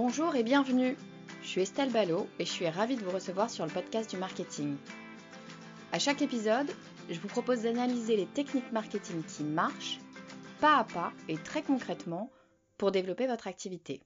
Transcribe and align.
Bonjour 0.00 0.36
et 0.36 0.44
bienvenue. 0.44 0.96
Je 1.42 1.48
suis 1.48 1.62
Estelle 1.62 1.90
Ballot 1.90 2.28
et 2.38 2.44
je 2.44 2.50
suis 2.52 2.68
ravie 2.68 2.94
de 2.94 3.02
vous 3.02 3.10
recevoir 3.10 3.50
sur 3.50 3.66
le 3.66 3.72
podcast 3.72 4.08
du 4.08 4.16
marketing. 4.16 4.76
À 5.90 5.98
chaque 5.98 6.22
épisode, 6.22 6.70
je 7.10 7.18
vous 7.18 7.26
propose 7.26 7.62
d'analyser 7.62 8.16
les 8.16 8.26
techniques 8.26 8.70
marketing 8.70 9.24
qui 9.24 9.42
marchent, 9.42 9.98
pas 10.60 10.76
à 10.76 10.84
pas 10.84 11.12
et 11.28 11.36
très 11.36 11.62
concrètement, 11.62 12.30
pour 12.76 12.92
développer 12.92 13.26
votre 13.26 13.48
activité. 13.48 14.00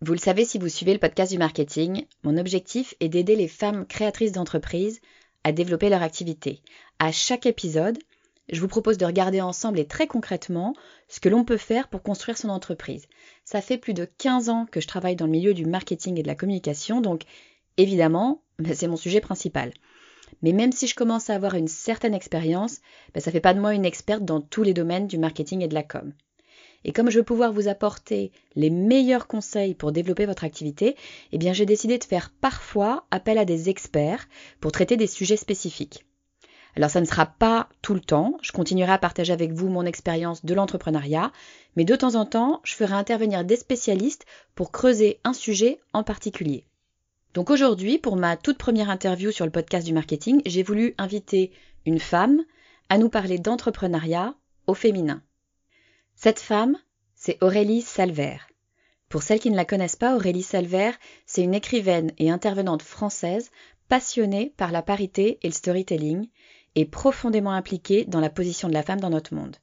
Vous 0.00 0.14
le 0.14 0.18
savez 0.18 0.46
si 0.46 0.58
vous 0.58 0.70
suivez 0.70 0.94
le 0.94 0.98
podcast 0.98 1.30
du 1.30 1.36
marketing, 1.36 2.06
mon 2.22 2.38
objectif 2.38 2.94
est 3.00 3.10
d'aider 3.10 3.36
les 3.36 3.48
femmes 3.48 3.84
créatrices 3.84 4.32
d'entreprises 4.32 5.02
à 5.44 5.52
développer 5.52 5.90
leur 5.90 6.00
activité. 6.00 6.62
À 6.98 7.12
chaque 7.12 7.44
épisode, 7.44 7.98
je 8.52 8.60
vous 8.60 8.68
propose 8.68 8.98
de 8.98 9.06
regarder 9.06 9.40
ensemble 9.40 9.78
et 9.78 9.86
très 9.86 10.06
concrètement 10.06 10.74
ce 11.08 11.20
que 11.20 11.30
l'on 11.30 11.44
peut 11.44 11.56
faire 11.56 11.88
pour 11.88 12.02
construire 12.02 12.36
son 12.36 12.50
entreprise. 12.50 13.06
Ça 13.44 13.62
fait 13.62 13.78
plus 13.78 13.94
de 13.94 14.06
15 14.18 14.50
ans 14.50 14.66
que 14.70 14.80
je 14.80 14.86
travaille 14.86 15.16
dans 15.16 15.24
le 15.24 15.32
milieu 15.32 15.54
du 15.54 15.64
marketing 15.64 16.18
et 16.18 16.22
de 16.22 16.28
la 16.28 16.34
communication, 16.34 17.00
donc 17.00 17.22
évidemment, 17.78 18.42
ben, 18.58 18.74
c'est 18.74 18.88
mon 18.88 18.96
sujet 18.96 19.20
principal. 19.20 19.72
Mais 20.42 20.52
même 20.52 20.72
si 20.72 20.86
je 20.86 20.94
commence 20.94 21.30
à 21.30 21.34
avoir 21.34 21.54
une 21.54 21.68
certaine 21.68 22.14
expérience, 22.14 22.80
ben, 23.14 23.20
ça 23.20 23.30
ne 23.30 23.32
fait 23.32 23.40
pas 23.40 23.54
de 23.54 23.60
moi 23.60 23.74
une 23.74 23.86
experte 23.86 24.24
dans 24.24 24.42
tous 24.42 24.62
les 24.62 24.74
domaines 24.74 25.06
du 25.06 25.18
marketing 25.18 25.62
et 25.62 25.68
de 25.68 25.74
la 25.74 25.82
com. 25.82 26.12
Et 26.84 26.92
comme 26.92 27.10
je 27.10 27.18
veux 27.18 27.24
pouvoir 27.24 27.52
vous 27.52 27.68
apporter 27.68 28.32
les 28.54 28.70
meilleurs 28.70 29.28
conseils 29.28 29.74
pour 29.74 29.92
développer 29.92 30.26
votre 30.26 30.44
activité, 30.44 30.96
eh 31.30 31.38
bien 31.38 31.52
j'ai 31.52 31.66
décidé 31.66 31.96
de 31.96 32.04
faire 32.04 32.30
parfois 32.40 33.06
appel 33.10 33.38
à 33.38 33.44
des 33.44 33.70
experts 33.70 34.28
pour 34.60 34.72
traiter 34.72 34.96
des 34.96 35.06
sujets 35.06 35.36
spécifiques. 35.36 36.04
Alors 36.74 36.90
ça 36.90 37.00
ne 37.00 37.06
sera 37.06 37.26
pas 37.26 37.68
tout 37.82 37.94
le 37.94 38.00
temps, 38.00 38.38
je 38.40 38.52
continuerai 38.52 38.92
à 38.92 38.98
partager 38.98 39.32
avec 39.32 39.52
vous 39.52 39.68
mon 39.68 39.84
expérience 39.84 40.44
de 40.44 40.54
l'entrepreneuriat, 40.54 41.30
mais 41.76 41.84
de 41.84 41.96
temps 41.96 42.14
en 42.14 42.24
temps, 42.24 42.60
je 42.64 42.74
ferai 42.74 42.94
intervenir 42.94 43.44
des 43.44 43.56
spécialistes 43.56 44.24
pour 44.54 44.72
creuser 44.72 45.20
un 45.24 45.34
sujet 45.34 45.80
en 45.92 46.02
particulier. 46.02 46.64
Donc 47.34 47.50
aujourd'hui, 47.50 47.98
pour 47.98 48.16
ma 48.16 48.36
toute 48.36 48.58
première 48.58 48.90
interview 48.90 49.30
sur 49.30 49.44
le 49.44 49.50
podcast 49.50 49.86
du 49.86 49.92
marketing, 49.92 50.42
j'ai 50.46 50.62
voulu 50.62 50.94
inviter 50.98 51.52
une 51.84 52.00
femme 52.00 52.42
à 52.88 52.98
nous 52.98 53.08
parler 53.08 53.38
d'entrepreneuriat 53.38 54.34
au 54.66 54.74
féminin. 54.74 55.22
Cette 56.14 56.40
femme, 56.40 56.76
c'est 57.14 57.42
Aurélie 57.42 57.82
Salver. 57.82 58.36
Pour 59.08 59.22
celles 59.22 59.40
qui 59.40 59.50
ne 59.50 59.56
la 59.56 59.64
connaissent 59.64 59.96
pas, 59.96 60.14
Aurélie 60.14 60.42
Salver, 60.42 60.92
c'est 61.26 61.42
une 61.42 61.54
écrivaine 61.54 62.12
et 62.18 62.30
intervenante 62.30 62.82
française 62.82 63.50
passionnée 63.88 64.54
par 64.56 64.72
la 64.72 64.82
parité 64.82 65.38
et 65.42 65.48
le 65.48 65.52
storytelling 65.52 66.28
est 66.74 66.84
profondément 66.84 67.52
impliquée 67.52 68.04
dans 68.04 68.20
la 68.20 68.30
position 68.30 68.68
de 68.68 68.74
la 68.74 68.82
femme 68.82 69.00
dans 69.00 69.10
notre 69.10 69.34
monde. 69.34 69.56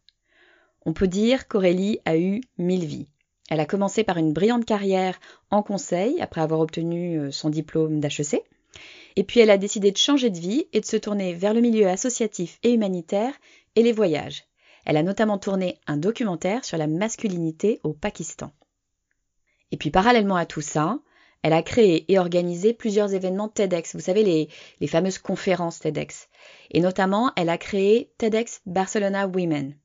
On 0.85 0.93
peut 0.93 1.07
dire 1.07 1.47
qu'Aurélie 1.47 1.99
a 2.05 2.17
eu 2.17 2.41
mille 2.57 2.85
vies. 2.85 3.07
Elle 3.49 3.59
a 3.59 3.65
commencé 3.65 4.03
par 4.03 4.17
une 4.17 4.33
brillante 4.33 4.65
carrière 4.65 5.19
en 5.49 5.63
conseil 5.63 6.21
après 6.21 6.41
avoir 6.41 6.59
obtenu 6.59 7.19
euh, 7.19 7.31
son 7.31 7.49
diplôme 7.49 7.99
d'HEC. 7.99 8.43
Et 9.15 9.23
puis 9.23 9.39
elle 9.39 9.49
a 9.49 9.57
décidé 9.57 9.91
de 9.91 9.97
changer 9.97 10.29
de 10.29 10.37
vie 10.37 10.67
et 10.71 10.79
de 10.79 10.85
se 10.85 10.97
tourner 10.97 11.33
vers 11.33 11.53
le 11.53 11.61
milieu 11.61 11.87
associatif 11.87 12.59
et 12.63 12.73
humanitaire 12.73 13.33
et 13.75 13.83
les 13.83 13.91
voyages. 13.91 14.45
Elle 14.85 14.97
a 14.97 15.03
notamment 15.03 15.37
tourné 15.37 15.79
un 15.87 15.97
documentaire 15.97 16.63
sur 16.63 16.77
la 16.77 16.87
masculinité 16.87 17.79
au 17.83 17.93
Pakistan. 17.93 18.51
Et 19.71 19.77
puis 19.77 19.91
parallèlement 19.91 20.35
à 20.35 20.45
tout 20.45 20.61
ça, 20.61 20.99
elle 21.41 21.53
a 21.53 21.63
créé 21.63 22.11
et 22.11 22.19
organisé 22.19 22.73
plusieurs 22.73 23.13
événements 23.13 23.47
TEDx, 23.47 23.95
vous 23.95 24.01
savez, 24.01 24.49
les, 24.79 24.87
fameuses 24.87 25.17
conférences 25.17 25.79
TEDx. 25.79 26.27
Et 26.71 26.81
notamment, 26.81 27.31
elle 27.35 27.49
a 27.49 27.57
créé 27.57 28.11
TEDx 28.17 28.61
Barcelona 28.65 29.27
Women. 29.27 29.75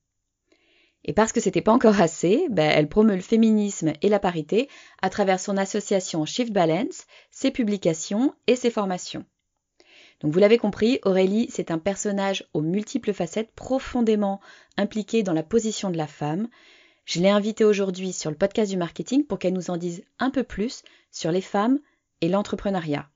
Et 1.05 1.13
parce 1.13 1.33
que 1.33 1.41
c'était 1.41 1.61
pas 1.61 1.73
encore 1.73 2.01
assez, 2.01 2.47
ben, 2.51 2.71
elle 2.71 2.89
promeut 2.89 3.15
le 3.15 3.21
féminisme 3.21 3.93
et 4.01 4.09
la 4.09 4.19
parité 4.19 4.69
à 5.03 5.11
travers 5.11 5.39
son 5.39 5.57
association 5.57 6.25
Shift 6.25 6.53
Balance, 6.53 7.07
ses 7.31 7.51
publications 7.51 8.35
et 8.47 8.57
ses 8.57 8.71
formations. 8.71 9.25
Donc 10.21 10.33
vous 10.33 10.39
l'avez 10.39 10.59
compris, 10.59 11.01
Aurélie, 11.05 11.49
c'est 11.51 11.71
un 11.71 11.79
personnage 11.79 12.49
aux 12.55 12.63
multiples 12.63 13.13
facettes 13.13 13.53
profondément 13.55 14.41
impliqué 14.79 15.23
dans 15.23 15.35
la 15.35 15.43
position 15.43 15.91
de 15.91 15.99
la 15.99 16.07
femme, 16.07 16.49
je 17.05 17.21
l'ai 17.21 17.29
invitée 17.29 17.65
aujourd'hui 17.65 18.15
sur 18.15 18.31
le 18.31 18.37
podcast 18.37 18.71
du 18.71 18.79
marketing 18.79 19.27
pour 19.27 19.39
qu'elle 19.39 19.53
nous 19.53 19.69
en 19.69 19.77
dise 19.77 20.05
un 20.19 20.31
peu 20.31 20.43
plus 20.43 20.83
sur 21.15 21.31
les 21.31 21.41
femmes 21.41 21.79
et 22.21 22.29
l'entrepreneuriat. 22.29 23.09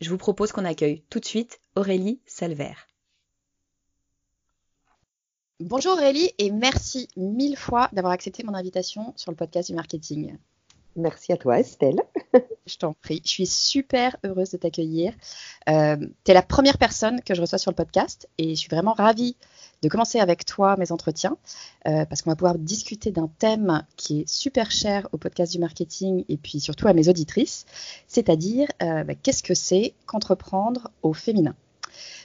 Je 0.00 0.10
vous 0.10 0.18
propose 0.18 0.52
qu'on 0.52 0.64
accueille 0.64 1.02
tout 1.08 1.20
de 1.20 1.24
suite 1.24 1.60
Aurélie 1.76 2.20
Salver. 2.26 2.72
Bonjour 5.60 5.92
Aurélie 5.92 6.32
et 6.38 6.50
merci 6.50 7.08
mille 7.16 7.56
fois 7.56 7.88
d'avoir 7.92 8.12
accepté 8.12 8.42
mon 8.42 8.54
invitation 8.54 9.12
sur 9.16 9.30
le 9.30 9.36
podcast 9.36 9.68
du 9.68 9.76
marketing. 9.76 10.36
Merci 10.96 11.32
à 11.32 11.36
toi 11.36 11.60
Estelle. 11.60 12.00
je 12.66 12.76
t'en 12.76 12.94
prie, 12.94 13.22
je 13.24 13.30
suis 13.30 13.46
super 13.46 14.16
heureuse 14.24 14.50
de 14.50 14.56
t'accueillir. 14.56 15.12
Euh, 15.68 15.96
tu 16.24 16.30
es 16.30 16.34
la 16.34 16.42
première 16.42 16.78
personne 16.78 17.22
que 17.22 17.34
je 17.34 17.40
reçois 17.40 17.58
sur 17.58 17.70
le 17.70 17.76
podcast 17.76 18.28
et 18.38 18.50
je 18.50 18.60
suis 18.60 18.70
vraiment 18.70 18.94
ravie 18.94 19.36
de 19.82 19.88
commencer 19.88 20.20
avec 20.20 20.44
toi 20.44 20.76
mes 20.76 20.92
entretiens 20.92 21.36
euh, 21.86 22.04
parce 22.04 22.22
qu'on 22.22 22.30
va 22.30 22.36
pouvoir 22.36 22.58
discuter 22.58 23.10
d'un 23.10 23.30
thème 23.38 23.84
qui 23.96 24.20
est 24.20 24.28
super 24.28 24.70
cher 24.70 25.08
au 25.12 25.18
podcast 25.18 25.52
du 25.52 25.58
marketing 25.58 26.24
et 26.28 26.36
puis 26.36 26.60
surtout 26.60 26.88
à 26.88 26.92
mes 26.92 27.08
auditrices, 27.08 27.66
c'est-à-dire 28.06 28.68
euh, 28.82 29.04
bah, 29.04 29.14
qu'est-ce 29.14 29.42
que 29.42 29.54
c'est 29.54 29.94
qu'entreprendre 30.06 30.90
au 31.02 31.12
féminin? 31.12 31.54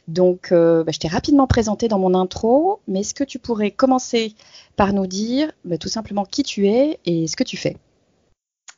Donc, 0.07 0.51
euh, 0.51 0.83
bah, 0.83 0.91
je 0.91 0.99
t'ai 0.99 1.07
rapidement 1.07 1.47
présenté 1.47 1.87
dans 1.87 1.97
mon 1.97 2.13
intro, 2.13 2.81
mais 2.87 2.99
est-ce 3.01 3.13
que 3.13 3.23
tu 3.23 3.39
pourrais 3.39 3.71
commencer 3.71 4.35
par 4.75 4.93
nous 4.93 5.07
dire 5.07 5.51
bah, 5.63 5.77
tout 5.77 5.89
simplement 5.89 6.25
qui 6.25 6.43
tu 6.43 6.67
es 6.67 6.99
et 7.05 7.27
ce 7.27 7.35
que 7.35 7.43
tu 7.43 7.57
fais? 7.57 7.77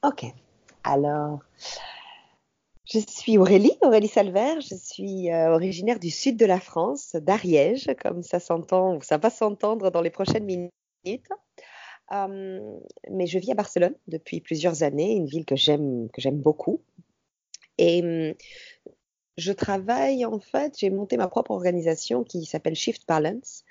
Ok. 0.03 0.25
Alors, 0.83 1.39
je 2.89 2.99
suis 2.99 3.37
Aurélie, 3.37 3.77
Aurélie 3.81 4.07
Salver. 4.07 4.61
Je 4.61 4.75
suis 4.75 5.31
euh, 5.31 5.53
originaire 5.53 5.99
du 5.99 6.09
sud 6.09 6.37
de 6.37 6.45
la 6.45 6.59
France, 6.59 7.15
d'Ariège, 7.15 7.89
comme 8.01 8.23
ça 8.23 8.39
s'entend, 8.39 8.95
ou 8.95 9.01
ça 9.01 9.17
va 9.17 9.29
s'entendre 9.29 9.89
dans 9.91 10.01
les 10.01 10.09
prochaines 10.09 10.45
minutes. 10.45 10.71
Euh, 12.13 12.79
mais 13.11 13.27
je 13.27 13.39
vis 13.39 13.51
à 13.51 13.55
Barcelone 13.55 13.95
depuis 14.07 14.39
plusieurs 14.39 14.83
années, 14.83 15.13
une 15.13 15.25
ville 15.25 15.45
que 15.45 15.57
j'aime, 15.57 16.09
que 16.13 16.21
j'aime 16.21 16.39
beaucoup. 16.39 16.81
Et 17.77 18.01
hum, 18.01 18.33
je 19.37 19.51
travaille 19.51 20.25
en 20.25 20.39
fait, 20.39 20.79
j'ai 20.79 20.89
monté 20.89 21.17
ma 21.17 21.27
propre 21.27 21.51
organisation 21.51 22.23
qui 22.23 22.45
s'appelle 22.45 22.75
Shift 22.75 23.05
Balance, 23.07 23.65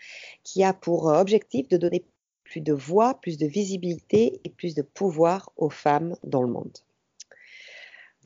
qui 0.44 0.62
a 0.62 0.74
pour 0.74 1.08
euh, 1.08 1.20
objectif 1.20 1.68
de 1.68 1.78
donner 1.78 2.04
plus 2.44 2.60
de 2.60 2.74
voix, 2.74 3.14
plus 3.14 3.38
de 3.38 3.46
visibilité 3.46 4.40
et 4.44 4.50
plus 4.50 4.74
de 4.74 4.82
pouvoir 4.82 5.52
aux 5.56 5.70
femmes 5.70 6.16
dans 6.22 6.42
le 6.42 6.48
monde. 6.48 6.85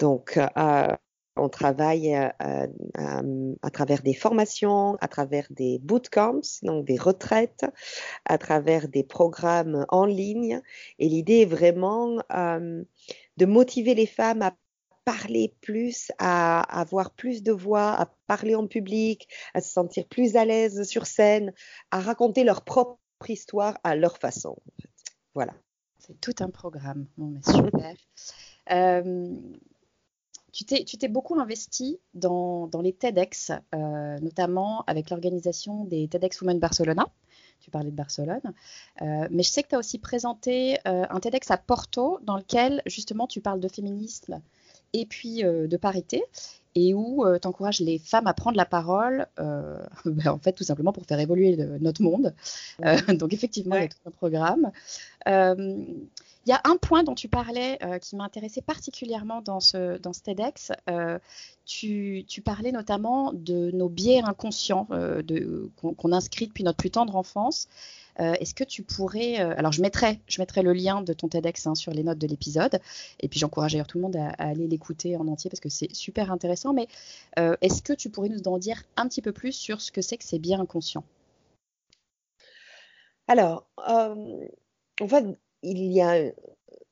Donc, 0.00 0.36
euh, 0.36 0.96
on 1.36 1.48
travaille 1.48 2.12
à, 2.14 2.34
à, 2.40 3.70
travers 3.70 4.02
des 4.02 4.14
formations, 4.14 4.96
à 5.00 5.06
travers 5.06 5.46
des 5.50 5.78
bootcamps, 5.78 6.40
donc 6.62 6.84
des 6.84 6.98
retraites, 6.98 7.64
à 8.24 8.36
travers 8.36 8.88
des 8.88 9.04
programmes 9.04 9.86
en 9.88 10.04
ligne. 10.04 10.60
Et 10.98 11.08
l'idée 11.08 11.42
est 11.42 11.46
vraiment 11.46 12.16
de 12.30 13.46
motiver 13.46 13.94
les 13.94 14.06
femmes 14.06 14.42
à 14.42 14.56
parler 15.04 15.54
plus, 15.60 16.12
à 16.18 16.60
avoir 16.80 17.12
plus 17.12 17.42
de 17.42 17.52
voix, 17.52 17.92
à 17.92 18.06
parler 18.26 18.54
en 18.54 18.66
public, 18.66 19.28
à 19.54 19.60
se 19.60 19.72
sentir 19.72 20.06
plus 20.08 20.36
à 20.36 20.44
l'aise 20.44 20.82
sur 20.82 21.06
scène, 21.06 21.52
à 21.90 22.00
raconter 22.00 22.44
leur 22.44 22.62
propre 22.64 22.98
histoire 23.28 23.78
à 23.84 23.96
leur 23.96 24.18
façon. 24.18 24.56
Voilà. 25.34 25.54
C'est 25.98 26.20
tout 26.20 26.34
un 26.40 26.50
programme. 26.50 27.06
Bon, 27.16 27.26
mais 27.26 27.42
super. 27.42 27.94
euh, 28.70 29.28
tu 30.52 30.64
t'es 30.64 31.08
beaucoup 31.08 31.38
investi 31.38 31.98
dans, 32.14 32.68
les 32.82 32.92
TEDx, 32.92 33.52
euh, 33.74 34.18
notamment 34.20 34.84
avec 34.86 35.10
l'organisation 35.10 35.84
des 35.84 36.08
TEDx 36.08 36.40
Women 36.40 36.58
Barcelona. 36.58 37.06
Tu 37.60 37.70
parlais 37.70 37.90
de 37.90 37.96
Barcelone. 37.96 38.40
Euh, 39.02 39.28
mais 39.30 39.42
je 39.42 39.50
sais 39.50 39.62
que 39.62 39.68
tu 39.68 39.74
as 39.74 39.78
aussi 39.78 39.98
présenté 39.98 40.78
euh, 40.88 41.04
un 41.10 41.20
TEDx 41.20 41.50
à 41.50 41.58
Porto 41.58 42.18
dans 42.22 42.36
lequel 42.36 42.82
justement 42.86 43.26
tu 43.26 43.40
parles 43.40 43.60
de 43.60 43.68
féminisme 43.68 44.40
et 44.92 45.06
puis 45.06 45.42
de 45.42 45.76
parité 45.76 46.22
et 46.76 46.94
où 46.94 47.24
tu 47.40 47.48
encourages 47.48 47.80
les 47.80 47.98
femmes 47.98 48.26
à 48.26 48.34
prendre 48.34 48.56
la 48.56 48.64
parole, 48.64 49.26
ben, 49.36 50.28
en 50.28 50.38
fait 50.38 50.52
tout 50.52 50.64
simplement 50.64 50.92
pour 50.92 51.04
faire 51.04 51.18
évoluer 51.18 51.56
notre 51.80 52.02
monde. 52.02 52.34
donc 53.08 53.32
effectivement, 53.32 53.76
il 53.76 53.82
y 53.82 53.84
a 53.84 53.88
tout 53.88 53.96
un 54.06 54.10
programme. 54.10 54.70
Il 56.46 56.50
y 56.50 56.52
a 56.54 56.60
un 56.64 56.76
point 56.76 57.02
dont 57.02 57.14
tu 57.14 57.28
parlais 57.28 57.78
euh, 57.84 57.98
qui 57.98 58.16
m'a 58.16 58.24
intéressé 58.24 58.62
particulièrement 58.62 59.42
dans 59.42 59.60
ce, 59.60 59.98
dans 59.98 60.14
ce 60.14 60.22
TEDx. 60.22 60.72
Euh, 60.88 61.18
tu, 61.66 62.24
tu, 62.26 62.40
parlais 62.40 62.72
notamment 62.72 63.32
de 63.34 63.70
nos 63.72 63.90
biais 63.90 64.22
inconscients 64.24 64.88
euh, 64.90 65.22
qu'on 65.76 66.12
inscrit 66.12 66.46
depuis 66.46 66.64
notre 66.64 66.78
plus 66.78 66.90
tendre 66.90 67.14
enfance. 67.14 67.68
Est-ce 68.20 68.54
que 68.54 68.64
tu 68.64 68.82
pourrais, 68.82 69.36
alors 69.36 69.72
je 69.72 69.82
mettrai, 69.82 70.20
je 70.28 70.40
mettrai 70.40 70.62
le 70.62 70.72
lien 70.72 71.02
de 71.02 71.12
ton 71.12 71.28
TEDx 71.28 71.66
hein, 71.66 71.74
sur 71.74 71.92
les 71.92 72.02
notes 72.02 72.18
de 72.18 72.26
l'épisode, 72.26 72.80
et 73.18 73.28
puis 73.28 73.40
j'encourage 73.40 73.72
d'ailleurs 73.72 73.86
tout 73.86 73.98
le 73.98 74.02
monde 74.02 74.16
à, 74.16 74.28
aller 74.38 74.66
l'écouter 74.66 75.16
en 75.16 75.26
entier 75.28 75.48
parce 75.48 75.60
que 75.60 75.68
c'est 75.68 75.92
super 75.94 76.30
intéressant. 76.30 76.72
Mais 76.72 76.88
est-ce 77.36 77.82
que 77.82 77.92
tu 77.92 78.10
pourrais 78.10 78.28
nous 78.28 78.46
en 78.46 78.58
dire 78.58 78.82
un 78.96 79.08
petit 79.08 79.22
peu 79.22 79.32
plus 79.32 79.52
sur 79.52 79.80
ce 79.80 79.90
que 79.90 80.02
c'est 80.02 80.18
que 80.18 80.24
ces 80.24 80.38
biais 80.38 80.56
inconscients 80.56 81.04
Alors, 83.28 83.66
en 83.78 85.08
fait, 85.08 85.24
il 85.62 85.92
y 85.92 86.00
a 86.00 86.32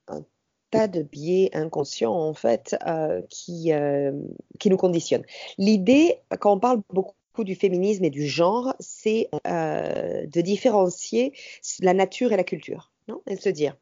un, 0.09 0.25
tas 0.71 0.89
de 0.89 1.03
biais 1.03 1.51
inconscients 1.55 2.15
en 2.15 2.35
fait 2.35 2.77
euh, 2.87 3.23
qui, 3.31 3.73
euh, 3.73 4.13
qui 4.59 4.69
nous 4.71 4.77
conditionnent. 4.77 5.25
L'idée, 5.57 6.21
quand 6.41 6.53
on 6.53 6.61
parle 6.61 6.83
beaucoup 6.91 7.15
du 7.45 7.55
féminisme 7.55 8.05
et 8.05 8.11
du 8.11 8.27
genre, 8.27 8.75
c'est 8.81 9.29
euh, 9.47 10.27
de 10.27 10.41
différencier 10.41 11.33
la 11.81 11.95
nature 11.95 12.33
et 12.33 12.37
la 12.37 12.45
culture. 12.45 12.93
Non? 13.09 13.23
Et 13.27 13.37
se 13.37 13.49
dire, 13.49 13.77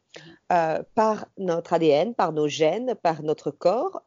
par 0.47 1.27
notre 1.37 1.73
ADN, 1.73 2.13
par 2.13 2.31
nos 2.31 2.47
gènes, 2.47 2.95
par 2.95 3.23
notre 3.23 3.51
corps, 3.51 4.01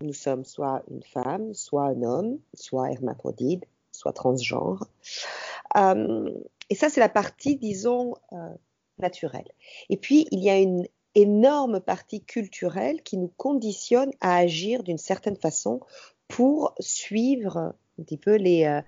nous 0.00 0.12
sommes 0.12 0.44
soit 0.44 0.82
une 0.90 1.04
femme, 1.04 1.54
soit 1.54 1.84
un 1.84 2.02
homme, 2.02 2.40
soit 2.54 2.90
hermaphrodite, 2.90 3.62
soit 3.92 4.12
transgenre. 4.12 4.88
et 5.76 6.74
ça, 6.74 6.88
c'est 6.88 6.98
la 6.98 7.08
partie, 7.08 7.54
disons, 7.54 8.14
naturel. 8.98 9.44
Et 9.90 9.96
puis, 9.96 10.26
il 10.32 10.40
y 10.40 10.50
a 10.50 10.58
une 10.58 10.88
énorme 11.14 11.80
partie 11.80 12.22
culturelle 12.22 13.02
qui 13.02 13.16
nous 13.16 13.32
conditionne 13.36 14.12
à 14.20 14.36
agir 14.36 14.82
d'une 14.82 14.98
certaine 14.98 15.36
façon 15.36 15.80
pour 16.28 16.74
suivre 16.78 17.74
un 18.00 18.04
petit 18.04 18.16
peu 18.16 18.36
les, 18.36 18.64
euh, 18.64 18.80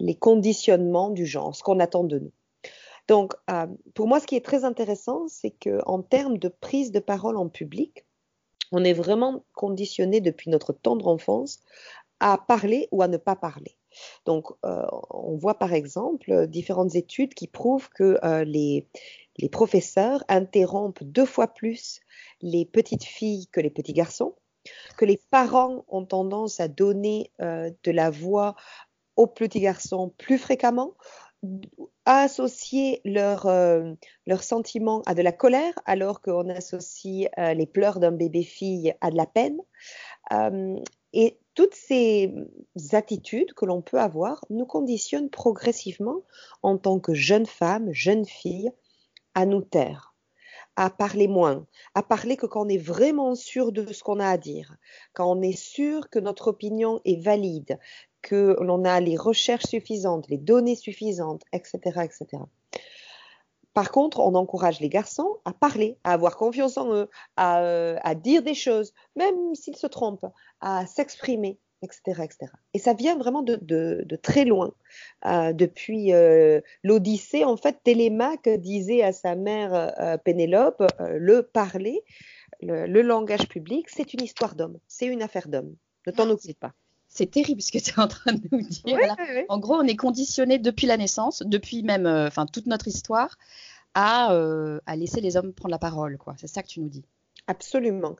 les 0.00 0.14
conditionnements 0.14 1.10
du 1.10 1.26
genre, 1.26 1.54
ce 1.54 1.62
qu'on 1.62 1.80
attend 1.80 2.04
de 2.04 2.18
nous. 2.18 2.32
Donc, 3.08 3.34
euh, 3.50 3.66
pour 3.94 4.08
moi, 4.08 4.18
ce 4.18 4.26
qui 4.26 4.34
est 4.34 4.44
très 4.44 4.64
intéressant, 4.64 5.28
c'est 5.28 5.52
qu'en 5.52 6.02
termes 6.02 6.38
de 6.38 6.48
prise 6.48 6.90
de 6.90 6.98
parole 6.98 7.36
en 7.36 7.48
public, 7.48 8.04
on 8.72 8.82
est 8.82 8.92
vraiment 8.92 9.44
conditionné 9.54 10.20
depuis 10.20 10.50
notre 10.50 10.72
tendre 10.72 11.06
enfance 11.06 11.60
à 12.18 12.36
parler 12.36 12.88
ou 12.90 13.02
à 13.02 13.08
ne 13.08 13.16
pas 13.16 13.36
parler. 13.36 13.76
Donc, 14.24 14.46
euh, 14.64 14.82
on 15.10 15.36
voit 15.36 15.58
par 15.58 15.72
exemple 15.72 16.48
différentes 16.48 16.96
études 16.96 17.34
qui 17.34 17.46
prouvent 17.46 17.88
que 17.90 18.18
les, 18.44 18.88
les 19.38 19.48
professeurs 19.48 20.24
interrompent 20.28 21.04
deux 21.04 21.26
fois 21.26 21.46
plus 21.46 22.00
les 22.42 22.64
petites 22.64 23.04
filles 23.04 23.46
que 23.52 23.60
les 23.60 23.70
petits 23.70 23.92
garçons, 23.92 24.34
que 24.96 25.04
les 25.04 25.20
parents 25.30 25.84
ont 25.88 26.04
tendance 26.04 26.60
à 26.60 26.68
donner 26.68 27.30
euh, 27.40 27.70
de 27.84 27.90
la 27.90 28.10
voix 28.10 28.54
aux 29.16 29.26
petits 29.26 29.60
garçons 29.60 30.12
plus 30.18 30.38
fréquemment, 30.38 30.94
à 32.04 32.22
associer 32.22 33.00
leurs 33.04 33.46
euh, 33.46 33.92
sentiments 34.40 35.02
à 35.06 35.14
de 35.14 35.22
la 35.22 35.32
colère, 35.32 35.74
alors 35.84 36.20
qu'on 36.20 36.48
associe 36.48 37.28
euh, 37.38 37.54
les 37.54 37.66
pleurs 37.66 38.00
d'un 38.00 38.12
bébé-fille 38.12 38.94
à 39.00 39.10
de 39.10 39.16
la 39.16 39.26
peine. 39.26 39.58
et 41.12 41.38
toutes 41.54 41.74
ces 41.74 42.34
attitudes 42.92 43.54
que 43.54 43.64
l'on 43.64 43.80
peut 43.80 43.98
avoir 43.98 44.44
nous 44.50 44.66
conditionnent 44.66 45.30
progressivement 45.30 46.22
en 46.62 46.76
tant 46.76 47.00
que 47.00 47.14
jeune 47.14 47.46
femme, 47.46 47.90
jeune 47.92 48.26
fille, 48.26 48.70
à 49.34 49.46
nous 49.46 49.62
taire, 49.62 50.15
à 50.76 50.90
parler 50.90 51.28
moins, 51.28 51.66
à 51.94 52.02
parler 52.02 52.36
que 52.36 52.46
quand 52.46 52.66
on 52.66 52.68
est 52.68 52.78
vraiment 52.78 53.34
sûr 53.34 53.72
de 53.72 53.92
ce 53.92 54.02
qu'on 54.02 54.20
a 54.20 54.28
à 54.28 54.36
dire, 54.36 54.76
quand 55.14 55.30
on 55.30 55.42
est 55.42 55.56
sûr 55.56 56.08
que 56.10 56.18
notre 56.18 56.48
opinion 56.48 57.00
est 57.04 57.20
valide, 57.20 57.78
que 58.22 58.56
l'on 58.60 58.84
a 58.84 59.00
les 59.00 59.16
recherches 59.16 59.66
suffisantes, 59.66 60.28
les 60.28 60.38
données 60.38 60.76
suffisantes, 60.76 61.42
etc., 61.52 61.78
etc. 62.04 62.42
Par 63.72 63.90
contre, 63.90 64.20
on 64.20 64.34
encourage 64.34 64.80
les 64.80 64.88
garçons 64.88 65.36
à 65.44 65.52
parler, 65.52 65.98
à 66.02 66.14
avoir 66.14 66.36
confiance 66.36 66.78
en 66.78 66.92
eux, 66.94 67.10
à, 67.36 67.60
euh, 67.60 67.96
à 68.02 68.14
dire 68.14 68.42
des 68.42 68.54
choses, 68.54 68.94
même 69.16 69.54
s'ils 69.54 69.76
se 69.76 69.86
trompent, 69.86 70.26
à 70.60 70.86
s'exprimer 70.86 71.58
etc., 71.82 72.22
etc. 72.24 72.52
Et 72.74 72.78
ça 72.78 72.94
vient 72.94 73.16
vraiment 73.16 73.42
de, 73.42 73.58
de, 73.62 74.16
très 74.16 74.44
loin. 74.44 74.72
Euh, 75.24 75.52
depuis 75.52 76.12
euh, 76.12 76.60
l'Odyssée, 76.82 77.44
en 77.44 77.56
fait, 77.56 77.78
Télémaque 77.82 78.48
disait 78.48 79.02
à 79.02 79.12
sa 79.12 79.34
mère 79.34 79.74
euh, 79.74 80.16
Pénélope, 80.16 80.82
le 81.00 81.42
parler, 81.42 82.02
le, 82.62 83.02
langage 83.02 83.48
public, 83.48 83.88
c'est 83.88 84.14
une 84.14 84.22
histoire 84.22 84.54
d'homme, 84.54 84.78
c'est 84.88 85.06
une 85.06 85.22
affaire 85.22 85.48
d'homme. 85.48 85.74
Ne 86.06 86.12
t'en 86.12 86.28
ah, 86.28 86.32
occupe 86.32 86.58
pas. 86.58 86.72
C'est 87.08 87.30
terrible 87.30 87.62
ce 87.62 87.72
que 87.72 87.78
tu 87.78 87.90
es 87.90 87.98
en 87.98 88.08
train 88.08 88.32
de 88.32 88.48
nous 88.50 88.62
dire. 88.62 89.16
En 89.48 89.58
gros, 89.58 89.74
on 89.74 89.86
est 89.86 89.96
conditionné 89.96 90.58
depuis 90.58 90.86
la 90.86 90.96
naissance, 90.96 91.42
depuis 91.44 91.82
même 91.82 92.06
enfin 92.06 92.46
toute 92.46 92.66
notre 92.66 92.88
histoire, 92.88 93.38
à, 93.94 94.28
à 94.86 94.96
laisser 94.96 95.20
les 95.20 95.36
hommes 95.36 95.52
prendre 95.52 95.72
la 95.72 95.78
parole. 95.78 96.18
quoi. 96.18 96.34
C'est 96.38 96.46
ça 96.46 96.62
que 96.62 96.68
tu 96.68 96.80
nous 96.80 96.88
dis. 96.88 97.04
Absolument. 97.46 98.16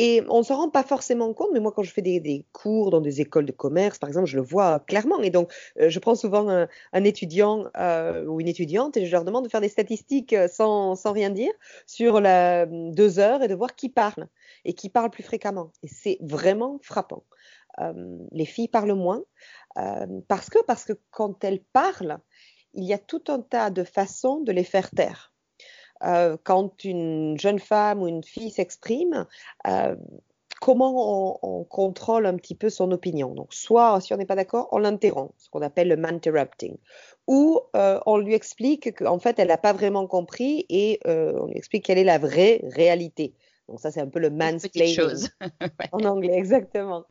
Et 0.00 0.22
on 0.28 0.38
ne 0.38 0.42
s'en 0.44 0.58
rend 0.58 0.70
pas 0.70 0.84
forcément 0.84 1.34
compte, 1.34 1.48
mais 1.52 1.58
moi, 1.58 1.72
quand 1.72 1.82
je 1.82 1.90
fais 1.90 2.02
des, 2.02 2.46
cours 2.52 2.90
dans 2.90 3.00
des 3.00 3.20
écoles 3.20 3.46
de 3.46 3.50
commerce, 3.50 3.98
par 3.98 4.08
exemple, 4.08 4.26
je 4.26 4.36
le 4.36 4.44
vois 4.44 4.78
clairement. 4.78 5.20
Et 5.22 5.30
donc, 5.30 5.52
euh, 5.80 5.90
je 5.90 5.98
prends 5.98 6.14
souvent 6.14 6.48
un, 6.48 7.04
étudiant 7.04 7.66
euh, 7.76 8.24
ou 8.24 8.40
une 8.40 8.46
étudiante 8.46 8.96
et 8.96 9.06
je 9.06 9.10
leur 9.10 9.24
demande 9.24 9.42
de 9.42 9.48
faire 9.48 9.60
des 9.60 9.68
statistiques 9.68 10.34
euh, 10.34 10.46
sans, 10.46 10.94
rien 11.10 11.30
dire 11.30 11.50
sur 11.88 12.20
la, 12.20 12.66
deux 12.66 13.18
heures 13.18 13.42
et 13.42 13.48
de 13.48 13.56
voir 13.56 13.74
qui 13.74 13.88
parle 13.88 14.28
et 14.64 14.72
qui 14.72 14.88
parle 14.88 15.10
plus 15.10 15.24
fréquemment. 15.24 15.72
Et 15.82 15.88
c'est 15.88 16.18
vraiment 16.20 16.78
frappant. 16.80 17.24
les 18.30 18.44
filles 18.44 18.68
parlent 18.68 18.92
moins 18.92 19.24
parce 20.28 20.48
que 20.48 20.92
quand 21.10 21.42
elles 21.42 21.64
parlent, 21.72 22.20
il 22.72 22.84
y 22.84 22.92
a 22.92 22.98
tout 22.98 23.24
un 23.26 23.40
tas 23.40 23.70
de 23.70 23.82
façons 23.82 24.42
de 24.42 24.52
les 24.52 24.64
faire 24.64 24.90
taire. 24.90 25.32
Euh, 26.04 26.36
quand 26.44 26.84
une 26.84 27.38
jeune 27.38 27.58
femme 27.58 28.02
ou 28.02 28.08
une 28.08 28.22
fille 28.22 28.50
s'exprime, 28.50 29.26
euh, 29.66 29.96
comment 30.60 31.38
on, 31.42 31.64
contrôle 31.64 32.26
un 32.26 32.36
petit 32.36 32.54
peu 32.54 32.70
son 32.70 32.90
opinion? 32.92 33.34
Donc, 33.34 33.52
soit, 33.52 34.00
si 34.00 34.12
on 34.12 34.16
n'est 34.16 34.26
pas 34.26 34.36
d'accord, 34.36 34.68
on 34.72 34.78
l'interrompt, 34.78 35.32
ce 35.38 35.48
qu'on 35.50 35.62
appelle 35.62 35.88
le 35.88 35.96
manterrupting. 35.96 36.76
Ou 37.26 37.60
euh, 37.76 38.00
on 38.06 38.18
lui 38.18 38.34
explique 38.34 38.96
qu'en 38.96 39.18
fait, 39.18 39.38
elle 39.38 39.48
n'a 39.48 39.58
pas 39.58 39.72
vraiment 39.72 40.06
compris 40.06 40.66
et 40.68 41.00
on 41.04 41.46
lui 41.46 41.56
explique 41.56 41.84
quelle 41.84 41.98
est 41.98 42.04
la 42.04 42.18
vraie 42.18 42.60
réalité. 42.64 43.34
Donc, 43.68 43.80
ça, 43.80 43.90
c'est 43.90 44.00
un 44.00 44.08
peu 44.08 44.18
le 44.18 44.30
mansplaining. 44.30 45.28
en 45.92 46.04
anglais, 46.04 46.34
exactement. 46.34 47.04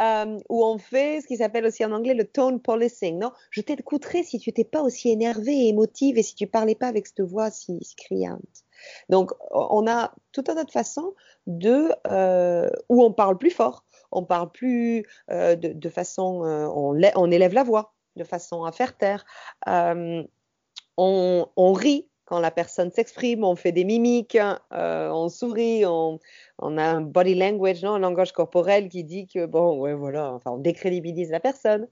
Euh, 0.00 0.40
où 0.48 0.64
on 0.64 0.76
fait 0.76 1.20
ce 1.20 1.26
qui 1.28 1.36
s'appelle 1.36 1.64
aussi 1.64 1.84
en 1.84 1.92
anglais 1.92 2.14
le 2.14 2.24
tone 2.24 2.60
policing. 2.60 3.18
Non, 3.18 3.32
je 3.50 3.60
t'écouterais 3.60 4.24
si 4.24 4.40
tu 4.40 4.50
n'étais 4.50 4.64
pas 4.64 4.82
aussi 4.82 5.10
énervé 5.10 5.52
et 5.52 5.68
émotive 5.68 6.18
et 6.18 6.22
si 6.22 6.34
tu 6.34 6.48
parlais 6.48 6.74
pas 6.74 6.88
avec 6.88 7.06
cette 7.06 7.20
voix 7.20 7.50
si, 7.50 7.78
criante. 7.96 8.64
Donc, 9.08 9.30
on 9.52 9.86
a 9.86 10.12
tout 10.32 10.44
un 10.48 10.54
tas 10.56 10.64
de 10.64 10.70
façons 10.70 11.14
de 11.46 11.90
euh, 12.08 12.68
où 12.88 13.04
on 13.04 13.12
parle 13.12 13.38
plus 13.38 13.52
fort, 13.52 13.84
on 14.10 14.24
parle 14.24 14.50
plus 14.50 15.06
euh, 15.30 15.54
de, 15.54 15.88
façon, 15.88 16.42
on, 16.42 17.00
on, 17.14 17.30
élève 17.30 17.54
la 17.54 17.62
voix 17.62 17.94
de 18.16 18.24
façon 18.24 18.64
à 18.64 18.72
faire 18.72 18.96
taire. 18.96 19.24
On, 20.96 21.48
on, 21.56 21.72
rit 21.72 22.08
quand 22.24 22.40
la 22.40 22.50
personne 22.50 22.90
s'exprime, 22.90 23.44
on 23.44 23.56
fait 23.56 23.72
des 23.72 23.84
mimiques, 23.84 24.38
euh, 24.72 25.10
on 25.10 25.28
sourit, 25.28 25.84
on, 25.86 26.18
a 26.60 26.82
un 26.82 27.00
body 27.00 27.34
language, 27.34 27.82
non, 27.82 27.94
un 27.94 27.98
langage 27.98 28.32
corporel 28.32 28.88
qui 28.88 29.04
dit 29.04 29.26
que, 29.26 29.46
bon, 29.46 29.78
ouais, 29.78 29.94
voilà, 29.94 30.32
enfin, 30.32 30.52
on 30.52 30.58
décrédibilise 30.58 31.30
la 31.30 31.40
personne. 31.40 31.88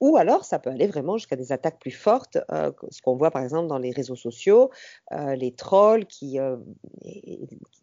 Ou 0.00 0.16
alors, 0.16 0.44
ça 0.44 0.58
peut 0.58 0.70
aller 0.70 0.86
vraiment 0.86 1.18
jusqu'à 1.18 1.36
des 1.36 1.52
attaques 1.52 1.78
plus 1.78 1.90
fortes, 1.90 2.38
euh, 2.50 2.72
ce 2.90 3.02
qu'on 3.02 3.16
voit 3.16 3.30
par 3.30 3.42
exemple 3.42 3.68
dans 3.68 3.78
les 3.78 3.90
réseaux 3.90 4.16
sociaux, 4.16 4.70
euh, 5.12 5.34
les 5.34 5.52
trolls 5.52 6.06
qui, 6.06 6.38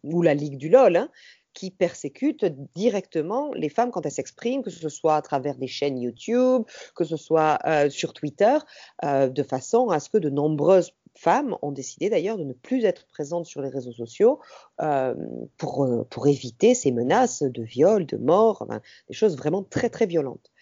ou 0.02 0.22
la 0.22 0.34
Ligue 0.34 0.58
du 0.58 0.68
LOL, 0.68 0.96
hein, 0.96 1.10
qui 1.58 1.72
persécutent 1.72 2.44
directement 2.76 3.52
les 3.52 3.68
femmes 3.68 3.90
quand 3.90 4.06
elles 4.06 4.12
s'expriment, 4.12 4.62
que 4.62 4.70
ce 4.70 4.88
soit 4.88 5.16
à 5.16 5.22
travers 5.22 5.56
des 5.56 5.66
chaînes 5.66 5.98
YouTube, 5.98 6.62
que 6.94 7.02
ce 7.02 7.16
soit 7.16 7.58
sur 7.90 8.12
Twitter, 8.12 8.58
de 9.02 9.42
façon 9.42 9.88
à 9.88 9.98
ce 9.98 10.08
que 10.08 10.18
de 10.18 10.30
nombreuses 10.30 10.92
femmes 11.18 11.56
ont 11.62 11.72
décidé 11.72 12.10
d'ailleurs 12.10 12.38
de 12.38 12.44
ne 12.44 12.52
plus 12.52 12.84
être 12.84 13.06
présentes 13.06 13.46
sur 13.46 13.60
les 13.60 13.68
réseaux 13.68 13.92
sociaux 13.92 14.38
euh, 14.80 15.14
pour, 15.56 15.84
euh, 15.84 16.04
pour, 16.08 16.28
éviter 16.28 16.74
ces 16.74 16.92
menaces 16.92 17.42
de 17.42 17.62
viol, 17.62 18.06
de 18.06 18.16
mort, 18.16 18.66
des 19.08 19.14
choses 19.14 19.36
vraiment 19.36 19.64
très 19.64 19.90
très 19.90 20.06
violentes. 20.06 20.52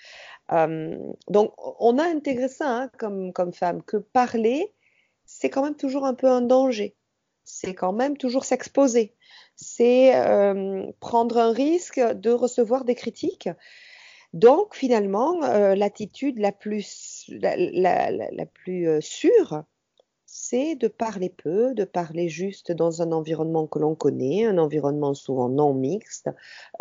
Euh, 0.53 0.97
donc 1.29 1.53
on 1.81 1.99
a 1.99 2.05
intégré 2.05 2.49
ça 2.49 2.83
hein, 2.85 2.91
comme, 2.99 3.33
comme 3.33 3.53
femme, 3.53 3.83
que 3.83 3.99
parler, 3.99 4.73
c'est 5.26 5.50
quand 5.50 5.62
même 5.62 5.76
toujours 5.76 6.07
un 6.07 6.15
peu 6.15 6.29
un 6.29 6.41
danger. 6.41 6.97
C'est 7.45 7.75
quand 7.75 7.93
même 7.93 8.17
toujours 8.17 8.45
s'exposer. 8.45 9.15
C'est 9.57 10.13
prendre 11.01 11.39
un 11.39 11.53
risque 11.53 11.99
de 11.99 12.31
recevoir 12.31 12.85
des 12.85 12.95
critiques. 12.95 13.49
Donc 14.33 14.75
finalement, 14.75 15.41
l'attitude 15.75 16.39
la 16.39 16.53
plus, 16.53 17.25
la, 17.29 18.11
la, 18.11 18.47
plus 18.47 19.01
sûre, 19.01 19.65
c'est 20.27 20.75
de 20.75 20.89
parler 20.89 21.31
peu, 21.31 21.75
de 21.75 21.85
parler 21.85 22.29
juste 22.29 22.71
dans 22.71 23.01
un 23.01 23.13
environnement 23.13 23.67
que 23.67 23.79
l'on 23.79 23.95
connaît, 23.95 24.45
un 24.45 24.59
environnement 24.59 25.15
souvent 25.15 25.49
non 25.49 25.73
mixte, 25.73 26.29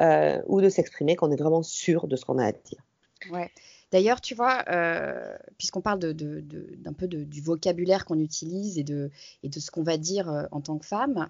euh, 0.01 0.41
ou 0.47 0.61
de 0.61 0.69
s'exprimer 0.69 1.15
quand 1.15 1.29
on 1.29 1.31
est 1.31 1.41
vraiment 1.41 1.63
sûr 1.63 2.07
de 2.07 2.15
ce 2.15 2.25
qu'on 2.25 2.37
a 2.37 2.47
à 2.47 2.51
dire. 2.51 2.83
Ouais. 3.31 3.49
D'ailleurs, 3.91 4.19
tu 4.19 4.35
vois, 4.35 4.65
euh, 4.67 5.37
puisqu'on 5.57 5.79
parle 5.79 5.99
d'un 5.99 6.13
de, 6.13 6.93
peu 6.97 7.07
du 7.07 7.41
vocabulaire 7.41 8.03
qu'on 8.03 8.19
utilise 8.19 8.77
et 8.77 8.83
de, 8.83 9.09
et 9.43 9.47
de 9.47 9.59
ce 9.59 9.71
qu'on 9.71 9.83
va 9.83 9.97
dire 9.97 10.29
euh, 10.29 10.43
en 10.51 10.59
tant 10.59 10.77
que 10.77 10.85
femme, 10.85 11.29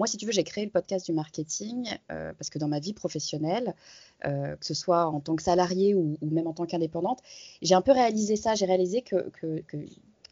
moi, 0.00 0.06
si 0.06 0.16
tu 0.16 0.24
veux, 0.24 0.32
j'ai 0.32 0.44
créé 0.44 0.64
le 0.64 0.70
podcast 0.70 1.04
du 1.04 1.12
marketing 1.12 1.90
parce 2.08 2.48
que 2.48 2.58
dans 2.58 2.68
ma 2.68 2.80
vie 2.80 2.94
professionnelle, 2.94 3.74
que 4.22 4.56
ce 4.64 4.72
soit 4.72 5.04
en 5.04 5.20
tant 5.20 5.36
que 5.36 5.42
salariée 5.42 5.94
ou, 5.94 6.16
même 6.22 6.46
en 6.46 6.54
tant 6.54 6.64
qu'indépendante, 6.64 7.20
j'ai 7.60 7.74
un 7.74 7.82
peu 7.82 7.92
réalisé 7.92 8.36
ça. 8.36 8.54
J'ai 8.54 8.64
réalisé 8.64 9.02
que, 9.02 9.28
que, 9.28 9.76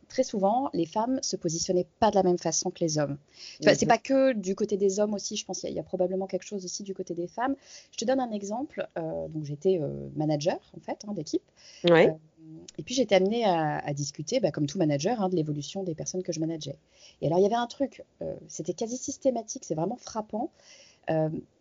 très 0.08 0.24
souvent, 0.24 0.70
les 0.72 0.86
femmes 0.86 1.20
se 1.22 1.36
positionnaient 1.36 1.86
pas 2.00 2.10
de 2.10 2.16
la 2.16 2.22
même 2.22 2.38
façon 2.38 2.70
que 2.70 2.80
les 2.80 2.98
hommes. 2.98 3.18
Ce 3.60 3.68
n'est 3.68 3.74
c'est 3.74 3.86
pas 3.86 3.98
que 3.98 4.32
du 4.32 4.54
côté 4.54 4.76
des 4.76 5.00
hommes 5.00 5.14
aussi, 5.14 5.36
je 5.36 5.44
pense 5.44 5.60
qu'il 5.60 5.72
y, 5.72 5.78
a 5.78 5.82
probablement 5.82 6.26
quelque 6.26 6.44
chose 6.44 6.64
aussi 6.64 6.82
du 6.82 6.94
côté 6.94 7.14
des 7.14 7.26
femmes. 7.26 7.54
Je 7.92 7.98
te 7.98 8.04
donne 8.04 8.20
un 8.20 8.30
exemple. 8.30 8.88
Euh, 8.96 9.28
donc 9.28 9.44
j'étais 9.44 9.78
euh, 9.80 10.08
manager 10.16 10.58
en 10.76 10.80
fait 10.80 11.04
hein, 11.06 11.12
d'équipe. 11.12 11.42
Euh, 11.90 12.10
et 12.78 12.82
puis 12.82 12.94
j'étais 12.94 13.14
amenée 13.14 13.44
à, 13.44 13.92
discuter, 13.92 14.40
bah, 14.40 14.50
comme 14.50 14.66
tout 14.66 14.78
manager, 14.78 15.20
hein, 15.20 15.28
de 15.28 15.36
l'évolution 15.36 15.82
des 15.82 15.94
personnes 15.94 16.22
que 16.22 16.32
je 16.32 16.40
manageais. 16.40 16.78
Et 17.20 17.26
alors 17.26 17.38
il 17.38 17.42
y 17.42 17.46
avait 17.46 17.54
un 17.54 17.66
truc, 17.66 18.04
c'était 18.46 18.72
quasi 18.72 18.96
systématique, 18.96 19.64
c'est 19.64 19.74
vraiment 19.74 19.96
frappant. 19.96 20.50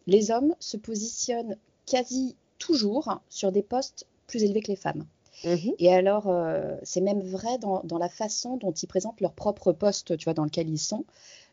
les 0.05 0.31
hommes 0.31 0.55
se 0.59 0.77
positionnent 0.77 1.57
quasi 1.85 2.35
toujours 2.59 3.19
sur 3.29 3.51
des 3.51 3.63
postes 3.63 4.05
plus 4.27 4.43
élevés 4.43 4.61
que 4.61 4.71
les 4.71 4.77
femmes. 4.77 5.05
Mmh 5.43 5.71
et 5.79 5.93
alors, 5.93 6.27
euh, 6.27 6.75
c'est 6.83 7.01
même 7.01 7.21
vrai 7.21 7.57
dans, 7.59 7.97
la 7.97 8.09
façon 8.09 8.57
dont 8.57 8.71
ils 8.71 8.87
présentent 8.87 9.21
leur 9.21 9.33
propre 9.33 9.71
poste, 9.71 10.17
tu 10.17 10.23
vois, 10.25 10.33
dans 10.33 10.43
lequel 10.43 10.69
ils 10.69 10.79
sont, 10.79 11.05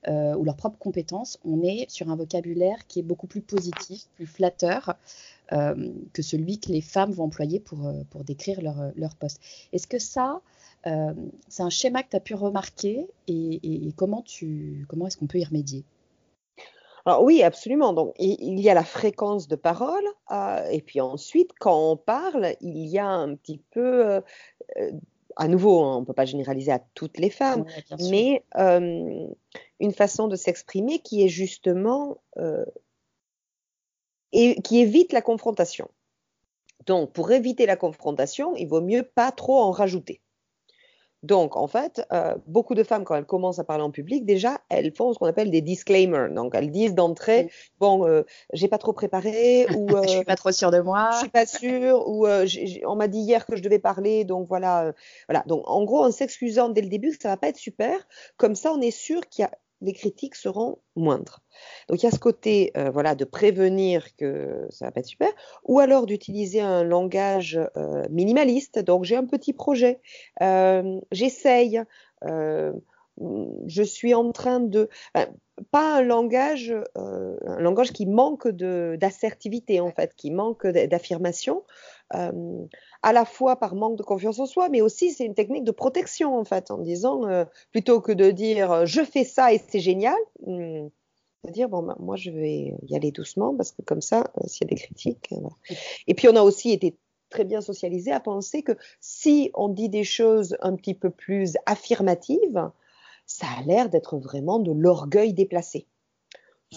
euh, 0.09 0.35
ou 0.35 0.45
leurs 0.45 0.57
propres 0.57 0.79
compétences. 0.79 1.39
On 1.45 1.63
est 1.63 1.91
sur 1.91 2.11
un 2.11 2.17
vocabulaire 2.17 2.87
qui 2.89 3.01
est 3.01 3.03
beaucoup 3.03 3.27
plus 3.27 3.43
positif, 3.43 4.07
plus 4.15 4.27
flatteur 4.27 4.95
euh, 5.53 5.93
que 6.13 6.23
celui 6.23 6.59
que 6.59 6.73
les 6.73 6.81
femmes 6.81 7.13
vont 7.13 7.25
employer 7.25 7.61
pour, 7.61 7.93
pour 8.11 8.25
décrire 8.25 8.63
leur, 8.63 8.93
leur 8.97 9.17
poste. 9.17 9.41
Est-ce 9.73 9.87
que 9.87 9.99
ça, 9.99 10.41
c'est 10.85 11.63
un 11.63 11.71
schéma 11.71 12.03
que 12.03 12.11
tu 12.11 12.17
as 12.17 12.21
pu 12.21 12.35
remarquer 12.35 13.09
et, 13.27 13.93
comment, 13.97 14.23
comment 14.89 15.07
est-ce 15.07 15.17
qu'on 15.17 15.27
peut 15.27 15.39
y 15.39 15.45
remédier? 15.45 15.85
Alors 17.07 17.23
oui, 17.23 17.43
absolument. 17.43 17.93
Donc 17.93 18.15
il, 18.19 18.61
y 18.61 18.71
a 18.71 18.75
la 18.75 18.85
fréquence 18.85 19.47
de 19.47 19.57
parole, 19.57 20.05
euh, 20.31 20.67
et 20.71 20.81
puis 20.81 21.01
ensuite, 21.01 21.51
quand 21.61 21.93
on 21.93 21.97
parle, 21.97 22.55
il 22.61 22.87
y 22.87 22.99
a 22.99 23.07
un 23.07 23.35
petit 23.35 23.59
peu, 23.71 24.07
euh, 24.07 24.21
euh, 24.79 24.93
à 25.37 25.49
nouveau, 25.49 25.83
hein, 25.83 25.97
on 25.97 26.01
ne 26.01 26.07
peut 26.07 26.15
pas 26.15 26.25
généraliser 26.25 26.73
à 26.73 26.81
toutes 26.95 27.19
les 27.19 27.31
femmes, 27.31 27.67
mais 28.11 28.45
une 29.81 29.93
façon 29.93 30.29
de 30.29 30.37
s'exprimer 30.37 31.01
qui 31.01 31.25
est 31.25 31.29
justement 31.29 32.19
et 34.33 34.61
qui 34.63 34.81
évite 34.81 35.13
la 35.13 35.23
confrontation. 35.23 35.89
Donc 36.87 37.13
pour 37.13 37.33
éviter 37.33 37.67
la 37.67 37.77
confrontation, 37.77 38.57
il 38.57 38.67
vaut 38.67 38.81
mieux 38.81 39.03
pas 39.03 39.31
trop 39.31 39.59
en 39.59 39.71
rajouter. 39.71 40.21
Donc, 41.25 41.57
en 41.57 41.67
fait, 41.67 42.07
euh, 42.13 42.35
beaucoup 42.47 42.75
de 42.75 42.83
femmes, 42.83 43.05
quand 43.05 43.15
elles 43.15 43.25
commencent 43.25 43.59
à 43.59 43.65
parler 43.65 43.83
en 43.83 43.91
public, 43.91 44.27
déjà, 44.27 44.61
elles 44.69 44.95
font 44.95 45.15
ce 45.15 45.19
qu'on 45.19 45.27
appelle 45.27 45.51
des 45.51 45.63
disclaimers. 45.63 46.31
Donc, 46.31 46.55
elles 46.55 46.71
disent 46.71 46.95
d'entrée, 46.95 47.51
bon, 47.81 48.07
euh, 48.07 48.25
j'ai 48.53 48.69
pas 48.69 48.77
trop 48.77 48.93
préparé, 48.93 49.67
ou 49.75 49.89
je 50.05 50.09
suis 50.09 50.25
pas 50.25 50.37
trop 50.37 50.53
sûre 50.53 50.71
de 50.71 50.81
moi, 50.81 51.09
je 51.15 51.19
suis 51.21 51.29
pas 51.31 51.47
sûre, 51.47 52.07
ou 52.07 52.27
euh, 52.27 52.47
on 52.87 52.95
m'a 52.97 53.09
dit 53.09 53.21
hier 53.21 53.47
que 53.47 53.57
je 53.57 53.63
devais 53.63 53.79
parler, 53.79 54.25
donc 54.25 54.49
voilà, 54.49 54.93
voilà. 55.27 55.43
Donc, 55.47 55.63
en 55.67 55.83
gros, 55.85 56.05
en 56.05 56.11
s'excusant 56.11 56.69
dès 56.69 56.83
le 56.83 56.89
début 56.89 57.11
que 57.11 57.23
ça 57.23 57.31
va 57.31 57.39
pas 57.39 57.49
être 57.49 57.57
super, 57.57 58.07
comme 58.37 58.55
ça, 58.55 58.71
on 58.75 58.83
est 58.83 58.91
sûr 58.91 59.27
qu'il 59.31 59.45
y 59.45 59.47
a 59.47 59.51
les 59.85 59.93
critiques 59.93 60.35
seront 60.35 60.79
moindres. 60.97 61.41
Donc 61.89 62.03
il 62.03 62.07
y 62.07 62.09
a 62.09 62.11
ce 62.11 62.19
côté 62.19 62.73
euh, 62.77 62.91
voilà 62.91 63.15
de 63.15 63.25
prévenir 63.25 64.17
que 64.17 64.67
ça 64.71 64.87
va 64.87 64.93
pas 64.93 65.01
être 65.01 65.07
super, 65.07 65.31
ou 65.65 65.79
alors 65.79 66.07
d'utiliser 66.07 66.61
un 66.61 66.83
langage 66.83 67.61
euh, 67.77 68.03
minimaliste. 68.11 68.79
Donc 68.79 69.05
j'ai 69.05 69.17
un 69.17 69.27
petit 69.27 69.53
projet, 69.53 70.01
euh, 70.43 71.01
j'essaye, 71.13 71.81
je 72.23 73.83
suis 73.83 74.15
en 74.15 74.33
train 74.33 74.61
de 74.61 74.89
pas 75.71 75.99
un 75.99 76.03
langage, 76.03 76.75
un 76.97 77.61
langage 77.61 77.93
qui 77.93 78.07
manque 78.07 78.49
d'assertivité 78.49 79.81
en 79.81 79.91
fait, 79.91 80.15
qui 80.17 80.31
manque 80.31 80.67
d'affirmation. 80.67 81.63
Euh, 82.15 82.67
à 83.03 83.13
la 83.13 83.25
fois 83.25 83.57
par 83.57 83.75
manque 83.75 83.97
de 83.97 84.03
confiance 84.03 84.39
en 84.39 84.47
soi, 84.47 84.69
mais 84.69 84.83
aussi 84.83 85.13
c'est 85.13 85.25
une 85.25 85.35
technique 85.35 85.65
de 85.65 85.71
protection 85.71 86.39
en 86.39 86.45
fait, 86.45 86.71
en 86.71 86.79
disant 86.79 87.27
euh, 87.27 87.45
plutôt 87.73 88.01
que 88.01 88.13
de 88.13 88.31
dire 88.31 88.71
euh, 88.71 88.87
je 88.87 89.03
fais 89.03 89.25
ça 89.25 89.53
et 89.53 89.61
c'est 89.69 89.81
génial, 89.81 90.17
hmm, 90.47 90.89
de 91.45 91.51
dire 91.51 91.69
bon 91.69 91.83
ben, 91.83 91.97
moi 91.99 92.17
je 92.17 92.31
vais 92.31 92.75
y 92.83 92.95
aller 92.95 93.11
doucement 93.11 93.57
parce 93.57 93.73
que 93.73 93.83
comme 93.83 94.03
ça 94.03 94.31
s'il 94.47 94.67
y 94.67 94.69
a 94.69 94.75
des 94.75 94.81
critiques. 94.81 95.31
Et 96.07 96.15
puis 96.15 96.29
on 96.29 96.37
a 96.37 96.43
aussi 96.43 96.73
été 96.73 96.97
très 97.31 97.45
bien 97.45 97.63
socialisé 97.63 98.13
à 98.13 98.21
penser 98.21 98.63
que 98.63 98.77
si 99.01 99.51
on 99.55 99.69
dit 99.69 99.89
des 99.89 100.05
choses 100.05 100.57
un 100.61 100.77
petit 100.77 100.95
peu 100.95 101.11
plus 101.11 101.57
affirmatives, 101.67 102.71
ça 103.27 103.47
a 103.59 103.63
l'air 103.63 103.89
d'être 103.89 104.19
vraiment 104.19 104.59
de 104.59 104.73
l'orgueil 104.73 105.33
déplacé. 105.33 105.87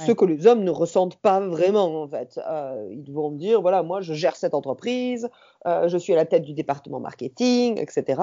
Ce 0.06 0.12
que 0.12 0.25
les 0.25 0.48
hommes 0.48 0.63
ne 0.63 0.72
ressentent 0.72 1.18
pas 1.18 1.39
vraiment, 1.39 2.04
en 2.04 2.08
fait. 2.08 2.39
Euh, 2.48 2.88
ils 2.92 3.12
vont 3.12 3.32
dire, 3.32 3.62
voilà, 3.62 3.84
moi, 3.84 4.01
je 4.01 4.13
gère 4.13 4.36
cette 4.36 4.54
entreprise, 4.54 5.30
euh, 5.66 5.88
je 5.88 5.98
suis 5.98 6.13
à 6.13 6.16
la 6.16 6.25
tête 6.25 6.44
du 6.44 6.54
département 6.54 7.00
marketing, 7.00 7.80
etc. 7.80 8.22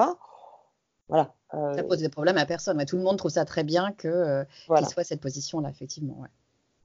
Voilà. 1.07 1.33
Euh, 1.53 1.73
ça 1.73 1.83
pose 1.83 1.99
des 1.99 2.09
problèmes 2.09 2.37
à 2.37 2.45
personne. 2.45 2.83
tout 2.85 2.97
le 2.97 3.03
monde 3.03 3.17
trouve 3.17 3.31
ça 3.31 3.45
très 3.45 3.63
bien 3.63 3.91
que 3.91 4.45
qu'il 4.67 4.87
soit 4.87 5.03
cette 5.03 5.21
position-là, 5.21 5.69
effectivement. 5.69 6.23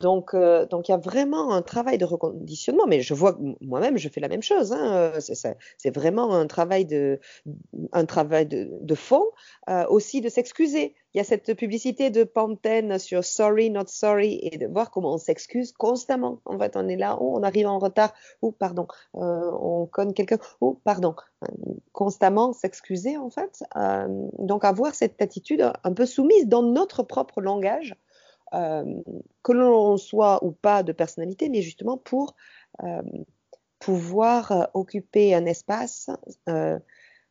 Donc, 0.01 0.33
euh, 0.33 0.65
donc 0.65 0.89
il 0.89 0.93
y 0.93 0.95
a 0.95 0.99
vraiment 0.99 1.53
un 1.53 1.61
travail 1.61 1.99
de 1.99 2.07
reconditionnement, 2.07 2.87
mais 2.87 3.03
je 3.03 3.13
vois 3.13 3.39
moi-même, 3.61 3.99
je 3.99 4.09
fais 4.09 4.21
la 4.21 4.29
même 4.29 4.43
chose. 4.43 4.73
Hein, 4.73 4.95
euh, 4.95 5.21
c'est 5.21 5.95
vraiment 5.95 6.35
un 6.35 6.47
travail 6.47 6.87
de, 6.87 7.21
un 7.93 8.07
travail 8.07 8.47
de, 8.47 8.95
fond, 8.95 9.27
euh, 9.69 9.87
aussi 9.89 10.23
de 10.23 10.31
s'excuser. 10.31 10.95
Il 11.13 11.19
y 11.19 11.21
a 11.21 11.25
cette 11.25 11.55
publicité 11.55 12.09
de 12.09 12.25
Pantene 12.25 12.99
sur 12.99 13.25
Sorry, 13.25 13.69
not 13.69 13.89
sorry, 13.89 14.39
et 14.43 14.57
de 14.57 14.67
voir 14.67 14.91
comment 14.91 15.15
on 15.15 15.19
s'excuse 15.19 15.73
constamment. 15.73 16.41
En 16.47 16.59
fait, 16.59 16.77
on 16.77 16.89
est 16.89 16.97
là, 16.97 17.19
oh, 17.21 17.35
on 17.37 17.43
arrive 17.43 17.67
en 17.67 17.79
retard, 17.79 18.15
ou 18.41 18.53
pardon, 18.53 18.87
on 19.13 19.87
conne 19.91 20.15
quelqu'un, 20.15 20.39
ou 20.61 20.81
pardon. 20.85 21.15
Constamment 21.93 22.53
s'excuser, 22.53 23.17
en 23.17 23.29
fait. 23.29 23.65
Donc, 24.39 24.65
avoir 24.65 24.95
cette 24.95 25.21
attitude 25.21 25.69
un 25.83 25.93
peu 25.93 26.07
soumise 26.07 26.47
dans 26.47 26.63
notre 26.63 27.03
propre 27.03 27.41
langage 27.41 27.97
que 28.53 29.53
l'on 29.53 29.97
soit 29.97 30.45
ou 30.45 30.53
pas 30.53 30.83
de 30.83 30.93
personnalité, 30.93 31.49
mais 31.49 31.63
justement 31.63 31.97
pour 31.97 32.35
euh, 32.83 33.03
pouvoir 33.79 34.53
euh, 34.53 34.65
occuper 34.75 35.35
un 35.35 35.47
espace 35.47 36.11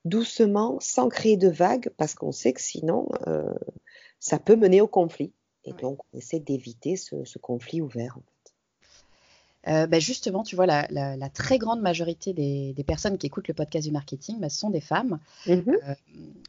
doucement, 0.05 0.77
sans 0.79 1.09
créer 1.09 1.37
de 1.37 1.49
vagues, 1.49 1.89
parce 1.97 2.15
qu'on 2.15 2.31
sait 2.31 2.53
que 2.53 2.61
sinon, 2.61 3.09
ça 4.19 4.39
peut 4.39 4.55
mener 4.55 4.79
au 4.79 4.87
conflit. 4.87 5.33
Et 5.65 5.73
donc, 5.73 5.99
on 6.13 6.17
essaie 6.17 6.39
d'éviter 6.39 6.95
ce, 6.95 7.37
conflit 7.37 7.81
ouvert. 7.81 8.17
Euh, 9.67 9.87
bah, 9.87 9.99
justement, 9.99 10.43
tu 10.43 10.55
vois, 10.55 10.65
la, 10.65 11.29
très 11.33 11.57
grande 11.57 11.81
majorité 11.81 12.33
des, 12.33 12.83
personnes 12.87 13.17
qui 13.17 13.27
écoutent 13.27 13.47
le 13.47 13.53
podcast 13.53 13.85
du 13.85 13.91
marketing, 13.91 14.39
bah, 14.39 14.49
sont 14.49 14.69
des 14.69 14.81
femmes. 14.81 15.19
Mhm. 15.47 15.63
Euh, 15.67 15.93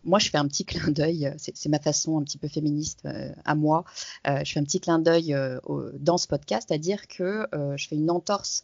moi, 0.05 0.19
je 0.19 0.31
fais 0.31 0.39
un 0.39 0.47
petit 0.47 0.65
clin 0.89 0.91
d'œil, 0.91 1.33
c'est 1.37 1.69
ma 1.69 1.81
façon 1.81 2.19
un 2.19 2.23
petit 2.23 2.39
peu 2.39 2.49
féministe 2.49 3.01
euh, 3.05 3.33
à 3.45 3.55
moi. 3.55 3.85
je 4.25 4.51
fais 4.51 4.61
un 4.61 4.65
petit 4.65 4.81
clin 4.81 4.99
d'œil 4.99 5.37
dans 5.99 6.19
ce 6.19 6.27
podcast 6.29 6.71
à 6.71 6.79
dire 6.79 7.09
que 7.09 7.47
je 7.77 7.89
fais 7.89 7.97
une 7.97 8.11
entorse. 8.11 8.63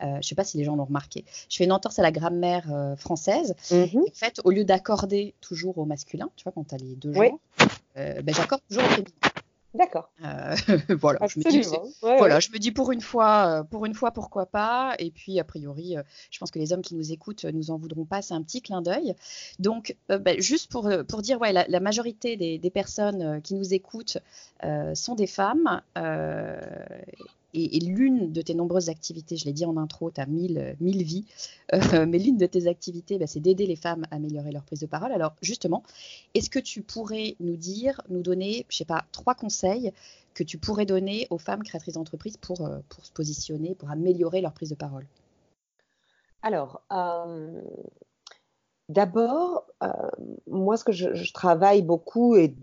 je 0.00 0.06
ne 0.06 0.22
sais 0.22 0.34
pas 0.34 0.44
si 0.44 0.58
les 0.58 0.64
gens 0.64 0.76
l'ont 0.76 0.84
remarqué. 0.84 1.24
Je 1.48 1.56
fais 1.56 1.64
une 1.64 1.72
entorse 1.72 1.98
à 1.98 2.02
la 2.02 2.12
grammaire 2.12 2.94
française. 2.96 3.54
Mhm. 3.70 4.02
En 4.02 4.14
fait, 4.14 4.40
au 4.44 4.50
lieu 4.50 4.64
d'accorder 4.64 5.34
toujours 5.40 5.78
au 5.78 5.84
masculin, 5.84 6.30
tu 6.36 6.44
vois, 6.44 6.52
quand 6.52 6.64
tu 6.64 6.74
as 6.74 6.78
les 6.78 6.94
deux 6.94 7.12
genres, 7.12 7.38
bah, 7.96 8.32
j'accorde 8.32 8.62
toujours 8.68 8.84
au 8.84 8.88
féminin. 8.88 9.27
D'accord. 9.78 10.10
Euh, 10.24 10.56
voilà, 11.00 11.20
je 11.28 11.38
me 11.38 11.48
dis, 11.48 11.62
voilà 12.02 12.40
je 12.40 12.50
me 12.50 12.58
dis 12.58 12.72
pour 12.72 12.90
une 12.90 13.00
fois, 13.00 13.60
euh, 13.60 13.62
pour 13.62 13.86
une 13.86 13.94
fois, 13.94 14.10
pourquoi 14.10 14.46
pas. 14.46 14.96
Et 14.98 15.12
puis 15.12 15.38
a 15.38 15.44
priori, 15.44 15.96
euh, 15.96 16.02
je 16.32 16.38
pense 16.40 16.50
que 16.50 16.58
les 16.58 16.72
hommes 16.72 16.82
qui 16.82 16.96
nous 16.96 17.12
écoutent 17.12 17.44
nous 17.44 17.70
en 17.70 17.78
voudront 17.78 18.04
pas. 18.04 18.20
C'est 18.20 18.34
un 18.34 18.42
petit 18.42 18.60
clin 18.60 18.82
d'œil. 18.82 19.14
Donc, 19.60 19.96
bah, 20.08 20.36
juste 20.38 20.70
pour, 20.72 20.90
pour 21.08 21.22
dire, 21.22 21.40
ouais, 21.40 21.52
la, 21.52 21.80
majorité 21.80 22.36
des, 22.36 22.58
des, 22.58 22.70
personnes 22.70 23.40
qui 23.42 23.54
nous 23.54 23.72
écoutent 23.72 24.18
sont 24.94 25.14
des 25.14 25.28
femmes 25.28 25.80
et, 27.54 27.80
l'une 27.80 28.32
de 28.32 28.42
tes 28.42 28.54
nombreuses 28.54 28.88
activités, 28.88 29.36
je 29.36 29.44
l'ai 29.46 29.52
dit 29.52 29.64
en 29.64 29.76
intro, 29.76 30.10
tu 30.10 30.20
as 30.20 30.26
mille, 30.26 30.76
mille 30.80 31.02
vies, 31.02 31.24
euh, 31.72 31.78
mais 32.06 32.18
l'une 32.18 32.36
de 32.36 32.46
tes 32.46 32.66
activités, 32.66 33.18
bah, 33.18 33.26
c'est 33.26 33.40
d'aider 33.40 33.66
les 33.66 33.76
femmes 33.76 34.04
à 34.10 34.16
améliorer 34.16 34.52
leur 34.52 34.64
prise 34.64 34.80
de 34.80 34.86
parole. 34.86 35.12
Alors 35.12 35.34
justement, 35.40 35.82
est-ce 36.34 36.50
que 36.50 36.58
tu 36.58 36.82
pourrais 36.82 37.36
nous 37.40 37.56
dire, 37.56 38.00
nous 38.10 38.22
donner, 38.22 38.66
je 38.68 38.76
sais 38.76 38.84
pas, 38.84 39.06
trois 39.12 39.34
conseils 39.34 39.92
que 40.34 40.44
tu 40.44 40.58
pourrais 40.58 40.86
donner 40.86 41.26
aux 41.30 41.38
femmes 41.38 41.62
créatrices 41.62 41.94
d'entreprise 41.94 42.36
pour, 42.36 42.66
euh, 42.66 42.78
pour 42.88 43.04
se 43.04 43.12
positionner, 43.12 43.74
pour 43.74 43.90
améliorer 43.90 44.40
leur 44.40 44.52
prise 44.52 44.70
de 44.70 44.74
parole? 44.74 45.06
Alors, 46.42 46.82
euh, 46.92 47.62
D'abord, 48.88 49.66
euh, 49.82 49.88
moi, 50.46 50.78
ce 50.78 50.84
que 50.84 50.92
je, 50.92 51.32
travaille 51.34 51.82
beaucoup, 51.82 52.36
et 52.36 52.54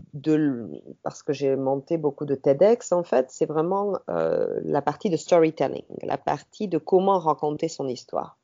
parce 1.04 1.22
que 1.22 1.32
j'ai 1.32 1.54
monté 1.54 1.98
beaucoup 1.98 2.24
de 2.24 2.34
TEDx, 2.34 2.90
en 2.90 3.04
fait, 3.04 3.30
c'est 3.30 3.46
vraiment 3.46 3.98
euh, 4.10 4.60
la 4.64 4.82
partie 4.82 5.08
de 5.08 5.16
storytelling, 5.16 5.84
la 6.02 6.18
partie 6.18 6.66
de 6.66 6.78
comment 6.78 7.20
raconter 7.20 7.68
son 7.68 7.86
histoire. 7.86 8.36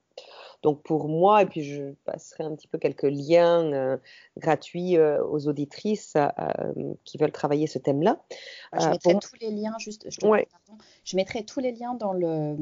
Donc 0.62 0.82
pour 0.82 1.08
moi, 1.08 1.42
et 1.42 1.46
puis 1.46 1.64
je 1.64 1.92
passerai 2.04 2.44
un 2.44 2.54
petit 2.54 2.68
peu 2.68 2.78
quelques 2.78 3.02
liens 3.02 3.72
euh, 3.72 3.96
gratuits 4.38 4.96
euh, 4.96 5.22
aux 5.24 5.48
auditrices 5.48 6.14
euh, 6.16 6.94
qui 7.04 7.18
veulent 7.18 7.32
travailler 7.32 7.66
ce 7.66 7.78
thème-là. 7.78 8.22
Je 8.78 8.88
mettrai 8.88 9.18
tous 9.18 9.36
les 9.40 9.50
liens, 9.50 9.74
juste, 9.78 10.06
je, 10.08 10.20
je 11.04 11.16
mettrai 11.16 11.44
tous 11.44 11.58
les 11.58 11.72
liens 11.72 11.94
dans, 11.94 12.12
le, 12.12 12.56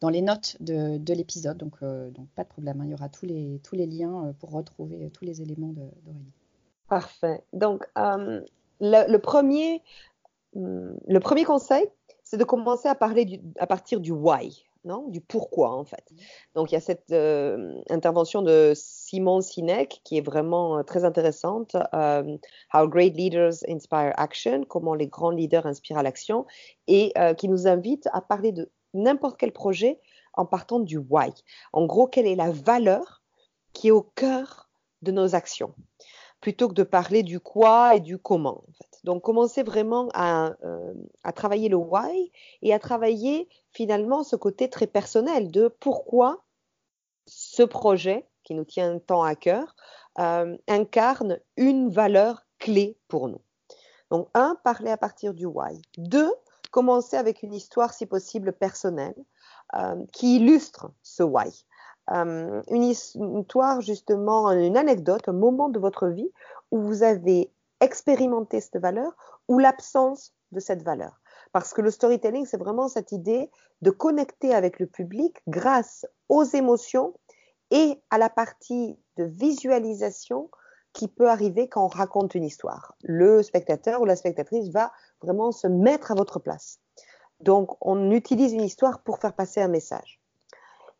dans 0.00 0.08
les 0.08 0.22
notes 0.22 0.56
de, 0.60 0.98
de 0.98 1.14
l'épisode, 1.14 1.56
donc, 1.56 1.80
donc 1.82 2.28
pas 2.34 2.42
de 2.42 2.48
problème, 2.48 2.80
hein. 2.80 2.84
il 2.86 2.90
y 2.90 2.94
aura 2.94 3.08
tous 3.08 3.26
les, 3.26 3.60
tous 3.62 3.76
les 3.76 3.86
liens 3.86 4.34
pour 4.40 4.50
retrouver 4.50 5.08
tous 5.10 5.24
les 5.24 5.40
éléments 5.40 5.72
d'Aurélie. 5.72 6.32
Parfait. 6.88 7.44
Donc 7.52 7.86
le, 8.80 9.16
premier, 9.18 9.82
hmm, 10.54 10.94
le 11.06 11.20
premier 11.20 11.44
conseil, 11.44 11.84
c'est 12.24 12.38
de 12.38 12.44
commencer 12.44 12.88
à 12.88 12.96
parler 12.96 13.40
à 13.60 13.68
partir 13.68 14.00
du 14.00 14.10
why 14.10 14.64
du 15.08 15.20
pourquoi 15.20 15.72
en 15.72 15.84
fait. 15.84 16.04
Donc 16.54 16.70
il 16.70 16.74
y 16.74 16.78
a 16.78 16.80
cette 16.80 17.10
euh, 17.12 17.74
intervention 17.90 18.42
de 18.42 18.72
Simon 18.74 19.40
Sinek 19.40 20.00
qui 20.04 20.18
est 20.18 20.20
vraiment 20.20 20.78
euh, 20.78 20.82
très 20.82 21.04
intéressante. 21.04 21.76
Euh, 21.94 22.36
How 22.72 22.88
Great 22.88 23.16
Leaders 23.16 23.54
Inspire 23.68 24.12
Action, 24.16 24.64
comment 24.64 24.94
les 24.94 25.08
grands 25.08 25.30
leaders 25.30 25.66
inspirent 25.66 25.98
à 25.98 26.02
l'action, 26.02 26.46
et 26.86 27.12
qui 27.36 27.48
nous 27.48 27.66
invite 27.66 28.08
à 28.12 28.20
parler 28.20 28.52
de 28.52 28.70
n'importe 28.94 29.38
quel 29.38 29.52
projet 29.52 30.00
en 30.34 30.46
partant 30.46 30.78
du 30.78 30.98
why. 30.98 31.32
En 31.72 31.86
gros, 31.86 32.06
quelle 32.06 32.26
est 32.26 32.36
la 32.36 32.50
valeur 32.50 33.22
qui 33.72 33.88
est 33.88 33.92
au 33.92 34.02
cœur 34.02 34.68
de 35.02 35.12
nos 35.12 35.34
actions 35.34 35.74
plutôt 36.40 36.68
que 36.68 36.74
de 36.74 36.82
parler 36.82 37.22
du 37.22 37.40
quoi 37.40 37.96
et 37.96 38.00
du 38.00 38.18
comment. 38.18 38.64
Donc, 39.04 39.22
commencer 39.22 39.62
vraiment 39.62 40.08
à, 40.14 40.54
euh, 40.64 40.94
à, 41.22 41.32
travailler 41.32 41.68
le 41.68 41.76
why 41.76 42.32
et 42.62 42.74
à 42.74 42.78
travailler 42.78 43.48
finalement 43.72 44.22
ce 44.22 44.36
côté 44.36 44.68
très 44.68 44.86
personnel 44.86 45.50
de 45.50 45.68
pourquoi 45.68 46.44
ce 47.26 47.62
projet 47.62 48.26
qui 48.44 48.54
nous 48.54 48.64
tient 48.64 48.98
tant 48.98 49.22
à 49.22 49.34
cœur 49.34 49.74
euh, 50.18 50.56
incarne 50.68 51.40
une 51.56 51.90
valeur 51.90 52.46
clé 52.58 52.98
pour 53.08 53.28
nous. 53.28 53.40
Donc, 54.10 54.28
un, 54.34 54.56
parler 54.64 54.90
à 54.90 54.96
partir 54.96 55.34
du 55.34 55.46
why. 55.46 55.82
Deux, 55.98 56.32
commencer 56.70 57.16
avec 57.16 57.42
une 57.42 57.52
histoire, 57.52 57.92
si 57.92 58.06
possible, 58.06 58.52
personnelle, 58.52 59.16
euh, 59.74 60.04
qui 60.12 60.36
illustre 60.36 60.90
ce 61.02 61.22
why. 61.22 61.50
Euh, 62.12 62.62
une 62.70 62.84
histoire, 62.84 63.80
justement, 63.80 64.50
une 64.52 64.76
anecdote, 64.76 65.28
un 65.28 65.32
moment 65.32 65.68
de 65.68 65.78
votre 65.78 66.08
vie 66.08 66.30
où 66.70 66.80
vous 66.80 67.02
avez 67.02 67.50
expérimenté 67.80 68.60
cette 68.60 68.80
valeur 68.80 69.16
ou 69.48 69.58
l'absence 69.58 70.34
de 70.52 70.60
cette 70.60 70.82
valeur. 70.82 71.20
Parce 71.52 71.72
que 71.72 71.82
le 71.82 71.90
storytelling, 71.90 72.46
c'est 72.46 72.56
vraiment 72.56 72.88
cette 72.88 73.12
idée 73.12 73.50
de 73.82 73.90
connecter 73.90 74.54
avec 74.54 74.78
le 74.78 74.86
public 74.86 75.36
grâce 75.46 76.06
aux 76.28 76.44
émotions 76.44 77.14
et 77.70 78.00
à 78.10 78.18
la 78.18 78.30
partie 78.30 78.98
de 79.16 79.24
visualisation 79.24 80.50
qui 80.92 81.08
peut 81.08 81.28
arriver 81.28 81.68
quand 81.68 81.84
on 81.84 81.88
raconte 81.88 82.34
une 82.34 82.44
histoire. 82.44 82.94
Le 83.02 83.42
spectateur 83.42 84.00
ou 84.00 84.06
la 84.06 84.16
spectatrice 84.16 84.68
va 84.68 84.92
vraiment 85.20 85.52
se 85.52 85.66
mettre 85.66 86.12
à 86.12 86.14
votre 86.14 86.38
place. 86.38 86.80
Donc, 87.40 87.76
on 87.82 88.10
utilise 88.10 88.54
une 88.54 88.62
histoire 88.62 89.02
pour 89.02 89.18
faire 89.18 89.34
passer 89.34 89.60
un 89.60 89.68
message. 89.68 90.20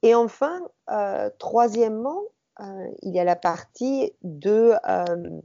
Et 0.02 0.14
enfin, 0.14 0.60
euh, 0.90 1.30
troisièmement, 1.38 2.22
euh, 2.60 2.88
il 3.02 3.14
y 3.14 3.20
a 3.20 3.24
la 3.24 3.36
partie 3.36 4.12
de 4.22 4.74
euh, 4.88 5.40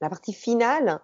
la 0.00 0.08
partie 0.08 0.32
finale 0.32 1.00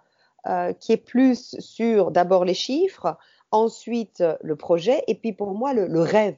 qui 0.79 0.91
est 0.91 0.97
plus 0.97 1.59
sur 1.59 2.11
d'abord 2.11 2.45
les 2.45 2.53
chiffres, 2.53 3.17
ensuite 3.49 4.23
le 4.43 4.55
projet, 4.55 5.03
et 5.07 5.15
puis 5.15 5.33
pour 5.33 5.55
moi 5.55 5.73
le 5.73 6.01
rêve. 6.01 6.37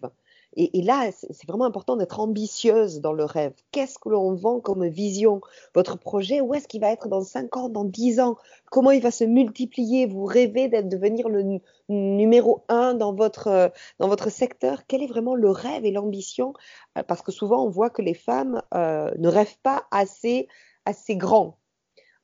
Et, 0.55 0.81
là, 0.81 1.11
c'est 1.11 1.47
vraiment 1.47 1.65
important 1.65 1.97
d'être 1.97 2.19
ambitieuse 2.19 2.99
dans 2.99 3.13
le 3.13 3.25
rêve. 3.25 3.53
Qu'est-ce 3.71 3.99
que 3.99 4.09
l'on 4.09 4.33
vend 4.33 4.59
comme 4.59 4.87
vision? 4.87 5.41
Votre 5.75 5.99
projet, 5.99 6.41
où 6.41 6.53
est-ce 6.53 6.67
qu'il 6.67 6.81
va 6.81 6.91
être 6.91 7.07
dans 7.07 7.21
5 7.21 7.55
ans, 7.57 7.69
dans 7.69 7.83
10 7.83 8.19
ans? 8.19 8.37
Comment 8.71 8.91
il 8.91 9.01
va 9.01 9.11
se 9.11 9.23
multiplier? 9.23 10.07
Vous 10.07 10.25
rêvez 10.25 10.67
d'être 10.67 10.89
devenir 10.89 11.29
le 11.29 11.59
numéro 11.89 12.63
1 12.69 12.95
dans 12.95 13.13
votre, 13.13 13.71
dans 13.99 14.07
votre 14.07 14.31
secteur? 14.31 14.87
Quel 14.87 15.03
est 15.03 15.07
vraiment 15.07 15.35
le 15.35 15.51
rêve 15.51 15.85
et 15.85 15.91
l'ambition? 15.91 16.53
Euh, 16.97 17.03
Parce 17.03 17.21
que 17.21 17.31
souvent, 17.31 17.63
on 17.63 17.69
voit 17.69 17.91
que 17.91 18.01
les 18.01 18.15
femmes 18.15 18.61
euh, 18.73 19.11
ne 19.19 19.29
rêvent 19.29 19.59
pas 19.61 19.85
assez, 19.91 20.47
assez 20.85 21.15
grand. 21.15 21.57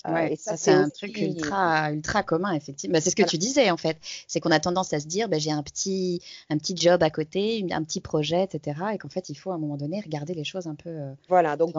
Ouais, 0.08 0.36
ça, 0.36 0.58
c'est 0.58 0.72
un 0.72 0.89
truc 0.89 1.18
ultra, 1.18 1.92
ultra 1.92 2.24
commun, 2.24 2.52
effectivement. 2.52 2.94
Bah, 2.94 3.02
c'est 3.02 3.10
ce 3.10 3.16
que 3.16 3.24
tu 3.24 3.38
disais, 3.38 3.72
en 3.72 3.78
fait. 3.78 3.98
C'est 4.28 4.39
qu'on 4.39 4.52
a 4.52 4.60
tendance 4.60 4.92
à 4.94 5.00
se 5.00 5.08
dire, 5.08 5.30
bah, 5.30 5.38
j'ai 5.38 5.52
un 5.52 5.63
petit, 5.63 6.22
un 6.50 6.58
petit 6.58 6.76
job 6.76 7.02
à 7.04 7.10
côté, 7.10 7.66
un 7.72 7.84
petit 7.84 8.02
projet, 8.02 8.44
etc. 8.44 8.82
Et 8.94 8.98
qu'en 8.98 9.10
fait, 9.10 9.30
il 9.30 9.36
faut 9.36 9.52
à 9.52 9.56
un 9.56 9.58
moment 9.58 9.78
donné 9.78 10.02
regarder 10.02 10.34
les 10.34 10.44
choses 10.44 10.68
un 10.68 10.76
peu. 10.76 10.89
Euh, 10.89 11.13
voilà, 11.30 11.56
donc 11.56 11.74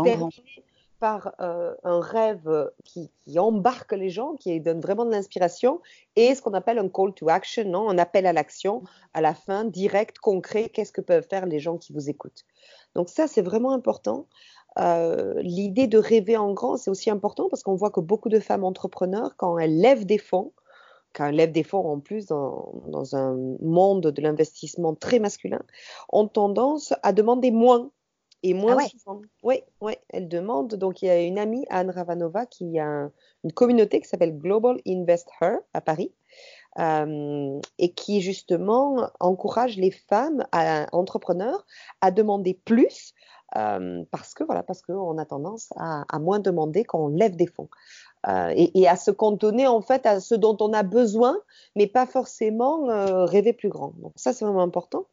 par 1.00 1.34
euh, 1.40 1.74
un 1.82 2.00
rêve 2.00 2.70
qui, 2.84 3.10
qui, 3.24 3.38
embarque 3.38 3.92
les 3.92 4.08
gens, 4.08 4.36
qui 4.36 4.58
donne 4.60 4.80
vraiment 4.80 5.04
de 5.04 5.10
l'inspiration, 5.10 5.80
et 6.16 6.34
ce 6.34 6.40
qu'on 6.40 6.54
appelle 6.54 6.78
un 6.78 6.88
call 6.88 7.12
to 7.12 7.28
action, 7.28 7.64
non? 7.64 7.90
Un 7.90 7.98
appel 7.98 8.24
à 8.26 8.32
l'action, 8.32 8.82
à 9.12 9.20
la 9.20 9.34
fin, 9.34 9.64
direct, 9.64 10.18
concret, 10.18 10.70
qu'est-ce 10.70 10.92
que 10.92 11.02
peuvent 11.02 11.26
faire 11.28 11.44
les 11.44 11.60
gens 11.60 11.76
qui 11.76 11.92
vous 11.92 12.08
écoutent. 12.08 12.44
Donc 12.94 13.08
ça, 13.08 13.26
c'est 13.26 13.42
vraiment 13.42 13.72
important. 13.72 14.26
Euh, 14.78 15.34
l'idée 15.42 15.86
de 15.86 15.98
rêver 15.98 16.36
en 16.36 16.52
grand, 16.52 16.76
c'est 16.76 16.90
aussi 16.90 17.10
important 17.10 17.48
parce 17.48 17.62
qu'on 17.62 17.76
voit 17.76 17.90
que 17.90 18.00
beaucoup 18.00 18.28
de 18.28 18.40
femmes 18.40 18.64
entrepreneurs, 18.64 19.36
quand 19.36 19.58
elles 19.58 19.78
lèvent 19.78 20.06
des 20.06 20.18
fonds, 20.18 20.52
quand 21.12 21.26
elles 21.26 21.36
lèvent 21.36 21.52
des 21.52 21.62
fonds 21.62 21.86
en 21.88 22.00
plus 22.00 22.26
dans, 22.26 22.72
dans 22.88 23.14
un 23.14 23.36
monde 23.60 24.08
de 24.08 24.22
l'investissement 24.22 24.94
très 24.94 25.20
masculin, 25.20 25.62
ont 26.08 26.26
tendance 26.26 26.92
à 27.02 27.12
demander 27.12 27.52
moins 27.52 27.90
et 28.42 28.52
moins 28.52 28.76
ah 28.78 28.88
souvent. 28.88 29.22
Oui, 29.42 29.62
oui, 29.80 29.94
elles 30.10 30.28
demandent. 30.28 30.74
Donc, 30.74 31.00
il 31.00 31.06
y 31.06 31.10
a 31.10 31.22
une 31.22 31.38
amie, 31.38 31.64
Anne 31.70 31.90
Ravanova, 31.90 32.44
qui 32.44 32.78
a 32.78 33.10
une 33.42 33.52
communauté 33.52 34.00
qui 34.00 34.08
s'appelle 34.08 34.36
Global 34.36 34.80
Invest 34.86 35.28
Her 35.40 35.58
à 35.72 35.80
Paris. 35.80 36.12
Euh, 36.80 37.60
et 37.78 37.92
qui 37.92 38.20
justement 38.20 39.08
encourage 39.20 39.76
les 39.76 39.92
femmes 39.92 40.44
à, 40.50 40.88
entrepreneurs 40.90 41.64
à 42.00 42.10
demander 42.10 42.54
plus 42.64 43.14
euh, 43.56 44.04
parce 44.10 44.34
que 44.34 44.44
voilà, 44.44 44.62
parce 44.62 44.82
qu'on 44.82 45.18
a 45.18 45.24
tendance 45.24 45.72
à, 45.76 46.18
moins 46.18 46.40
demander 46.40 46.84
quand 46.84 46.98
on 46.98 47.08
lève 47.08 47.36
des 47.36 47.46
fonds. 47.46 47.68
Euh, 48.26 48.52
et, 48.56 48.88
à 48.88 48.96
se 48.96 49.10
cantonner 49.10 49.66
en 49.66 49.82
fait 49.82 50.06
à 50.06 50.18
ce 50.18 50.34
dont 50.34 50.56
on 50.60 50.72
a 50.72 50.82
besoin, 50.82 51.36
mais 51.76 51.86
pas 51.86 52.06
forcément 52.06 52.88
euh, 52.88 53.26
rêver 53.26 53.52
plus 53.52 53.68
grand. 53.68 53.92
Donc 53.98 54.12
ça 54.16 54.32
c'est 54.32 54.44
vraiment 54.46 54.62
important. 54.62 55.06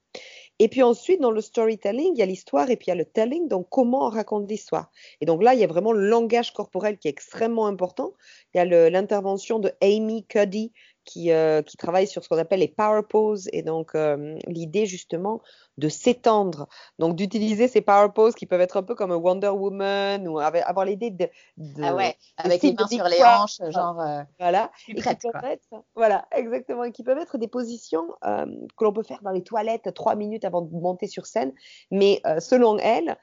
Et 0.60 0.68
puis 0.68 0.84
ensuite, 0.84 1.20
dans 1.20 1.32
le 1.32 1.42
storytelling, 1.42 2.14
il 2.14 2.20
y 2.20 2.22
a 2.22 2.26
l'histoire 2.26 2.70
et 2.70 2.78
puis 2.78 2.86
il 2.88 2.90
y 2.90 2.94
a 2.94 2.96
le 2.96 3.06
telling, 3.06 3.48
donc 3.48 3.68
comment 3.70 4.06
on 4.06 4.10
raconte 4.10 4.48
l'histoire. 4.50 4.92
Et 5.20 5.26
donc 5.26 5.42
là, 5.42 5.56
il 5.56 5.60
y 5.60 5.64
a 5.64 5.68
vraiment 5.68 5.92
le 5.92 6.08
langage 6.08 6.54
corporel 6.54 7.00
qui 7.00 7.08
est 7.08 7.12
extrêmement 7.12 7.66
important. 7.66 8.14
Il 8.54 8.60
y 8.60 8.62
a 8.62 8.90
l'intervention 8.90 9.58
de 9.58 9.72
Amy 9.82 10.24
Cuddy 10.26 10.72
qui, 11.06 11.32
euh, 11.32 11.62
qui 11.62 11.78
travaille 11.78 12.08
sur 12.08 12.24
ce 12.24 12.30
qu'on 12.30 12.38
appelle 12.38 12.60
les 12.60 12.68
power 12.68 13.02
poses 13.08 13.50
et 13.54 13.64
donc 13.64 13.96
euh, 13.96 14.38
l'idée 14.48 14.86
justement 14.86 15.42
de 15.78 15.90
s'étendre, 15.90 16.68
donc 17.00 17.16
d'utiliser 17.16 17.68
ces 17.68 17.82
power 17.82 18.10
poses 18.14 18.36
qui 18.36 18.46
peuvent 18.46 18.62
être 18.62 18.78
un 18.78 18.84
peu 18.84 18.94
comme 18.94 19.12
Wonder 19.12 19.50
Woman 19.50 20.28
ou 20.28 20.40
avoir 20.40 20.86
l'idée 20.86 21.10
de, 21.10 21.30
de, 21.58 21.84
ah 21.84 21.96
ouais, 21.96 22.16
avec 22.38 22.62
les 22.62 22.74
mains 22.74 22.88
sur 22.88 23.06
les 23.06 23.24
hanches, 23.24 23.62
genre 23.70 24.00
euh, 24.00 24.22
voilà, 24.40 24.72
prête, 24.98 25.26
être, 25.26 25.84
voilà, 25.96 26.28
exactement, 26.32 26.84
et 26.84 26.92
qui 26.92 27.04
peuvent 27.04 27.18
être 27.18 27.38
des 27.38 27.48
positions 27.48 28.06
que 28.22 28.84
l'on 28.84 28.94
peut 28.94 29.04
faire 29.04 29.22
dans 29.24 29.32
les 29.32 29.44
toilettes 29.44 29.94
trois 29.94 30.16
minutes 30.16 30.46
avant 30.46 30.62
de 30.62 30.72
monter 30.72 31.08
sur 31.08 31.26
scène, 31.26 31.54
mais 31.90 32.22
selon 32.40 32.78
elle, 32.78 33.18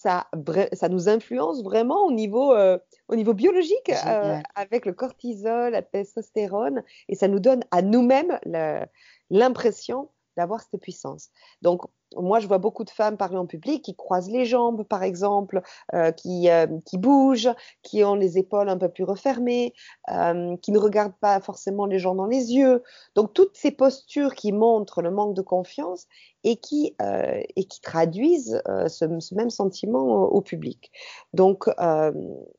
ça, 0.00 0.28
ça 0.74 0.88
nous 0.88 1.08
influence 1.08 1.64
vraiment 1.64 2.06
au 2.06 2.12
niveau, 2.12 2.54
euh, 2.54 2.78
au 3.08 3.16
niveau 3.16 3.34
biologique 3.34 3.90
euh, 4.06 4.38
avec 4.54 4.86
le 4.86 4.92
cortisol, 4.92 5.72
la 5.72 5.82
testostérone, 5.82 6.84
et 7.08 7.16
ça 7.16 7.26
nous 7.26 7.40
donne 7.40 7.64
à 7.72 7.82
nous-mêmes 7.82 8.38
l'impression 9.30 10.08
d'avoir 10.36 10.60
cette 10.60 10.80
puissance. 10.80 11.30
Donc, 11.62 11.82
moi, 12.16 12.40
je 12.40 12.46
vois 12.46 12.58
beaucoup 12.58 12.84
de 12.84 12.90
femmes 12.90 13.16
parler 13.16 13.36
en 13.36 13.46
public 13.46 13.84
qui 13.84 13.94
croisent 13.94 14.30
les 14.30 14.44
jambes, 14.44 14.82
par 14.84 15.02
exemple, 15.02 15.62
euh, 15.94 16.10
qui, 16.12 16.48
euh, 16.48 16.66
qui 16.84 16.98
bougent, 16.98 17.50
qui 17.82 18.02
ont 18.04 18.14
les 18.14 18.38
épaules 18.38 18.68
un 18.68 18.78
peu 18.78 18.88
plus 18.88 19.04
refermées, 19.04 19.74
euh, 20.10 20.56
qui 20.62 20.72
ne 20.72 20.78
regardent 20.78 21.18
pas 21.20 21.40
forcément 21.40 21.86
les 21.86 21.98
gens 21.98 22.14
dans 22.14 22.26
les 22.26 22.52
yeux. 22.54 22.82
Donc, 23.14 23.34
toutes 23.34 23.56
ces 23.56 23.70
postures 23.70 24.34
qui 24.34 24.52
montrent 24.52 25.02
le 25.02 25.10
manque 25.10 25.34
de 25.34 25.42
confiance 25.42 26.06
et 26.44 26.56
qui, 26.56 26.94
et 27.56 27.64
qui 27.64 27.80
traduisent 27.80 28.62
ce, 28.66 29.34
même 29.34 29.50
sentiment 29.50 30.22
au, 30.22 30.40
public. 30.40 30.92
Donc, 31.34 31.68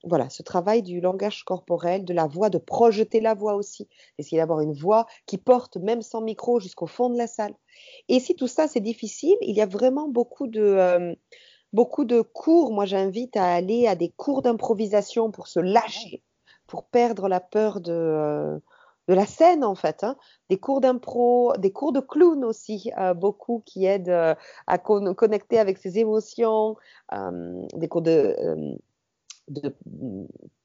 voilà, 0.04 0.30
ce 0.30 0.44
travail 0.44 0.84
du 0.84 1.00
langage 1.00 1.44
corporel, 1.46 2.04
de 2.04 2.14
la 2.14 2.28
voix, 2.28 2.50
de 2.50 2.58
projeter 2.58 3.22
la 3.22 3.34
voix 3.34 3.56
aussi, 3.56 3.88
essayer 4.18 4.38
d'avoir 4.38 4.60
une 4.60 4.74
voix 4.74 5.08
qui 5.26 5.38
porte, 5.38 5.78
même 5.78 6.02
sans 6.02 6.22
micro, 6.22 6.60
jusqu'au 6.60 6.88
fond 6.88 7.10
de 7.10 7.18
la 7.18 7.28
salle. 7.28 7.56
Et 8.08 8.20
si 8.20 8.36
tout 8.36 8.48
ça, 8.48 8.68
c'est 8.68 8.80
difficile, 8.80 9.38
il 9.42 9.56
y 9.56 9.62
a 9.62 9.66
vraiment 9.66 10.08
beaucoup 10.08 10.48
de, 10.48 10.62
euh, 10.62 11.16
beaucoup 11.74 12.06
de 12.06 12.22
cours. 12.22 12.72
Moi, 12.72 12.86
j'invite 12.86 13.38
à 13.38 13.54
aller 13.54 13.88
à 13.88 13.96
des 13.96 14.10
cours 14.10 14.42
d'improvisation 14.42 15.32
pour 15.32 15.48
se 15.48 15.60
lâcher, 15.60 16.24
pour 16.68 16.86
perdre 16.86 17.28
la 17.28 17.40
peur 17.40 17.82
de, 17.82 17.92
euh, 17.92 18.60
la 19.08 19.26
scène, 19.26 19.64
en 19.64 19.76
fait. 19.76 20.04
Hein. 20.04 20.18
Des 20.50 20.58
cours 20.58 20.82
d'impro, 20.82 21.54
des 21.58 21.72
cours 21.72 21.92
de 21.94 22.00
clown 22.00 22.44
aussi, 22.46 22.92
euh, 23.00 23.14
beaucoup 23.14 23.64
qui 23.66 23.86
aident 23.86 24.36
à 24.68 24.78
connecter 24.78 25.58
avec 25.60 25.78
ses 25.80 25.98
émotions, 25.98 26.76
des 27.12 27.88
cours 27.88 28.04
de 28.04 28.78
de 29.50 29.76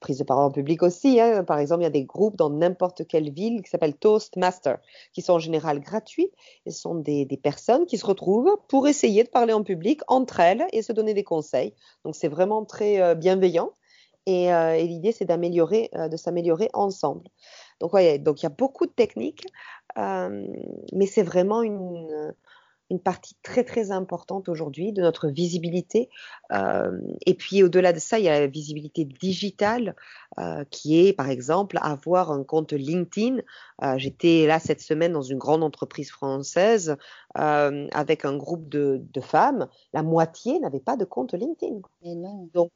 prise 0.01 0.19
de 0.19 0.25
parole 0.25 0.45
en 0.45 0.51
public 0.51 0.83
aussi. 0.83 1.21
Hein. 1.21 1.45
Par 1.45 1.59
exemple, 1.59 1.81
il 1.81 1.85
y 1.85 1.87
a 1.87 1.91
des 1.91 2.05
groupes 2.05 2.37
dans 2.37 2.51
n'importe 2.51 3.07
quelle 3.07 3.33
ville 3.33 3.63
qui 3.63 3.71
s'appellent 3.71 3.97
Toastmasters, 3.97 4.79
qui 5.13 5.23
sont 5.23 5.35
en 5.35 5.39
général 5.39 5.81
gratuits. 5.81 6.31
Ce 6.67 6.73
sont 6.73 6.95
des, 6.95 7.27
personnes 7.43 7.87
qui 7.87 7.99
se 7.99 8.07
retrouvent 8.07 8.57
pour 8.69 8.87
essayer 8.87 9.25
de 9.25 9.29
parler 9.29 9.53
en 9.53 9.63
public 9.63 10.03
entre 10.09 10.41
elles 10.41 10.67
et 10.73 10.83
se 10.83 10.93
donner 10.93 11.15
des 11.15 11.25
conseils. 11.25 11.75
Donc, 12.05 12.15
c'est 12.15 12.29
vraiment 12.29 12.65
très 12.65 13.01
euh, 13.01 13.15
bienveillant. 13.15 13.73
Euh, 14.29 14.73
et, 14.73 14.87
l'idée, 14.87 15.13
c'est 15.13 15.25
d'améliorer, 15.25 15.91
euh, 15.95 16.09
de 16.09 16.17
s'améliorer 16.17 16.69
ensemble. 16.75 17.29
Donc, 17.81 17.93
donc, 18.21 18.43
il 18.43 18.45
y 18.45 18.47
a 18.47 18.51
beaucoup 18.51 18.87
de 18.87 18.93
techniques, 18.93 19.47
mais 19.97 21.07
c'est 21.07 21.23
vraiment 21.23 21.63
une 21.63 22.35
une 22.91 23.01
partie 23.01 23.35
très 23.43 23.65
très 23.65 23.91
importante 23.91 24.49
aujourd'hui 24.49 24.93
de 24.93 25.01
notre 25.01 25.29
visibilité. 25.29 26.11
Euh, 26.53 26.99
et 27.27 27.35
puis 27.35 27.63
au-delà 27.63 27.93
de 27.93 27.99
ça, 27.99 28.19
il 28.19 28.25
y 28.25 28.29
a 28.29 28.39
la 28.39 28.47
visibilité 28.47 29.05
digitale 29.05 29.97
euh, 30.39 30.65
qui 30.71 31.07
est 31.07 31.13
par 31.13 31.31
exemple 31.31 31.79
avoir 31.81 32.31
un 32.31 32.45
compte 32.45 32.73
LinkedIn. 32.73 33.39
Euh, 33.83 33.95
j'étais 33.97 34.47
là 34.47 34.59
cette 34.59 34.81
semaine 34.81 35.13
dans 35.13 35.23
une 35.23 35.39
grande 35.39 35.63
entreprise 35.63 36.11
française 36.11 36.97
avec 37.35 38.25
un 38.25 38.37
groupe 38.37 38.69
de, 38.69 39.03
femmes. 39.21 39.69
La 39.93 40.03
moitié 40.03 40.61
n'avait 40.61 40.81
pas 40.81 40.97
de 40.97 41.05
compte 41.05 41.35
LinkedIn. 41.35 41.81
Donc 42.53 42.71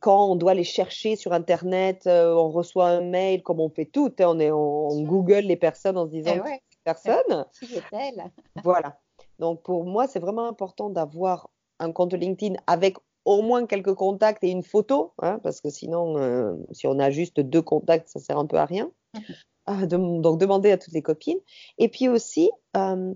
quand 0.00 0.30
on 0.30 0.36
doit 0.36 0.54
les 0.54 0.64
chercher 0.64 1.16
sur 1.16 1.32
Internet, 1.34 2.04
on 2.06 2.48
reçoit 2.48 2.88
un 2.88 3.02
mail, 3.02 3.42
comme 3.42 3.60
on 3.60 3.68
fait 3.68 3.84
tout, 3.84 4.10
hein, 4.18 4.24
on, 4.26 4.40
est, 4.40 4.50
on, 4.50 5.02
Google 5.02 5.40
les 5.40 5.56
personnes 5.56 5.98
en 5.98 6.06
se 6.06 6.10
disant 6.10 6.32
eh 6.36 6.73
personne. 6.84 7.46
Qui 7.60 7.76
est-elle? 7.76 8.30
Voilà. 8.62 8.98
Donc 9.38 9.62
pour 9.62 9.84
moi, 9.84 10.06
c'est 10.06 10.20
vraiment 10.20 10.46
important 10.46 10.90
d'avoir 10.90 11.50
un 11.80 11.92
compte 11.92 12.14
LinkedIn 12.14 12.54
avec 12.66 12.96
au 13.24 13.42
moins 13.42 13.66
quelques 13.66 13.94
contacts 13.94 14.44
et 14.44 14.50
une 14.50 14.62
photo, 14.62 15.12
hein, 15.22 15.40
parce 15.42 15.60
que 15.60 15.70
sinon, 15.70 16.18
euh, 16.18 16.54
si 16.72 16.86
on 16.86 16.98
a 16.98 17.10
juste 17.10 17.40
deux 17.40 17.62
contacts, 17.62 18.08
ça 18.08 18.20
sert 18.20 18.38
un 18.38 18.46
peu 18.46 18.56
à 18.56 18.64
rien. 18.64 18.90
Ah, 19.66 19.86
donc 19.86 20.38
demander 20.38 20.72
à 20.72 20.76
toutes 20.76 20.92
les 20.92 21.00
copines. 21.00 21.38
Et 21.78 21.88
puis 21.88 22.06
aussi 22.06 22.50
euh, 22.76 23.14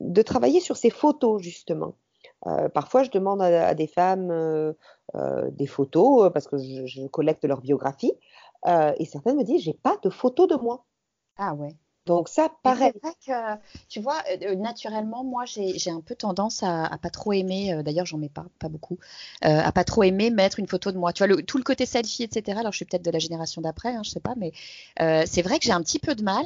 de 0.00 0.20
travailler 0.20 0.60
sur 0.60 0.76
ces 0.76 0.90
photos 0.90 1.40
justement. 1.40 1.94
Euh, 2.46 2.68
parfois, 2.68 3.02
je 3.02 3.10
demande 3.10 3.40
à, 3.40 3.72
des 3.72 3.86
femmes 3.86 4.74
des 5.14 5.66
photos 5.66 6.30
parce 6.34 6.48
que 6.48 6.58
je, 6.58 6.84
je 6.84 7.06
collecte 7.06 7.46
leur 7.46 7.62
biographie, 7.62 8.12
et 8.66 9.06
certaines 9.06 9.38
me 9.38 9.42
disent 9.42 9.62
j'ai 9.62 9.72
pas 9.72 9.96
de 10.02 10.10
photos 10.10 10.48
de 10.48 10.56
moi. 10.56 10.84
Ah 11.38 11.54
ouais. 11.54 11.74
Donc 12.06 12.28
ça, 12.28 12.50
pareil. 12.62 12.92
C'est 12.94 13.02
vrai 13.02 13.14
que, 13.26 13.60
tu 13.88 14.00
vois, 14.00 14.18
euh, 14.30 14.52
euh, 14.52 14.54
naturellement, 14.56 15.24
moi, 15.24 15.44
j'ai 15.46 15.90
un 15.90 16.02
peu 16.02 16.14
tendance 16.14 16.62
à, 16.62 16.84
à 16.84 16.98
pas 16.98 17.08
trop 17.08 17.32
aimer, 17.32 17.72
euh, 17.72 17.82
d'ailleurs, 17.82 18.04
j'en 18.04 18.18
mets 18.18 18.28
pas, 18.28 18.44
pas 18.58 18.68
beaucoup, 18.68 18.98
à 19.40 19.72
pas 19.72 19.84
trop 19.84 20.02
aimer 20.02 20.30
mettre 20.30 20.58
une 20.58 20.66
photo 20.66 20.92
de 20.92 20.98
moi. 20.98 21.12
Tu 21.12 21.24
vois, 21.24 21.34
le, 21.34 21.42
tout 21.42 21.56
le 21.56 21.64
côté 21.64 21.86
selfie, 21.86 22.24
etc. 22.24 22.58
Alors, 22.58 22.72
je 22.72 22.76
suis 22.76 22.84
peut-être 22.84 23.04
de 23.04 23.10
la 23.10 23.18
génération 23.18 23.62
d'après, 23.62 23.94
hein, 23.94 24.02
je 24.04 24.10
sais 24.10 24.20
pas, 24.20 24.34
mais 24.36 24.52
c'est 25.26 25.42
vrai 25.42 25.58
que 25.58 25.64
j'ai 25.64 25.72
un 25.72 25.82
petit 25.82 25.98
peu 25.98 26.14
de 26.14 26.22
mal, 26.22 26.44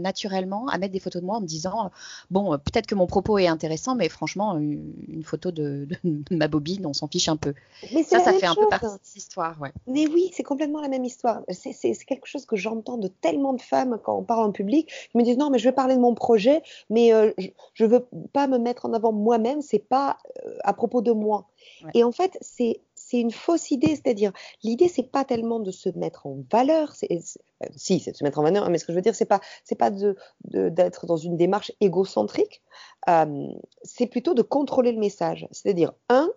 naturellement, 0.00 0.68
à 0.68 0.78
mettre 0.78 0.92
des 0.92 1.00
photos 1.00 1.22
de 1.22 1.26
moi 1.26 1.36
en 1.36 1.40
me 1.40 1.46
disant, 1.46 1.90
bon, 2.30 2.58
peut-être 2.58 2.86
que 2.86 2.94
mon 2.94 3.06
propos 3.06 3.38
est 3.38 3.46
intéressant, 3.46 3.94
mais 3.94 4.08
franchement, 4.08 4.56
une, 4.58 5.22
photo 5.24 5.50
de, 5.50 5.88
ma 6.30 6.48
bobine, 6.48 6.86
on 6.86 6.92
s'en 6.92 7.08
fiche 7.08 7.28
un 7.28 7.36
peu. 7.36 7.54
Mais 7.94 8.02
ça, 8.02 8.20
ça 8.20 8.32
fait 8.32 8.46
un 8.46 8.54
peu 8.54 8.68
partie 8.68 8.86
de 8.86 8.98
cette 9.02 9.16
histoire, 9.16 9.60
ouais. 9.60 9.72
Mais 9.86 10.06
oui, 10.06 10.30
c'est 10.34 10.42
complètement 10.42 10.80
la 10.80 10.88
même 10.88 11.04
histoire. 11.04 11.42
C'est 11.50 11.94
quelque 12.06 12.26
chose 12.26 12.44
que 12.44 12.56
j'entends 12.56 12.98
de 12.98 13.08
tellement 13.08 13.54
de 13.54 13.62
femmes 13.62 13.98
quand 14.02 14.16
on 14.16 14.22
parle 14.22 14.44
en 14.44 14.52
public 14.52 14.90
ils 15.14 15.18
me 15.18 15.22
disent 15.24 15.38
non, 15.38 15.50
mais 15.50 15.58
je 15.58 15.68
vais 15.68 15.74
parler 15.74 15.94
de 15.94 16.00
mon 16.00 16.14
projet, 16.14 16.62
mais 16.90 17.12
euh, 17.12 17.32
je 17.74 17.84
ne 17.84 17.88
veux 17.88 18.06
pas 18.32 18.46
me 18.46 18.58
mettre 18.58 18.86
en 18.86 18.92
avant 18.92 19.12
moi-même, 19.12 19.62
c'est 19.62 19.78
pas 19.78 20.18
euh, 20.46 20.56
à 20.64 20.72
propos 20.72 21.02
de 21.02 21.12
moi. 21.12 21.48
Et 21.94 22.04
en 22.04 22.12
fait, 22.12 22.36
c'est 22.40 22.80
c'est 22.94 23.20
une 23.20 23.30
fausse 23.30 23.70
idée, 23.70 23.96
c'est-à-dire 23.96 24.32
l'idée 24.62 24.88
c'est 24.88 25.10
pas 25.10 25.24
tellement 25.24 25.60
de 25.60 25.70
se 25.70 25.88
mettre 25.90 26.26
en 26.26 26.38
valeur, 26.50 26.94
c'est, 26.94 27.08
euh, 27.10 27.66
si 27.74 28.00
c'est 28.00 28.12
de 28.12 28.16
se 28.16 28.24
mettre 28.24 28.38
en 28.38 28.42
valeur, 28.42 28.68
mais 28.68 28.78
ce 28.78 28.84
que 28.84 28.92
je 28.92 28.96
veux 28.96 29.02
dire 29.02 29.14
c'est 29.14 29.24
pas 29.24 29.40
c'est 29.64 29.76
pas 29.76 29.90
de, 29.90 30.16
d'être 30.44 31.06
dans 31.06 31.16
une 31.16 31.36
démarche 31.36 31.72
égocentrique, 31.80 32.60
c'est 33.82 34.06
plutôt 34.06 34.34
de 34.34 34.42
contrôler 34.42 34.92
le 34.92 34.98
message, 34.98 35.46
c'est-à-dire 35.52 35.92
un 36.10 36.30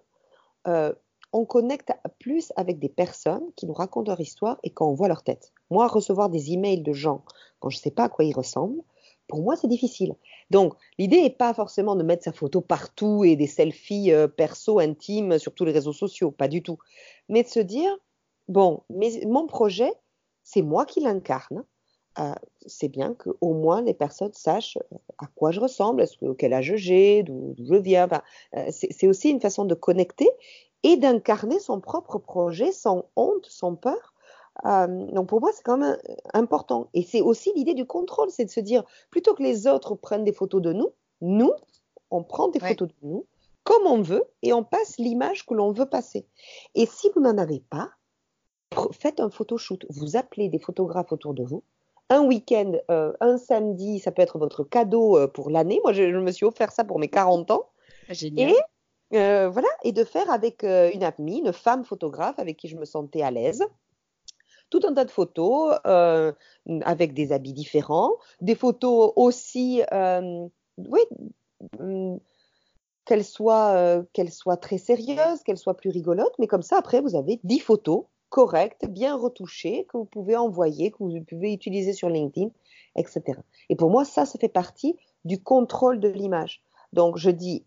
on 1.33 1.45
connecte 1.45 1.91
plus 2.19 2.51
avec 2.55 2.79
des 2.79 2.89
personnes 2.89 3.51
qui 3.55 3.65
nous 3.65 3.73
racontent 3.73 4.11
leur 4.11 4.19
histoire 4.19 4.59
et 4.63 4.69
quand 4.69 4.87
on 4.87 4.93
voit 4.93 5.07
leur 5.07 5.23
tête. 5.23 5.53
Moi, 5.69 5.87
recevoir 5.87 6.29
des 6.29 6.51
emails 6.51 6.81
de 6.81 6.93
gens 6.93 7.23
quand 7.59 7.69
je 7.69 7.77
ne 7.77 7.81
sais 7.81 7.91
pas 7.91 8.05
à 8.05 8.09
quoi 8.09 8.25
ils 8.25 8.35
ressemblent, 8.35 8.81
pour 9.27 9.41
moi, 9.41 9.55
c'est 9.55 9.69
difficile. 9.69 10.15
Donc, 10.49 10.73
l'idée 10.97 11.21
n'est 11.21 11.29
pas 11.29 11.53
forcément 11.53 11.95
de 11.95 12.03
mettre 12.03 12.25
sa 12.25 12.33
photo 12.33 12.59
partout 12.59 13.23
et 13.23 13.37
des 13.37 13.47
selfies 13.47 14.11
euh, 14.11 14.27
perso, 14.27 14.79
intimes 14.79 15.39
sur 15.39 15.53
tous 15.53 15.63
les 15.63 15.71
réseaux 15.71 15.93
sociaux, 15.93 16.31
pas 16.31 16.49
du 16.49 16.61
tout. 16.61 16.77
Mais 17.29 17.43
de 17.43 17.47
se 17.47 17.61
dire, 17.61 17.89
bon, 18.49 18.83
mon 18.89 19.47
projet, 19.47 19.91
c'est 20.43 20.61
moi 20.61 20.85
qui 20.85 20.99
l'incarne. 20.99 21.63
Euh, 22.19 22.33
c'est 22.65 22.89
bien 22.89 23.13
qu'au 23.13 23.53
moins 23.53 23.81
les 23.81 23.93
personnes 23.93 24.33
sachent 24.33 24.77
euh, 24.77 24.97
à 25.17 25.27
quoi 25.27 25.51
je 25.51 25.61
ressemble, 25.61 26.03
quel 26.37 26.51
âge 26.51 26.73
j'ai, 26.75 27.23
d'où 27.23 27.55
je 27.57 27.75
viens. 27.75 28.09
c'est 28.69 29.07
aussi 29.07 29.29
une 29.29 29.39
façon 29.39 29.63
de 29.63 29.75
connecter 29.75 30.29
et 30.83 30.97
d'incarner 30.97 31.59
son 31.59 31.79
propre 31.79 32.17
projet 32.17 32.71
sans 32.71 33.05
honte, 33.15 33.45
sans 33.45 33.75
peur. 33.75 34.13
Euh, 34.65 35.05
donc 35.11 35.29
pour 35.29 35.41
moi, 35.41 35.51
c'est 35.53 35.63
quand 35.63 35.77
même 35.77 35.97
important. 36.33 36.87
Et 36.93 37.03
c'est 37.03 37.21
aussi 37.21 37.51
l'idée 37.55 37.73
du 37.73 37.85
contrôle, 37.85 38.29
c'est 38.29 38.45
de 38.45 38.49
se 38.49 38.59
dire, 38.59 38.83
plutôt 39.09 39.33
que 39.33 39.43
les 39.43 39.67
autres 39.67 39.95
prennent 39.95 40.23
des 40.23 40.33
photos 40.33 40.61
de 40.61 40.73
nous, 40.73 40.89
nous, 41.21 41.53
on 42.09 42.23
prend 42.23 42.49
des 42.49 42.59
photos 42.59 42.89
de 42.89 43.07
nous 43.07 43.25
comme 43.63 43.85
on 43.85 44.01
veut 44.01 44.23
et 44.41 44.53
on 44.53 44.63
passe 44.63 44.97
l'image 44.97 45.45
que 45.45 45.53
l'on 45.53 45.71
veut 45.71 45.85
passer. 45.85 46.25
Et 46.75 46.85
si 46.85 47.09
vous 47.13 47.21
n'en 47.21 47.37
avez 47.37 47.59
pas, 47.59 47.91
faites 48.91 49.19
un 49.19 49.29
photoshoot. 49.29 49.85
Vous 49.89 50.15
appelez 50.15 50.49
des 50.49 50.59
photographes 50.59 51.11
autour 51.11 51.33
de 51.33 51.43
vous. 51.43 51.63
Un 52.09 52.25
week-end, 52.25 52.73
euh, 52.89 53.13
un 53.21 53.37
samedi, 53.37 53.99
ça 53.99 54.11
peut 54.11 54.21
être 54.21 54.37
votre 54.37 54.63
cadeau 54.63 55.17
euh, 55.17 55.27
pour 55.27 55.49
l'année. 55.49 55.79
Moi, 55.83 55.93
je, 55.93 56.03
me 56.03 56.31
suis 56.31 56.45
offert 56.45 56.71
ça 56.71 56.83
pour 56.83 56.99
mes 56.99 57.07
40 57.07 57.51
ans. 57.51 57.69
Génial. 58.09 58.49
Et 58.49 58.55
euh, 59.13 59.49
voilà, 59.49 59.67
et 59.83 59.91
de 59.91 60.03
faire 60.03 60.29
avec 60.31 60.63
euh, 60.63 60.89
une 60.93 61.03
amie, 61.03 61.39
une 61.39 61.51
femme 61.51 61.83
photographe 61.83 62.39
avec 62.39 62.57
qui 62.57 62.67
je 62.67 62.77
me 62.77 62.85
sentais 62.85 63.21
à 63.21 63.31
l'aise. 63.31 63.63
Tout 64.69 64.79
un 64.87 64.93
tas 64.93 65.03
de 65.03 65.11
photos 65.11 65.77
euh, 65.85 66.31
avec 66.83 67.13
des 67.13 67.33
habits 67.33 67.51
différents, 67.51 68.13
des 68.39 68.55
photos 68.55 69.11
aussi, 69.17 69.81
oui, 69.91 71.01
mm, 71.79 72.15
qu'elles 73.03 73.25
soient, 73.25 74.05
très 74.61 74.77
sérieuses, 74.77 75.43
qu'elles 75.43 75.57
soient 75.57 75.75
plus 75.75 75.89
rigolotes, 75.89 76.33
mais 76.39 76.47
comme 76.47 76.61
ça, 76.61 76.77
après, 76.77 77.01
vous 77.01 77.15
avez 77.15 77.41
10 77.43 77.59
photos 77.59 78.05
correctes, 78.29 78.87
bien 78.87 79.17
retouchées, 79.17 79.85
que 79.89 79.97
vous 79.97 80.05
pouvez 80.05 80.37
envoyer, 80.37 80.91
que 80.91 80.99
vous 80.99 81.21
pouvez 81.27 81.51
utiliser 81.51 81.91
sur 81.91 82.07
LinkedIn. 82.07 82.49
etc. 82.95 83.39
Et 83.67 83.75
pour 83.75 83.89
moi, 83.89 84.05
ça, 84.05 84.25
ça 84.25 84.39
fait 84.39 84.47
partie 84.47 84.95
du 85.25 85.43
contrôle 85.43 85.99
de 85.99 86.07
l'image. 86.07 86.63
Donc, 86.93 87.17
je 87.17 87.29
dis, 87.29 87.65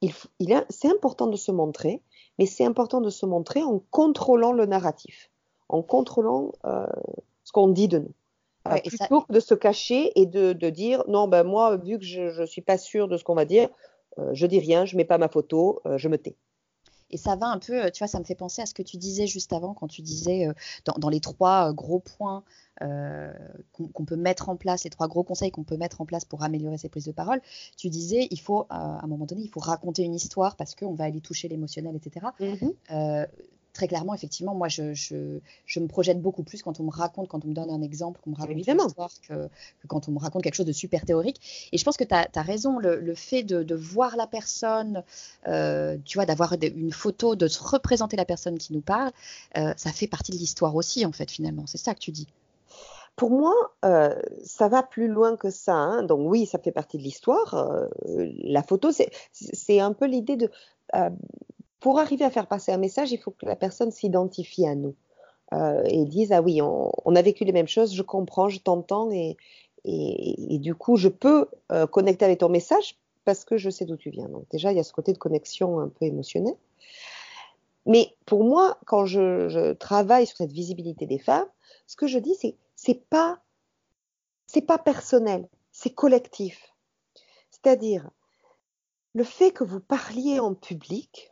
il, 0.00 0.12
il 0.38 0.66
c'est 0.68 0.88
important 0.88 1.26
de 1.26 1.36
se 1.36 1.52
montrer, 1.52 2.02
mais 2.38 2.46
c'est 2.46 2.64
important 2.64 3.00
de 3.00 3.10
se 3.10 3.26
montrer 3.26 3.62
en 3.62 3.80
contrôlant 3.90 4.52
le 4.52 4.66
narratif, 4.66 5.30
en 5.68 5.82
contrôlant 5.82 6.52
euh, 6.64 6.86
ce 7.44 7.52
qu'on 7.52 7.68
dit 7.68 7.88
de 7.88 7.98
nous. 7.98 8.12
Ouais, 8.66 8.78
euh, 8.78 8.88
plutôt 8.88 9.20
ça... 9.20 9.26
que 9.28 9.32
de 9.32 9.40
se 9.40 9.54
cacher 9.54 10.12
et 10.20 10.26
de, 10.26 10.52
de, 10.52 10.70
dire 10.70 11.04
non, 11.08 11.28
ben 11.28 11.44
moi, 11.44 11.76
vu 11.76 11.98
que 11.98 12.04
je 12.04 12.40
ne 12.40 12.46
suis 12.46 12.62
pas 12.62 12.78
sûre 12.78 13.08
de 13.08 13.16
ce 13.16 13.24
qu'on 13.24 13.34
va 13.34 13.44
dire, 13.44 13.68
euh, 14.18 14.30
je 14.32 14.46
dis 14.46 14.58
rien, 14.58 14.84
je 14.84 14.96
mets 14.96 15.04
pas 15.04 15.18
ma 15.18 15.28
photo, 15.28 15.80
euh, 15.86 15.98
je 15.98 16.08
me 16.08 16.18
tais. 16.18 16.36
Et 17.10 17.16
ça 17.16 17.36
va 17.36 17.46
un 17.46 17.58
peu, 17.58 17.90
tu 17.90 18.00
vois, 18.00 18.08
ça 18.08 18.18
me 18.18 18.24
fait 18.24 18.34
penser 18.34 18.62
à 18.62 18.66
ce 18.66 18.74
que 18.74 18.82
tu 18.82 18.96
disais 18.96 19.26
juste 19.26 19.52
avant, 19.52 19.74
quand 19.74 19.88
tu 19.88 20.02
disais 20.02 20.46
euh, 20.46 20.52
dans, 20.84 20.94
dans, 20.94 21.08
les 21.08 21.20
trois 21.20 21.72
gros 21.72 22.00
points 22.00 22.42
euh, 22.82 23.32
qu'on 23.72 23.88
qu 23.88 24.04
peut 24.04 24.16
mettre 24.16 24.48
en 24.48 24.56
place, 24.56 24.84
les 24.84 24.90
trois 24.90 25.08
gros 25.08 25.22
conseils 25.22 25.50
qu'on 25.50 25.64
peut 25.64 25.76
mettre 25.76 26.00
en 26.00 26.06
place 26.06 26.24
pour 26.24 26.42
améliorer 26.42 26.78
ses 26.78 26.88
prises 26.88 27.06
de 27.06 27.12
parole, 27.12 27.40
tu 27.76 27.88
disais, 27.88 28.26
il 28.30 28.40
faut, 28.40 28.62
euh, 28.62 28.64
à 28.70 29.04
un 29.04 29.06
moment 29.06 29.26
donné, 29.26 29.42
il 29.42 29.48
faut 29.48 29.60
raconter 29.60 30.02
une 30.02 30.14
histoire 30.14 30.56
parce 30.56 30.74
qu'on 30.74 30.94
va 30.94 31.04
aller 31.04 31.20
toucher 31.20 31.48
l'émotionnel, 31.48 31.96
etc. 31.96 32.26
Mm 32.40 32.54
-hmm. 32.54 33.26
Très 33.76 33.88
clairement, 33.88 34.14
effectivement, 34.14 34.54
moi, 34.54 34.68
je, 34.68 34.94
je, 34.94 35.38
je, 35.66 35.80
me 35.80 35.86
projette 35.86 36.20
beaucoup 36.20 36.42
plus 36.42 36.62
quand 36.62 36.80
on 36.80 36.84
me 36.84 36.90
raconte, 36.90 37.28
quand 37.28 37.44
on 37.44 37.48
me 37.48 37.54
donne 37.54 37.70
un 37.70 37.82
exemple, 37.82 38.20
qu'on 38.22 38.30
me 38.30 38.36
raconte 38.36 38.52
Évidemment. 38.52 38.84
une 38.84 38.88
histoire, 38.88 39.10
que, 39.28 39.48
que, 39.80 39.86
quand 39.86 40.08
on 40.08 40.12
me 40.12 40.18
raconte 40.18 40.42
quelque 40.42 40.54
chose 40.54 40.66
de 40.66 40.72
super 40.72 41.04
théorique. 41.04 41.68
Et 41.72 41.78
je 41.78 41.84
pense 41.84 41.96
que 41.96 42.04
tu 42.04 42.14
as, 42.14 42.28
as, 42.34 42.42
raison, 42.42 42.78
le, 42.78 42.98
le 42.98 43.14
fait 43.14 43.42
de, 43.42 43.62
de, 43.62 43.74
voir 43.74 44.16
la 44.16 44.26
personne, 44.26 45.04
euh, 45.46 45.96
tu 46.04 46.18
vois, 46.18 46.26
d'avoir 46.26 46.54
une 46.60 46.92
photo, 46.92 47.36
de 47.36 47.48
se 47.48 47.62
représenter 47.62 48.16
la 48.16 48.24
personne 48.24 48.58
qui 48.58 48.72
nous 48.72 48.80
parle, 48.80 49.12
euh, 49.56 49.72
ça 49.76 49.92
fait 49.92 50.06
partie 50.06 50.32
de 50.32 50.38
l'histoire 50.38 50.74
aussi, 50.74 51.04
en 51.04 51.12
fait, 51.12 51.30
finalement. 51.30 51.66
C'est 51.66 51.78
ça 51.78 51.94
que 51.94 52.00
tu 52.00 52.10
dis. 52.10 52.26
Pour 53.14 53.30
moi, 53.30 53.54
euh, 53.84 54.14
ça 54.42 54.68
va 54.68 54.82
plus 54.82 55.08
loin 55.08 55.36
que 55.36 55.50
ça. 55.50 55.74
Hein. 55.74 56.02
Donc 56.02 56.20
oui, 56.22 56.46
ça 56.46 56.58
fait 56.58 56.72
partie 56.72 56.98
de 56.98 57.02
l'histoire. 57.02 57.88
La 58.42 58.62
photo, 58.62 58.90
c'est 59.32 59.80
un 59.80 59.92
peu 59.92 60.06
l'idée 60.06 60.36
de 60.36 60.50
pour 61.86 62.00
arriver 62.00 62.24
à 62.24 62.30
faire 62.30 62.48
passer 62.48 62.72
un 62.72 62.78
message, 62.78 63.12
il 63.12 63.18
faut 63.18 63.30
que 63.30 63.46
la 63.46 63.54
personne 63.54 63.92
s'identifie 63.92 64.66
à 64.66 64.74
nous 64.74 64.96
euh, 65.52 65.84
et 65.84 66.04
dise 66.04 66.32
ah 66.32 66.42
oui, 66.42 66.60
on, 66.60 67.14
a 67.14 67.22
vécu 67.22 67.44
les 67.44 67.52
mêmes 67.52 67.68
choses, 67.68 67.94
je 67.94 68.02
comprends, 68.02 68.48
je 68.48 68.58
t'entends 68.58 69.08
et, 69.12 69.36
du 69.84 70.74
coup 70.74 70.96
je 70.96 71.06
peux 71.06 71.46
euh, 71.70 71.86
connecter 71.86 72.24
avec 72.24 72.40
ton 72.40 72.48
message 72.48 72.98
parce 73.24 73.44
que 73.44 73.56
je 73.56 73.70
sais 73.70 73.84
d'où 73.84 73.96
tu 73.96 74.10
viens. 74.10 74.28
Donc 74.28 74.48
déjà 74.50 74.72
il 74.72 74.76
y 74.76 74.80
a 74.80 74.82
ce 74.82 74.92
côté 74.92 75.12
de 75.12 75.18
connexion 75.18 75.78
un 75.78 75.86
peu 75.86 76.06
émotionnelle. 76.06 76.56
Mais 77.86 78.16
pour 78.24 78.42
moi, 78.42 78.78
quand 78.84 79.06
je, 79.06 79.48
je 79.48 79.72
travaille 79.72 80.26
sur 80.26 80.38
cette 80.38 80.50
visibilité 80.50 81.06
des 81.06 81.20
femmes, 81.20 81.46
ce 81.86 81.94
que 81.94 82.08
je 82.08 82.18
dis 82.18 82.34
c'est 82.34 82.56
c'est 82.74 83.08
pas 83.08 83.38
c'est 84.48 84.66
pas 84.66 84.78
personnel, 84.78 85.48
c'est 85.70 85.94
collectif. 85.94 86.74
C'est-à-dire 87.52 88.10
le 89.14 89.22
fait 89.22 89.52
que 89.52 89.62
vous 89.62 89.78
parliez 89.78 90.40
en 90.40 90.52
public, 90.52 91.30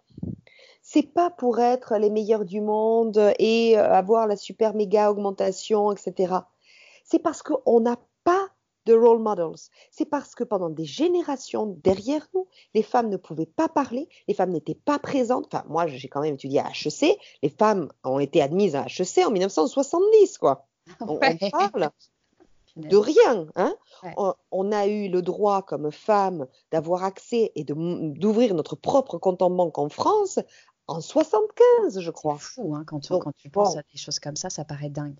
c'est 0.94 1.02
pas 1.02 1.28
pour 1.28 1.58
être 1.58 1.96
les 1.96 2.08
meilleurs 2.08 2.44
du 2.44 2.60
monde 2.60 3.34
et 3.40 3.76
avoir 3.76 4.28
la 4.28 4.36
super 4.36 4.74
méga 4.74 5.10
augmentation, 5.10 5.90
etc. 5.90 6.34
C'est 7.02 7.18
parce 7.18 7.42
qu'on 7.42 7.80
n'a 7.80 7.96
pas 8.22 8.46
de 8.86 8.94
role 8.94 9.18
models. 9.18 9.58
C'est 9.90 10.04
parce 10.04 10.36
que 10.36 10.44
pendant 10.44 10.70
des 10.70 10.84
générations 10.84 11.76
derrière 11.82 12.28
nous, 12.32 12.46
les 12.74 12.84
femmes 12.84 13.08
ne 13.08 13.16
pouvaient 13.16 13.44
pas 13.44 13.68
parler, 13.68 14.08
les 14.28 14.34
femmes 14.34 14.52
n'étaient 14.52 14.76
pas 14.76 15.00
présentes. 15.00 15.52
Enfin, 15.52 15.64
moi, 15.68 15.88
j'ai 15.88 16.06
quand 16.06 16.20
même 16.20 16.34
étudié 16.34 16.60
à 16.60 16.68
HEC. 16.68 17.18
Les 17.42 17.48
femmes 17.48 17.88
ont 18.04 18.20
été 18.20 18.40
admises 18.40 18.76
à 18.76 18.86
HEC 18.86 19.26
en 19.26 19.32
1970, 19.32 20.38
quoi. 20.38 20.68
On, 21.00 21.16
ouais. 21.16 21.36
on 21.40 21.50
parle 21.50 21.90
de 22.76 22.96
rien. 22.96 23.46
Hein 23.56 23.74
ouais. 24.04 24.14
on, 24.16 24.34
on, 24.52 24.70
a 24.70 24.86
eu 24.86 25.08
le 25.08 25.22
droit 25.22 25.62
comme 25.62 25.90
femme 25.90 26.46
d'avoir 26.70 27.02
accès 27.02 27.50
et 27.54 27.64
d'ouvrir 27.64 28.54
notre 28.54 28.76
propre 28.76 29.18
compte 29.18 29.42
en 29.42 29.50
banque 29.50 29.78
en 29.78 29.88
France 29.88 30.38
en 30.86 31.00
75, 31.00 32.00
je 32.00 32.10
crois. 32.10 32.36
C'est 32.38 32.54
fou, 32.54 32.74
hein, 32.74 32.84
quand, 32.86 33.00
tu, 33.00 33.12
Donc, 33.12 33.24
quand 33.24 33.34
tu 33.36 33.50
penses 33.50 33.74
bon, 33.74 33.80
à 33.80 33.82
des 33.82 33.98
choses 33.98 34.18
comme 34.18 34.36
ça, 34.36 34.50
ça 34.50 34.64
paraît 34.64 34.90
dingue. 34.90 35.18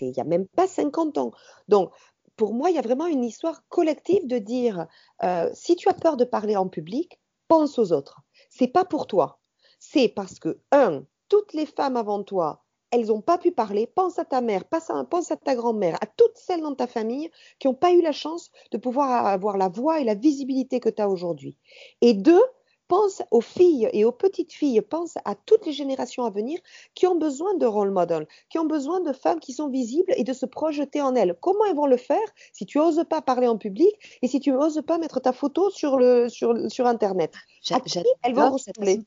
Il 0.00 0.12
n'y 0.12 0.20
a 0.20 0.24
même 0.24 0.46
pas 0.46 0.66
50 0.66 1.18
ans. 1.18 1.32
Donc, 1.68 1.92
pour 2.36 2.54
moi, 2.54 2.70
il 2.70 2.76
y 2.76 2.78
a 2.78 2.82
vraiment 2.82 3.06
une 3.06 3.24
histoire 3.24 3.66
collective 3.68 4.26
de 4.26 4.38
dire, 4.38 4.86
euh, 5.24 5.50
si 5.54 5.76
tu 5.76 5.88
as 5.88 5.94
peur 5.94 6.16
de 6.16 6.24
parler 6.24 6.56
en 6.56 6.68
public, 6.68 7.18
pense 7.48 7.78
aux 7.78 7.92
autres. 7.92 8.22
C'est 8.50 8.68
pas 8.68 8.84
pour 8.84 9.06
toi. 9.06 9.40
C'est 9.78 10.08
parce 10.08 10.38
que, 10.38 10.60
un, 10.72 11.04
toutes 11.28 11.52
les 11.52 11.66
femmes 11.66 11.96
avant 11.96 12.22
toi, 12.22 12.64
elles 12.90 13.06
n'ont 13.06 13.20
pas 13.20 13.38
pu 13.38 13.52
parler. 13.52 13.86
Pense 13.86 14.18
à 14.18 14.24
ta 14.24 14.40
mère, 14.40 14.64
pense 14.64 14.90
à, 14.90 15.04
pense 15.04 15.30
à 15.30 15.36
ta 15.36 15.54
grand-mère, 15.54 15.96
à 16.00 16.06
toutes 16.06 16.36
celles 16.36 16.62
dans 16.62 16.74
ta 16.74 16.86
famille 16.86 17.30
qui 17.58 17.66
n'ont 17.66 17.74
pas 17.74 17.92
eu 17.92 18.00
la 18.00 18.12
chance 18.12 18.50
de 18.70 18.78
pouvoir 18.78 19.26
avoir 19.26 19.58
la 19.58 19.68
voix 19.68 20.00
et 20.00 20.04
la 20.04 20.14
visibilité 20.14 20.80
que 20.80 20.88
tu 20.88 21.02
as 21.02 21.08
aujourd'hui. 21.08 21.56
Et 22.00 22.14
deux, 22.14 22.42
pense 22.88 23.22
aux 23.30 23.40
filles 23.40 23.88
et 23.92 24.04
aux 24.04 24.12
petites 24.12 24.52
filles, 24.52 24.80
pense 24.80 25.16
à 25.24 25.34
toutes 25.34 25.66
les 25.66 25.72
générations 25.72 26.24
à 26.24 26.30
venir 26.30 26.58
qui 26.94 27.06
ont 27.06 27.16
besoin 27.16 27.54
de 27.54 27.66
role 27.66 27.90
model, 27.90 28.26
qui 28.48 28.58
ont 28.58 28.64
besoin 28.64 29.00
de 29.00 29.12
femmes 29.12 29.40
qui 29.40 29.52
sont 29.52 29.68
visibles 29.68 30.12
et 30.16 30.24
de 30.24 30.32
se 30.32 30.46
projeter 30.46 31.00
en 31.00 31.14
elles. 31.14 31.36
Comment 31.40 31.64
elles 31.66 31.76
vont 31.76 31.86
le 31.86 31.96
faire 31.96 32.18
si 32.52 32.66
tu 32.66 32.78
n'oses 32.78 33.04
pas 33.08 33.20
parler 33.22 33.46
en 33.46 33.58
public 33.58 33.92
et 34.22 34.28
si 34.28 34.40
tu 34.40 34.50
n'oses 34.50 34.82
pas 34.86 34.98
mettre 34.98 35.20
ta 35.20 35.32
photo 35.32 35.70
sur, 35.70 35.98
le, 35.98 36.28
sur, 36.28 36.70
sur 36.70 36.86
Internet? 36.86 37.34
Elles 38.22 38.34
vont 38.34 38.50
ressembler? 38.52 39.00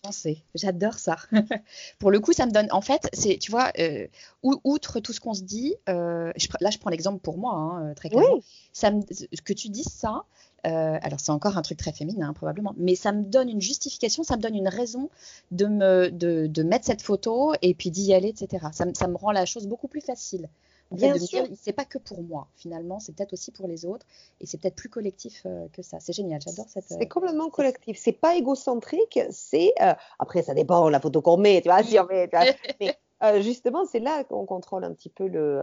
J'adore 0.56 0.96
ça. 0.96 1.16
Pour 2.00 2.12
le 2.12 2.20
coup, 2.20 2.34
ça 2.34 2.46
me 2.46 2.52
donne, 2.52 2.68
en 2.72 2.82
fait, 2.82 3.10
c'est, 3.14 3.38
tu 3.38 3.52
vois, 3.52 3.72
euh, 3.80 4.08
outre 4.44 5.00
tout 5.00 5.14
ce 5.14 5.20
qu'on 5.20 5.34
se 5.34 5.42
dit, 5.42 5.76
euh, 5.90 6.32
je, 6.36 6.48
là, 6.60 6.70
je 6.70 6.78
prends 6.78 6.90
l'exemple 6.90 7.20
pour 7.20 7.38
moi, 7.38 7.54
hein, 7.54 7.94
très 7.96 8.10
clairement. 8.10 8.36
Oui. 8.36 8.44
Ça 8.74 8.92
me, 8.92 9.02
que 9.44 9.54
tu 9.54 9.70
dises 9.70 9.90
ça, 9.90 10.26
euh, 10.68 11.00
alors 11.02 11.20
c'est 11.20 11.32
encore 11.32 11.58
un 11.58 11.62
truc 11.64 11.78
très 11.78 11.92
féminin 11.92 12.30
hein, 12.30 12.34
probablement, 12.34 12.74
mais 12.78 12.96
ça 12.96 13.12
me 13.12 13.24
donne 13.24 13.50
une 13.50 13.62
justification, 13.62 14.24
ça 14.24 14.38
me 14.38 14.42
donne 14.42 14.56
une 14.56 14.68
raison 14.68 15.10
de 15.50 15.66
me 15.66 16.10
de, 16.12 16.46
de 16.48 16.64
mettre 16.64 16.86
cette 16.86 17.02
photo 17.02 17.54
et 17.62 17.74
puis 17.74 17.90
d'y 17.90 18.14
aller, 18.14 18.30
etc. 18.30 18.68
Ça, 18.72 18.86
ça, 18.94 19.08
me 19.08 19.18
rend 19.18 19.32
la 19.32 19.46
chose 19.46 19.68
beaucoup 19.68 19.88
plus 19.88 20.02
facile. 20.02 20.50
En 20.92 20.98
Bien 20.98 21.18
sûr, 21.18 21.48
c'est 21.56 21.74
pas 21.74 21.86
que 21.86 21.98
pour 21.98 22.22
moi. 22.22 22.48
Finalement, 22.56 23.00
c'est 23.00 23.16
peut-être 23.16 23.34
aussi 23.34 23.52
pour 23.52 23.68
les 23.68 23.86
autres 23.86 24.06
et 24.40 24.46
c'est 24.46 24.60
peut-être 24.60 24.76
plus 24.76 24.90
collectif 24.90 25.42
euh, 25.46 25.68
que 25.74 25.82
ça. 25.82 26.00
C'est 26.00 26.14
génial, 26.14 26.42
j'adore 26.42 26.66
cette. 26.68 26.84
C'est 26.84 27.08
complètement 27.08 27.50
collectif. 27.50 27.98
C'est 28.00 28.12
pas 28.12 28.36
égocentrique. 28.36 29.20
C'est 29.32 29.74
euh, 29.82 29.94
après 30.20 30.44
ça 30.44 30.54
dépend 30.54 30.90
la 30.90 31.00
photo 31.00 31.22
qu'on 31.22 31.38
met, 31.38 31.62
tu 31.62 31.70
vois. 31.70 31.82
Si 31.82 31.98
on 31.98 32.06
met, 32.06 32.28
tu 32.28 32.36
vois 32.36 32.46
mais 32.80 32.98
euh, 33.24 33.42
justement, 33.42 33.86
c'est 33.86 34.00
là 34.00 34.24
qu'on 34.26 34.46
contrôle 34.46 34.84
un 34.84 34.94
petit 34.94 35.10
peu 35.10 35.28
le, 35.28 35.62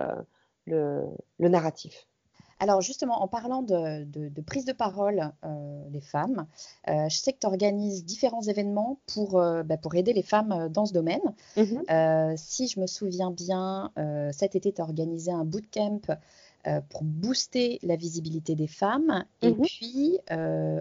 le, 0.66 1.04
le 1.38 1.48
narratif. 1.48 2.06
Alors 2.60 2.80
justement, 2.80 3.22
en 3.22 3.28
parlant 3.28 3.62
de, 3.62 4.04
de, 4.04 4.28
de 4.28 4.40
prise 4.40 4.64
de 4.64 4.72
parole 4.72 5.32
euh, 5.44 5.88
des 5.90 6.00
femmes, 6.00 6.46
euh, 6.88 7.08
je 7.08 7.16
sais 7.16 7.32
que 7.32 7.38
tu 7.38 7.46
organises 7.46 8.04
différents 8.04 8.42
événements 8.42 8.98
pour, 9.14 9.38
euh, 9.38 9.62
bah, 9.62 9.76
pour 9.76 9.94
aider 9.94 10.12
les 10.12 10.22
femmes 10.24 10.68
dans 10.68 10.84
ce 10.86 10.92
domaine. 10.92 11.20
-hmm. 11.56 12.36
si 12.36 12.66
je 12.68 12.80
me 12.80 12.86
souviens 12.86 13.30
bien, 13.30 13.90
cet 14.32 14.56
été, 14.56 14.72
tu 14.72 14.80
as 14.82 14.84
organisé 14.84 15.30
un 15.30 15.44
bootcamp 15.44 16.00
pour 16.90 17.02
booster 17.02 17.78
la 17.82 17.96
visibilité 17.96 18.54
des 18.62 18.66
femmes. 18.82 19.24
Et 19.42 19.52
Mhm. 19.52 19.60
puis, 19.70 20.18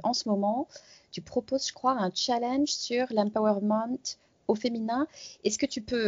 en 0.09 0.13
ce 0.19 0.23
moment, 0.31 0.67
tu 1.11 1.21
proposes, 1.21 1.67
je 1.67 1.73
crois, 1.73 1.93
un 2.05 2.11
challenge 2.13 2.69
sur 2.87 3.05
l'empowerment 3.15 3.97
au 4.47 4.55
féminin. 4.55 5.07
Est-ce 5.43 5.57
que 5.61 5.65
tu 5.75 5.81
peux 5.81 6.07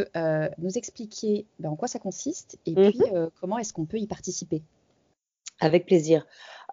nous 0.58 0.74
expliquer 0.80 1.46
ben, 1.60 1.70
en 1.70 1.76
quoi 1.76 1.88
ça 1.94 1.98
consiste 2.08 2.50
et 2.66 2.74
Mhm. 2.74 2.90
puis 2.90 3.00
comment 3.40 3.58
est-ce 3.58 3.72
qu'on 3.72 3.86
peut 3.92 3.98
y 3.98 4.08
participer? 4.16 4.62
Avec 5.60 5.86
plaisir. 5.86 6.26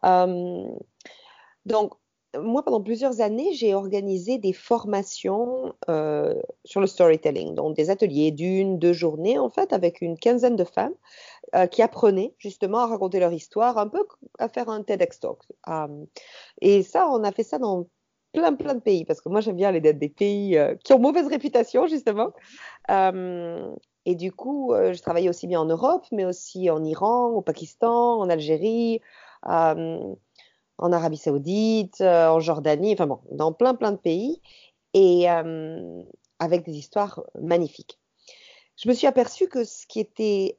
Euh, 0.06 0.68
donc, 1.66 1.94
moi, 2.38 2.64
pendant 2.64 2.82
plusieurs 2.82 3.22
années, 3.22 3.54
j'ai 3.54 3.74
organisé 3.74 4.38
des 4.38 4.54
formations 4.54 5.74
euh, 5.90 6.36
sur 6.66 6.82
le 6.82 6.88
storytelling, 6.88 7.56
donc 7.56 7.76
des 7.76 7.90
ateliers 7.90 8.32
d'une, 8.32 8.78
deux 8.78 8.94
journées, 8.94 9.40
en 9.40 9.50
fait, 9.50 9.74
avec 9.74 10.02
une 10.02 10.18
quinzaine 10.18 10.56
de 10.56 10.64
femmes 10.64 10.94
euh, 11.56 11.68
qui 11.68 11.82
apprenaient 11.82 12.34
justement 12.38 12.80
à 12.80 12.88
raconter 12.88 13.20
leur 13.20 13.34
histoire, 13.34 13.78
un 13.78 13.88
peu 13.88 14.06
à 14.40 14.50
faire 14.50 14.70
un 14.70 14.84
TEDx 14.84 15.20
Talk. 15.20 15.40
Et 16.62 16.84
ça, 16.84 17.10
on 17.10 17.24
a 17.24 17.32
fait 17.32 17.44
ça 17.44 17.58
dans 17.58 17.88
plein, 18.34 18.54
plein 18.54 18.76
de 18.76 18.82
pays, 18.82 19.06
parce 19.06 19.22
que 19.22 19.30
moi, 19.30 19.42
j'aime 19.42 19.56
bien 19.56 19.70
aller 19.70 19.82
dans 19.82 19.98
des 19.98 20.10
pays 20.10 20.60
qui 20.84 20.94
ont 20.94 21.00
mauvaise 21.00 21.28
réputation, 21.28 21.88
justement. 21.88 22.34
Et 24.08 24.16
du 24.16 24.32
coup, 24.32 24.72
euh, 24.72 24.94
je 24.94 25.02
travaillais 25.02 25.28
aussi 25.28 25.48
bien 25.48 25.60
en 25.60 25.66
Europe, 25.66 26.06
mais 26.14 26.24
aussi 26.24 26.70
en 26.70 26.82
Iran, 26.86 27.26
au 27.26 27.42
Pakistan, 27.42 28.18
en 28.22 28.30
Algérie, 28.30 29.02
euh, 29.48 30.16
en 30.78 30.92
Arabie 30.94 31.18
Saoudite, 31.18 32.00
euh, 32.00 32.30
en 32.30 32.40
Jordanie, 32.40 32.94
enfin 32.94 33.06
bon, 33.06 33.20
dans 33.32 33.52
plein, 33.52 33.76
plein 33.76 33.92
de 33.92 33.98
pays, 33.98 34.42
et 34.94 35.28
avec 35.28 36.64
des 36.64 36.78
histoires 36.78 37.22
magnifiques. 37.40 38.00
Je 38.82 38.88
me 38.88 38.94
suis 38.94 39.08
aperçue 39.08 39.50
que 39.50 39.66
ce 39.66 39.86
qui 39.86 40.00
était 40.00 40.58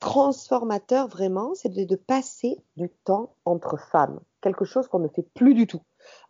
transformateur 0.00 1.06
vraiment, 1.06 1.54
c'est 1.54 1.68
de, 1.68 1.84
de, 1.84 1.96
passer 1.96 2.56
du 2.76 2.90
temps 3.04 3.36
entre 3.44 3.78
femmes, 3.78 4.18
quelque 4.42 4.64
chose 4.64 4.88
qu'on 4.88 4.98
ne 4.98 5.08
fait 5.08 5.26
plus 5.34 5.54
du 5.54 5.68
tout. 5.68 5.82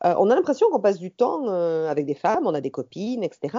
Euh, 0.05 0.15
on 0.19 0.31
a 0.31 0.35
l'impression 0.35 0.69
qu'on 0.71 0.81
passe 0.81 0.99
du 0.99 1.11
temps 1.11 1.49
euh, 1.49 1.89
avec 1.89 2.07
des 2.07 2.15
femmes, 2.15 2.47
on 2.47 2.55
a 2.55 2.61
des 2.61 2.71
copines, 2.71 3.23
etc. 3.23 3.59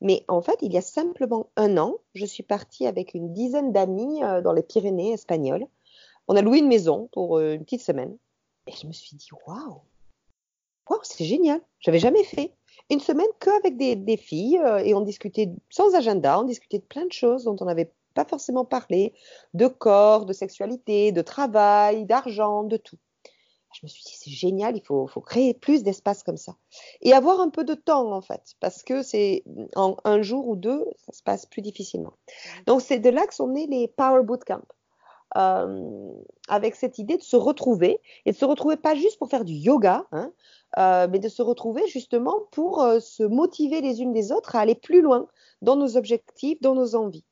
Mais 0.00 0.24
en 0.28 0.42
fait, 0.42 0.58
il 0.62 0.72
y 0.72 0.76
a 0.76 0.82
simplement 0.82 1.50
un 1.56 1.76
an, 1.78 1.96
je 2.14 2.26
suis 2.26 2.42
partie 2.42 2.86
avec 2.86 3.14
une 3.14 3.32
dizaine 3.32 3.72
d'amis 3.72 4.22
euh, 4.22 4.40
dans 4.42 4.52
les 4.52 4.62
Pyrénées 4.62 5.12
espagnoles 5.12 5.66
on 6.30 6.36
a 6.36 6.42
loué 6.42 6.58
une 6.58 6.68
maison 6.68 7.08
pour 7.12 7.40
une 7.40 7.64
petite 7.64 7.80
semaine. 7.80 8.18
Et 8.66 8.72
je 8.72 8.86
me 8.86 8.92
suis 8.92 9.16
dit, 9.16 9.30
waouh, 9.46 9.80
waouh, 10.90 11.00
c'est 11.02 11.24
génial. 11.24 11.58
J'avais 11.80 11.98
jamais 11.98 12.22
fait 12.22 12.52
une 12.90 13.00
semaine 13.00 13.28
qu'avec 13.40 13.78
des, 13.78 13.96
des 13.96 14.18
filles 14.18 14.60
et 14.84 14.92
on 14.92 15.00
discutait 15.00 15.50
sans 15.70 15.94
agenda, 15.94 16.38
on 16.38 16.42
discutait 16.42 16.80
de 16.80 16.84
plein 16.84 17.06
de 17.06 17.12
choses 17.12 17.44
dont 17.44 17.56
on 17.60 17.64
n'avait 17.64 17.90
pas 18.12 18.26
forcément 18.26 18.64
parlé, 18.64 19.14
de 19.54 19.68
corps, 19.68 20.26
de 20.26 20.32
sexualité, 20.32 21.12
de 21.12 21.22
travail, 21.22 22.04
d'argent, 22.04 22.64
de 22.64 22.76
tout 22.76 22.98
je 23.72 23.80
me 23.82 23.88
suis 23.88 24.02
dit, 24.02 24.16
c'est 24.16 24.30
génial, 24.30 24.76
il 24.76 24.82
faut, 24.82 25.06
faut 25.06 25.20
créer 25.20 25.54
plus 25.54 25.82
d'espace 25.82 26.22
comme 26.22 26.36
ça. 26.36 26.56
Et 27.02 27.12
avoir 27.12 27.40
un 27.40 27.50
peu 27.50 27.64
de 27.64 27.74
temps, 27.74 28.12
en 28.12 28.20
fait, 28.20 28.54
parce 28.60 28.82
que 28.82 29.02
c'est 29.02 29.44
en 29.76 29.96
un 30.04 30.22
jour 30.22 30.48
ou 30.48 30.56
deux, 30.56 30.84
ça 31.06 31.12
se 31.12 31.22
passe 31.22 31.46
plus 31.46 31.62
difficilement. 31.62 32.12
Donc, 32.66 32.80
c'est 32.80 32.98
de 32.98 33.10
là 33.10 33.26
que 33.26 33.34
sont 33.34 33.48
nés 33.48 33.66
les 33.66 33.88
Power 33.88 34.22
Bootcamp. 34.22 34.62
Euh, 35.36 36.10
avec 36.48 36.74
cette 36.74 36.98
idée 36.98 37.18
de 37.18 37.22
se 37.22 37.36
retrouver 37.36 38.00
et 38.24 38.32
de 38.32 38.36
se 38.36 38.46
retrouver 38.46 38.78
pas 38.78 38.94
juste 38.94 39.18
pour 39.18 39.28
faire 39.28 39.44
du 39.44 39.52
yoga, 39.52 40.06
hein, 40.10 40.32
euh, 40.78 41.06
mais 41.10 41.18
de 41.18 41.28
se 41.28 41.42
retrouver 41.42 41.86
justement 41.86 42.34
pour 42.50 42.80
euh, 42.80 42.98
se 42.98 43.22
motiver 43.22 43.82
les 43.82 44.00
unes 44.00 44.14
des 44.14 44.32
autres 44.32 44.56
à 44.56 44.60
aller 44.60 44.74
plus 44.74 45.02
loin 45.02 45.26
dans 45.60 45.76
nos 45.76 45.98
objectifs, 45.98 46.58
dans 46.62 46.74
nos 46.74 46.94
envies. 46.94 47.26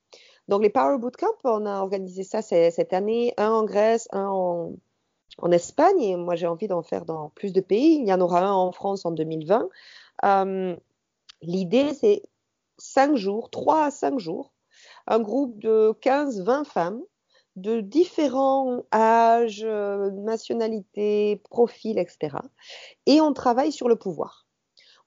Donc 0.49 0.62
les 0.62 0.68
Power 0.68 0.99
Bootcamp, 0.99 1.33
on 1.44 1.64
a 1.64 1.81
organisé 1.81 2.22
ça 2.22 2.42
cette 2.42 2.92
année, 2.92 3.33
un 3.38 3.51
en 3.51 3.64
Grèce, 3.64 4.09
un 4.12 4.29
en, 4.29 4.72
en 5.38 5.51
Espagne 5.51 6.01
et 6.01 6.16
moi 6.16 6.37
j'ai 6.37 6.46
envie 6.46 6.68
d'en 6.68 6.83
faire 6.83 7.05
dans 7.05 7.31
plus 7.31 7.53
de 7.53 7.61
pays. 7.61 7.96
Il 8.01 8.07
y 8.07 8.12
en 8.12 8.20
aura 8.20 8.40
un 8.40 8.53
en 8.53 8.72
France 8.72 9.05
en 9.05 9.11
2020. 9.11 9.68
Euh, 10.25 10.77
l'idée 11.42 11.94
c'est 11.94 12.22
cinq 12.79 13.16
jours, 13.16 13.51
trois 13.51 13.87
à 13.87 13.90
cinq 13.90 14.18
jours, 14.18 14.53
un 15.07 15.20
groupe 15.20 15.59
de 15.59 15.92
15-20 16.03 16.64
femmes 16.64 17.03
de 17.57 17.81
différents 17.81 18.83
âges, 18.92 19.64
nationalités, 19.64 21.40
profils, 21.51 21.99
etc. 21.99 22.37
Et 23.07 23.20
on 23.20 23.33
travaille 23.33 23.72
sur 23.72 23.88
le 23.88 23.96
pouvoir. 23.96 24.46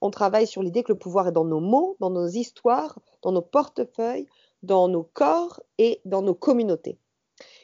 On 0.01 0.09
travaille 0.09 0.47
sur 0.47 0.63
l'idée 0.63 0.83
que 0.83 0.91
le 0.91 0.97
pouvoir 0.97 1.27
est 1.27 1.31
dans 1.31 1.45
nos 1.45 1.59
mots, 1.59 1.95
dans 1.99 2.09
nos 2.09 2.27
histoires, 2.27 2.97
dans 3.21 3.31
nos 3.31 3.41
portefeuilles, 3.41 4.27
dans 4.63 4.87
nos 4.87 5.03
corps 5.03 5.61
et 5.77 6.01
dans 6.05 6.21
nos 6.21 6.33
communautés. 6.33 6.97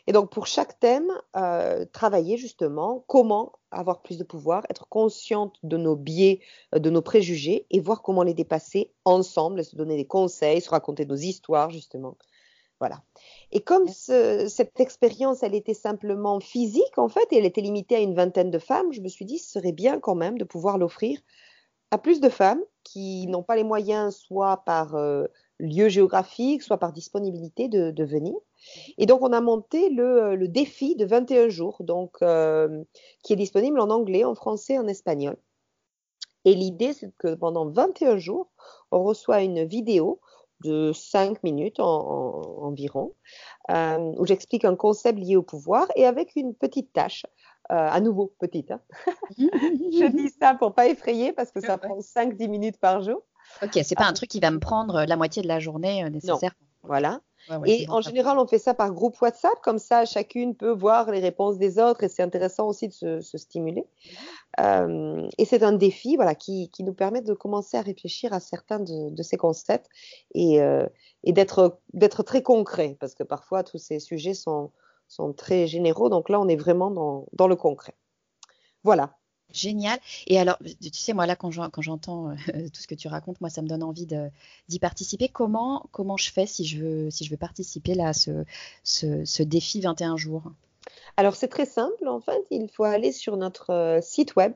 Et 0.07 0.11
donc, 0.11 0.29
pour 0.29 0.45
chaque 0.45 0.79
thème, 0.79 1.11
euh, 1.35 1.85
travailler 1.91 2.37
justement 2.37 3.03
comment 3.07 3.53
avoir 3.71 4.01
plus 4.01 4.17
de 4.17 4.23
pouvoir, 4.23 4.63
être 4.69 4.87
consciente 4.87 5.57
de 5.63 5.77
nos 5.77 5.95
biais, 5.95 6.41
euh, 6.75 6.79
de 6.79 6.89
nos 6.89 7.01
préjugés 7.01 7.65
et 7.71 7.79
voir 7.79 8.01
comment 8.01 8.23
les 8.23 8.33
dépasser 8.33 8.91
ensemble, 9.03 9.63
se 9.63 9.75
donner 9.75 9.95
des 9.97 10.05
conseils, 10.05 10.61
se 10.61 10.69
raconter 10.69 11.05
nos 11.05 11.15
histoires, 11.15 11.71
justement. 11.71 12.17
Voilà. 12.79 13.01
Et 13.51 13.61
comme 13.61 13.87
cette 13.87 14.79
expérience, 14.79 15.43
elle 15.43 15.55
était 15.55 15.73
simplement 15.73 16.39
physique, 16.39 16.97
en 16.97 17.07
fait, 17.07 17.25
et 17.31 17.37
elle 17.37 17.45
était 17.45 17.61
limitée 17.61 17.95
à 17.95 17.99
une 17.99 18.13
vingtaine 18.13 18.51
de 18.51 18.59
femmes, 18.59 18.91
je 18.91 19.01
me 19.01 19.07
suis 19.07 19.25
dit, 19.25 19.39
ce 19.39 19.53
serait 19.53 19.71
bien 19.71 19.99
quand 19.99 20.15
même 20.15 20.37
de 20.37 20.43
pouvoir 20.43 20.77
l'offrir 20.77 21.19
à 21.91 21.97
plus 21.97 22.19
de 22.19 22.29
femmes 22.29 22.61
qui 22.83 23.27
n'ont 23.27 23.43
pas 23.43 23.55
les 23.55 23.63
moyens, 23.63 24.15
soit 24.15 24.57
par 24.65 24.95
euh, 24.95 25.25
lieu 25.59 25.89
géographique, 25.89 26.61
soit 26.61 26.77
par 26.77 26.91
disponibilité 26.91 27.67
de, 27.67 28.03
venir. 28.03 28.35
Et 28.97 29.05
donc, 29.05 29.21
on 29.21 29.33
a 29.33 29.41
monté 29.41 29.89
le, 29.89 30.35
le 30.35 30.47
défi 30.47 30.95
de 30.95 31.05
21 31.05 31.49
jours, 31.49 31.77
donc, 31.79 32.17
euh, 32.21 32.83
qui 33.23 33.33
est 33.33 33.37
disponible 33.37 33.79
en 33.79 33.89
anglais, 33.89 34.23
en 34.23 34.35
français, 34.35 34.77
en 34.77 34.87
espagnol. 34.87 35.37
Et 36.45 36.53
l'idée, 36.53 36.93
c'est 36.93 37.11
que 37.17 37.33
pendant 37.33 37.67
21 37.67 38.17
jours, 38.17 38.49
on 38.91 39.03
reçoit 39.03 39.41
une 39.41 39.65
vidéo 39.65 40.19
de 40.63 40.91
5 40.93 41.43
minutes 41.43 41.79
environ, 41.79 43.13
euh, 43.71 44.13
où 44.17 44.25
j'explique 44.25 44.65
un 44.65 44.75
concept 44.75 45.19
lié 45.19 45.35
au 45.35 45.43
pouvoir 45.43 45.87
et 45.95 46.05
avec 46.05 46.35
une 46.35 46.53
petite 46.53 46.93
tâche. 46.93 47.25
Euh, 47.71 47.75
à 47.89 47.99
nouveau 47.99 48.31
petite. 48.37 48.69
Hein. 48.69 48.79
je 49.39 50.11
dis 50.11 50.29
ça 50.29 50.53
pour 50.53 50.75
pas 50.75 50.87
effrayer 50.87 51.33
parce 51.33 51.51
que 51.51 51.61
ça 51.61 51.79
prend 51.79 51.97
5-10 51.97 52.47
minutes 52.47 52.79
par 52.79 53.01
jour. 53.01 53.23
Ok, 53.61 53.79
c'est 53.83 53.95
pas 53.95 54.05
un 54.05 54.13
truc 54.13 54.29
qui 54.29 54.39
va 54.39 54.51
me 54.51 54.59
prendre 54.59 55.05
la 55.05 55.15
moitié 55.15 55.41
de 55.41 55.47
la 55.47 55.59
journée 55.59 56.03
euh, 56.03 56.09
nécessaire. 56.09 56.53
voilà. 56.83 57.21
et 57.65 57.87
en 57.89 58.01
général, 58.01 58.37
on 58.37 58.47
fait 58.47 58.59
ça 58.59 58.73
par 58.73 58.91
groupe 58.91 59.19
WhatsApp, 59.21 59.59
comme 59.61 59.79
ça, 59.79 60.05
chacune 60.05 60.55
peut 60.55 60.71
voir 60.71 61.11
les 61.11 61.19
réponses 61.19 61.57
des 61.57 61.79
autres 61.79 62.03
et 62.03 62.09
c'est 62.09 62.23
intéressant 62.23 62.67
aussi 62.67 62.87
de 62.87 63.21
se, 63.21 63.37
stimuler. 63.37 63.85
Euh, 64.59 65.27
et 65.37 65.45
c'est 65.45 65.63
un 65.63 65.73
défi, 65.73 66.15
voilà, 66.15 66.35
qui, 66.35 66.69
qui, 66.69 66.83
nous 66.83 66.93
permet 66.93 67.21
de 67.21 67.33
commencer 67.33 67.77
à 67.77 67.81
réfléchir 67.81 68.33
à 68.33 68.39
certains 68.39 68.79
de, 68.79 69.23
ces 69.23 69.37
concepts 69.37 69.89
et, 70.33 70.61
euh, 70.61 70.85
et 71.23 71.33
d'être 71.33 72.23
très 72.23 72.41
concret, 72.41 72.97
parce 72.99 73.15
que 73.15 73.23
parfois 73.23 73.63
tous 73.63 73.77
ces 73.77 73.99
sujets 73.99 74.33
sont, 74.33 74.71
sont 75.07 75.33
très 75.33 75.67
généraux. 75.67 76.09
Donc 76.09 76.29
là, 76.29 76.39
on 76.39 76.47
est 76.47 76.55
vraiment 76.55 76.91
dans, 76.91 77.25
dans 77.33 77.47
le 77.47 77.55
concret. 77.55 77.95
Voilà. 78.83 79.15
Génial. 79.51 79.99
Et 80.27 80.39
alors, 80.39 80.57
tu 80.81 80.89
sais, 80.91 81.13
moi, 81.13 81.25
là, 81.25 81.35
quand 81.35 81.51
j'entends 81.51 82.29
euh, 82.29 82.35
tout 82.73 82.81
ce 82.81 82.87
que 82.87 82.95
tu 82.95 83.07
racontes, 83.07 83.39
moi, 83.41 83.49
ça 83.49 83.61
me 83.61 83.67
donne 83.67 83.83
envie 83.83 84.07
d'y 84.67 84.79
participer. 84.79 85.29
Comment, 85.29 85.87
comment 85.91 86.17
je 86.17 86.31
fais 86.31 86.45
si 86.45 86.65
je 86.65 86.79
veux, 86.79 87.09
participer 87.37 87.95
là, 87.95 88.09
à 88.09 88.13
ce, 88.13 88.45
ce, 88.83 89.43
défi 89.43 89.81
21 89.81 90.17
jours? 90.17 90.43
Alors 91.17 91.35
c'est 91.35 91.47
très 91.47 91.65
simple 91.65 92.07
en 92.07 92.19
fait, 92.19 92.45
il 92.51 92.67
faut 92.67 92.83
aller 92.83 93.11
sur 93.11 93.37
notre 93.37 93.71
euh, 93.71 94.01
site 94.01 94.35
web 94.35 94.53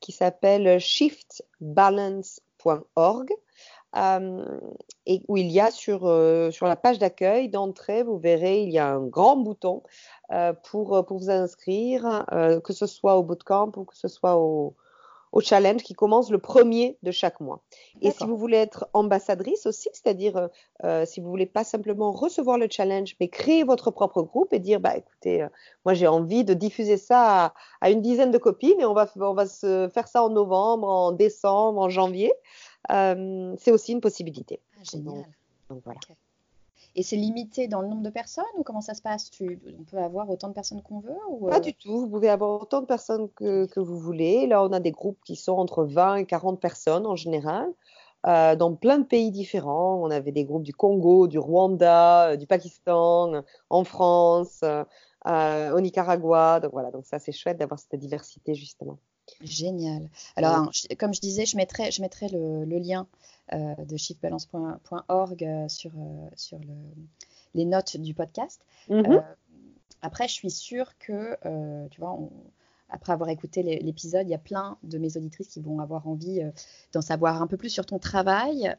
qui 0.00 0.10
s'appelle 0.10 0.80
shiftbalance.org 0.80 3.28
euh, 3.96 4.60
et 5.06 5.22
où 5.28 5.36
il 5.36 5.50
y 5.50 5.60
a 5.60 5.70
sur, 5.70 6.00
sur 6.52 6.66
la 6.66 6.76
page 6.76 6.98
d'accueil 6.98 7.48
d'entrée, 7.48 8.02
vous 8.02 8.18
verrez, 8.18 8.62
il 8.62 8.70
y 8.70 8.78
a 8.78 8.88
un 8.88 9.06
grand 9.06 9.36
bouton 9.36 9.82
euh, 10.30 10.52
pour, 10.52 10.94
euh, 10.94 11.02
pour 11.02 11.18
vous 11.18 11.30
inscrire, 11.30 12.26
euh, 12.32 12.60
que 12.60 12.74
ce 12.74 12.86
soit 12.86 13.16
au 13.16 13.22
bootcamp 13.22 13.72
ou 13.76 13.84
que 13.84 13.96
ce 13.96 14.08
soit 14.08 14.36
au, 14.36 14.74
au 15.32 15.40
challenge 15.40 15.82
qui 15.82 15.94
commence 15.94 16.30
le 16.30 16.36
premier 16.36 16.98
de 17.02 17.10
chaque 17.10 17.40
mois. 17.40 17.62
Et 18.02 18.10
si 18.10 18.26
vous 18.26 18.36
voulez 18.36 18.58
être 18.58 18.90
ambassadrice 18.92 19.64
aussi, 19.64 19.88
c'est-à-dire 19.94 20.50
euh, 20.84 21.06
si 21.06 21.20
vous 21.20 21.30
voulez 21.30 21.46
pas 21.46 21.64
simplement 21.64 22.12
recevoir 22.12 22.58
le 22.58 22.68
challenge, 22.70 23.16
mais 23.20 23.28
créer 23.28 23.64
votre 23.64 23.90
propre 23.90 24.20
groupe 24.20 24.52
et 24.52 24.58
dire, 24.58 24.80
bah 24.80 24.98
écoutez, 24.98 25.46
moi 25.86 25.94
j'ai 25.94 26.06
envie 26.06 26.44
de 26.44 26.52
diffuser 26.52 26.98
ça 26.98 27.46
à, 27.46 27.54
à, 27.80 27.90
une 27.90 28.02
dizaine 28.02 28.30
de 28.30 28.38
copines 28.38 28.80
et 28.80 28.84
on 28.84 28.92
va, 28.94 29.08
on 29.16 29.32
va 29.32 29.46
se 29.46 29.88
faire 29.94 30.08
ça 30.08 30.22
en 30.22 30.28
novembre, 30.28 30.88
en 30.88 31.12
décembre, 31.12 31.80
en 31.80 31.88
janvier, 31.88 32.32
euh, 32.90 33.54
c'est 33.58 33.72
aussi 33.72 33.92
une 33.92 34.00
possibilité. 34.00 34.60
Ah, 34.76 34.84
génial. 34.90 35.24
Donc, 35.68 35.82
voilà. 35.84 36.00
Et 36.94 37.02
c'est 37.02 37.16
limité 37.16 37.68
dans 37.68 37.80
le 37.80 37.88
nombre 37.88 38.02
de 38.02 38.10
personnes 38.10 38.44
ou 38.56 38.62
comment 38.62 38.80
ça 38.80 38.94
se 38.94 39.02
passe? 39.02 39.30
On 39.40 39.84
peut 39.84 39.98
avoir 39.98 40.28
autant 40.30 40.48
de 40.48 40.54
personnes 40.54 40.82
qu'on 40.82 41.00
veut 41.00 41.14
Pas 41.48 41.58
euh? 41.58 41.60
du 41.60 41.74
tout. 41.74 42.00
Vous 42.00 42.08
pouvez 42.08 42.28
avoir 42.28 42.60
autant 42.60 42.80
de 42.80 42.86
personnes 42.86 43.28
que, 43.36 43.78
vous 43.78 43.98
voulez. 43.98 44.46
Là, 44.46 44.64
on 44.64 44.72
a 44.72 44.80
des 44.80 44.90
groupes 44.90 45.18
qui 45.24 45.36
sont 45.36 45.52
entre 45.52 45.84
20 45.84 46.16
et 46.16 46.24
40 46.24 46.60
personnes 46.60 47.06
en 47.06 47.16
général. 47.16 47.68
Euh, 48.26 48.56
dans 48.56 48.74
plein 48.74 48.98
de 48.98 49.04
pays 49.04 49.30
différents. 49.30 50.00
On 50.02 50.10
avait 50.10 50.32
des 50.32 50.44
groupes 50.44 50.64
du 50.64 50.74
Congo, 50.74 51.28
du 51.28 51.38
Rwanda, 51.38 52.30
euh, 52.30 52.36
du 52.36 52.48
Pakistan, 52.48 53.44
en 53.70 53.84
France, 53.84 54.64
au 55.24 55.80
Nicaragua. 55.80 56.58
Donc 56.58 56.72
voilà, 56.72 56.90
donc 56.90 57.06
ça 57.06 57.20
c'est 57.20 57.32
chouette 57.32 57.58
d'avoir 57.58 57.78
cette 57.78 57.94
diversité 57.94 58.54
justement. 58.54 58.98
Génial. 59.40 60.08
Alors, 60.36 60.70
comme 60.98 61.14
je 61.14 61.20
disais, 61.20 61.46
je 61.46 61.56
mettrai, 61.56 61.90
je 61.90 62.02
mettrai 62.02 62.28
le, 62.28 62.64
lien 62.78 63.06
euh, 63.52 63.74
de 63.84 63.96
shiftbalance.org 63.96 65.44
euh, 65.44 65.68
sur, 65.68 65.90
euh, 65.96 66.28
sur 66.36 66.58
les 67.54 67.64
notes 67.64 67.96
du 67.96 68.14
podcast. 68.14 68.60
Mhm. 68.88 69.22
après, 70.02 70.28
je 70.28 70.32
suis 70.32 70.50
sûre 70.50 70.96
que, 70.98 71.36
tu 71.88 72.00
vois, 72.00 72.18
après 72.90 73.12
avoir 73.12 73.28
écouté 73.30 73.62
l'épisode, 73.62 74.26
il 74.26 74.30
y 74.30 74.34
a 74.34 74.38
plein 74.38 74.78
de 74.82 74.98
mes 74.98 75.16
auditrices 75.16 75.48
qui 75.48 75.60
vont 75.60 75.80
avoir 75.80 76.08
envie 76.08 76.40
d'en 76.92 77.02
savoir 77.02 77.42
un 77.42 77.46
peu 77.46 77.56
plus 77.56 77.70
sur 77.70 77.86
ton 77.86 77.98
travail. 77.98 78.74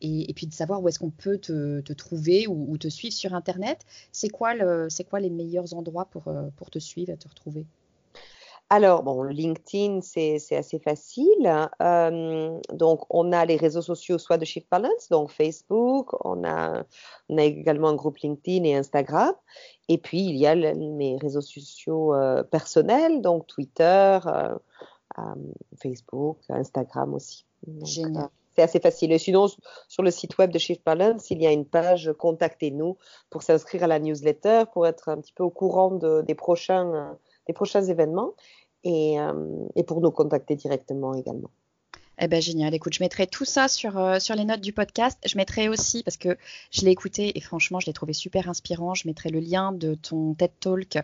Et, 0.00 0.32
puis 0.32 0.46
de 0.46 0.54
savoir 0.54 0.80
où 0.80 0.88
est-ce 0.88 1.00
qu'on 1.00 1.10
peut 1.10 1.38
te, 1.38 1.92
trouver 1.92 2.46
ou, 2.46 2.78
te 2.78 2.88
suivre 2.88 3.14
sur 3.14 3.34
Internet. 3.34 3.84
C'est 4.12 4.28
quoi, 4.28 4.54
le, 4.54 4.88
quoi 5.10 5.20
les 5.20 5.30
meilleurs 5.30 5.74
endroits 5.74 6.04
pour, 6.04 6.32
pour 6.56 6.70
te 6.70 6.78
suivre 6.78 7.10
et 7.10 7.16
te 7.16 7.28
retrouver? 7.28 7.66
Alors, 8.70 9.02
bon, 9.02 9.22
LinkedIn, 9.22 10.02
c'est 10.02 10.36
assez 10.54 10.78
facile. 10.78 11.68
Euh, 11.80 12.60
donc, 12.70 13.02
on 13.08 13.32
a 13.32 13.46
les 13.46 13.56
réseaux 13.56 13.80
sociaux, 13.80 14.18
soit 14.18 14.36
de 14.36 14.44
Shift 14.44 14.68
Balance, 14.70 15.08
donc 15.10 15.30
Facebook, 15.30 16.12
on 16.26 16.44
a, 16.44 16.84
on 17.30 17.38
a 17.38 17.44
également 17.44 17.88
un 17.88 17.94
groupe 17.94 18.18
LinkedIn 18.18 18.64
et 18.64 18.74
Instagram. 18.74 19.32
Et 19.88 19.96
puis, 19.96 20.20
il 20.20 20.36
y 20.36 20.46
a 20.46 20.54
mes 20.54 21.16
réseaux 21.16 21.40
sociaux 21.40 22.14
euh, 22.14 22.42
personnels, 22.42 23.22
donc 23.22 23.46
Twitter, 23.46 24.18
euh, 24.26 24.54
Facebook, 25.82 26.38
Instagram 26.50 27.14
aussi. 27.14 27.46
Génial. 27.84 28.28
c'est 28.54 28.62
assez 28.62 28.80
facile. 28.80 29.12
Et 29.12 29.18
sinon, 29.18 29.46
sur 29.88 30.02
le 30.02 30.10
site 30.10 30.36
web 30.36 30.50
de 30.50 30.58
Shift 30.58 30.84
Balance, 30.84 31.30
il 31.30 31.40
y 31.40 31.46
a 31.46 31.52
une 31.52 31.64
page 31.64 32.12
Contactez-nous 32.18 32.98
pour 33.30 33.42
s'inscrire 33.42 33.84
à 33.84 33.86
la 33.86 33.98
newsletter, 33.98 34.64
pour 34.74 34.86
être 34.86 35.08
un 35.08 35.16
petit 35.16 35.32
peu 35.32 35.42
au 35.42 35.50
courant 35.50 35.90
des 35.90 36.34
prochains 36.34 37.16
des 37.48 37.54
prochains 37.54 37.82
événements 37.82 38.34
et, 38.84 39.20
euh, 39.20 39.66
et 39.76 39.84
pour 39.84 40.00
nous 40.00 40.10
contacter 40.10 40.56
directement 40.56 41.14
également. 41.14 41.50
Eh 42.20 42.26
ben 42.26 42.42
génial. 42.42 42.74
Écoute, 42.74 42.94
je 42.94 43.02
mettrai 43.02 43.28
tout 43.28 43.44
ça 43.44 43.68
sur, 43.68 43.96
euh, 43.96 44.18
sur 44.18 44.34
les 44.34 44.44
notes 44.44 44.60
du 44.60 44.72
podcast. 44.72 45.18
Je 45.24 45.36
mettrai 45.36 45.68
aussi, 45.68 46.02
parce 46.02 46.16
que 46.16 46.36
je 46.72 46.80
l'ai 46.80 46.90
écouté 46.90 47.38
et 47.38 47.40
franchement, 47.40 47.78
je 47.78 47.86
l'ai 47.86 47.92
trouvé 47.92 48.12
super 48.12 48.48
inspirant. 48.48 48.94
Je 48.94 49.06
mettrai 49.06 49.28
le 49.28 49.38
lien 49.38 49.70
de 49.70 49.94
ton 49.94 50.34
TED 50.34 50.50
Talk 50.58 50.96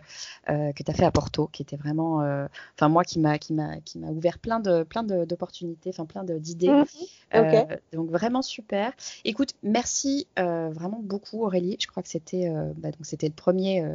euh, 0.49 0.73
que 0.73 0.83
tu 0.83 0.91
as 0.91 0.93
fait 0.93 1.05
à 1.05 1.11
Porto, 1.11 1.47
qui 1.47 1.61
était 1.61 1.77
vraiment, 1.77 2.21
euh, 2.21 2.47
enfin 2.75 2.89
moi, 2.89 3.05
qui 3.05 3.19
m'a 3.19 3.39
qui 3.39 3.53
m'a 3.53 3.79
qui 3.79 3.97
m'a 3.97 4.07
ouvert 4.07 4.39
plein 4.39 4.59
de 4.59 4.83
plein 4.83 5.03
d'opportunités, 5.03 5.89
enfin 5.89 6.05
plein 6.05 6.25
d'idées. 6.25 6.67
Mhm. 6.67 7.65
donc 7.93 8.09
vraiment 8.09 8.41
super. 8.41 8.91
Écoute, 9.23 9.51
merci 9.63 10.27
vraiment 10.35 10.99
beaucoup 11.01 11.45
Aurélie. 11.45 11.77
Je 11.79 11.87
crois 11.87 12.03
que 12.03 12.09
c'était 12.09 12.49
bah, 12.75 12.91
donc 12.91 13.05
c'était 13.05 13.27
le 13.27 13.33
premier 13.33 13.85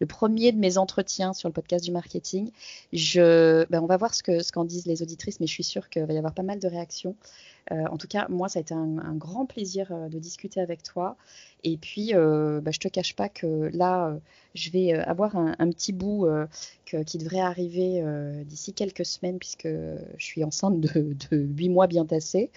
le 0.00 0.06
premier 0.06 0.50
de 0.50 0.58
mes 0.58 0.76
entretiens 0.76 1.32
sur 1.34 1.48
le 1.48 1.52
podcast 1.52 1.84
du 1.84 1.92
marketing. 1.92 2.50
Je, 2.92 3.64
bah, 3.70 3.80
on 3.80 3.86
va 3.86 3.96
voir 3.96 4.14
ce 4.14 4.22
que 4.22 4.42
ce 4.42 4.50
qu'en 4.50 4.64
disent 4.64 4.86
les 4.86 5.02
auditrices, 5.02 5.38
mais 5.38 5.46
je 5.46 5.52
suis 5.52 5.64
sûre 5.64 5.88
qu'il 5.88 6.04
va 6.04 6.12
y 6.12 6.18
avoir 6.18 6.34
pas 6.34 6.42
mal 6.42 6.58
de 6.58 6.63
réaction. 6.68 7.16
Euh, 7.72 7.84
en 7.90 7.96
tout 7.96 8.08
cas, 8.08 8.26
moi, 8.28 8.48
ça 8.48 8.58
a 8.58 8.62
été 8.62 8.74
un, 8.74 9.14
grand 9.14 9.46
plaisir 9.46 9.88
euh, 9.90 10.08
de 10.08 10.18
discuter 10.18 10.60
avec 10.60 10.82
toi. 10.82 11.16
Et 11.62 11.78
puis, 11.78 12.14
euh, 12.14 12.60
bah, 12.60 12.72
je 12.72 12.78
te 12.78 12.88
cache 12.88 13.16
pas 13.16 13.30
que 13.30 13.70
là, 13.72 14.14
je 14.54 14.70
vais 14.70 14.92
avoir 14.92 15.34
un, 15.36 15.70
petit 15.70 15.92
bout 15.94 16.28
qui 16.84 17.16
devrait 17.18 17.40
arriver 17.40 18.04
d'ici 18.44 18.74
quelques 18.74 19.06
semaines, 19.06 19.38
puisque 19.38 19.66
je 19.66 20.24
suis 20.24 20.44
enceinte 20.44 20.78
de, 20.78 21.16
huit 21.32 21.70
mois 21.70 21.86
bien 21.86 22.04
tassés. 22.04 22.50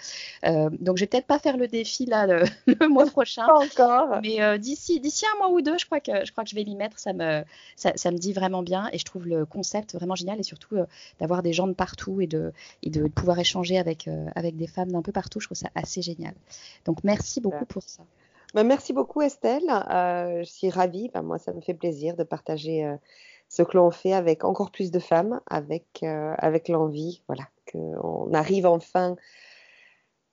donc, 0.44 0.98
je 0.98 1.04
vais 1.04 1.08
peut-être 1.08 1.26
pas 1.26 1.40
faire 1.40 1.56
le 1.56 1.70
défi 1.70 2.06
là 2.06 2.28
le, 2.28 2.44
mois 2.90 3.06
prochain. 3.06 3.46
Pas 3.46 3.60
encore. 3.60 4.20
Mais 4.22 4.60
d'ici 4.60 5.00
d'ici 5.00 5.26
un 5.34 5.38
mois 5.38 5.52
ou 5.52 5.62
deux, 5.62 5.78
je 5.78 5.86
crois 5.86 6.02
que 6.02 6.26
je 6.26 6.32
crois 6.34 6.44
que 6.44 6.50
je 6.50 6.56
vais 6.56 6.66
m'y 6.66 6.76
mettre. 6.76 7.00
Ça 7.00 7.14
me 7.14 7.44
ça, 7.78 8.12
me 8.12 8.18
dit 8.18 8.34
vraiment 8.34 8.62
bien, 8.62 8.90
et 8.92 8.98
je 8.98 9.06
trouve 9.06 9.26
le 9.26 9.46
concept 9.46 9.96
vraiment 9.96 10.16
génial, 10.16 10.38
et 10.38 10.44
surtout 10.44 10.76
d'avoir 11.22 11.44
des 11.44 11.54
gens 11.54 11.68
de 11.68 11.74
partout 11.74 12.20
et 12.20 12.28
de 12.28 12.52
et 12.84 12.90
de 12.90 13.08
pouvoir 13.08 13.40
échanger 13.40 13.78
avec 13.78 14.10
avec 14.36 14.58
des 14.58 14.68
femmes 14.68 14.97
d'un 14.98 15.04
peu 15.04 15.12
partout. 15.12 15.40
Je 15.40 15.48
trouve 15.48 15.58
ça 15.58 15.70
assez 15.76 16.02
génial. 16.02 16.34
Donc, 16.86 17.04
merci 17.04 17.40
beaucoup 17.40 17.66
pour 17.66 17.84
ça. 17.84 18.04
Bah, 18.54 18.64
merci 18.64 18.94
beaucoup 18.94 19.22
Estelle. 19.22 19.70
Euh, 19.70 20.40
je 20.40 20.50
suis 20.50 20.70
ravie. 20.70 21.10
Bah, 21.14 21.22
moi, 21.22 21.38
ça 21.38 21.54
me 21.54 21.62
fait 21.62 21.74
plaisir 21.74 22.16
de 22.16 22.24
partager 22.24 22.86
euh, 22.86 22.96
ce 23.50 23.64
que 23.64 23.78
l'on 23.78 23.92
fait 23.92 24.14
avec 24.14 24.44
encore 24.44 24.72
plus 24.72 24.92
de 24.92 25.00
femmes, 25.00 25.42
avec, 25.50 25.86
euh, 26.04 26.34
avec 26.38 26.70
l'envie, 26.70 27.22
voilà, 27.28 27.48
qu'on 27.72 28.34
arrive 28.34 28.66
enfin 28.66 29.16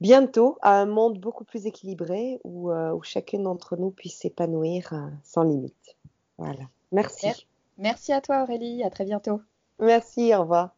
bientôt 0.01 0.59
à 0.61 0.81
un 0.81 0.87
monde 0.87 1.19
beaucoup 1.19 1.45
plus 1.45 1.67
équilibré 1.67 2.41
où, 2.45 2.71
où 2.73 3.03
chacune 3.03 3.45
d'entre 3.45 3.77
nous 3.77 3.91
puisse 3.91 4.19
s'épanouir 4.19 4.93
sans 5.23 5.45
limite. 5.45 5.97
Voilà. 6.37 6.65
Merci. 6.93 7.47
Merci 7.79 8.13
à 8.13 8.21
toi 8.21 8.43
Aurélie. 8.43 8.83
À 8.85 8.91
très 8.91 9.05
bientôt. 9.05 9.41
Merci. 9.79 10.35
Au 10.35 10.41
revoir. 10.43 10.75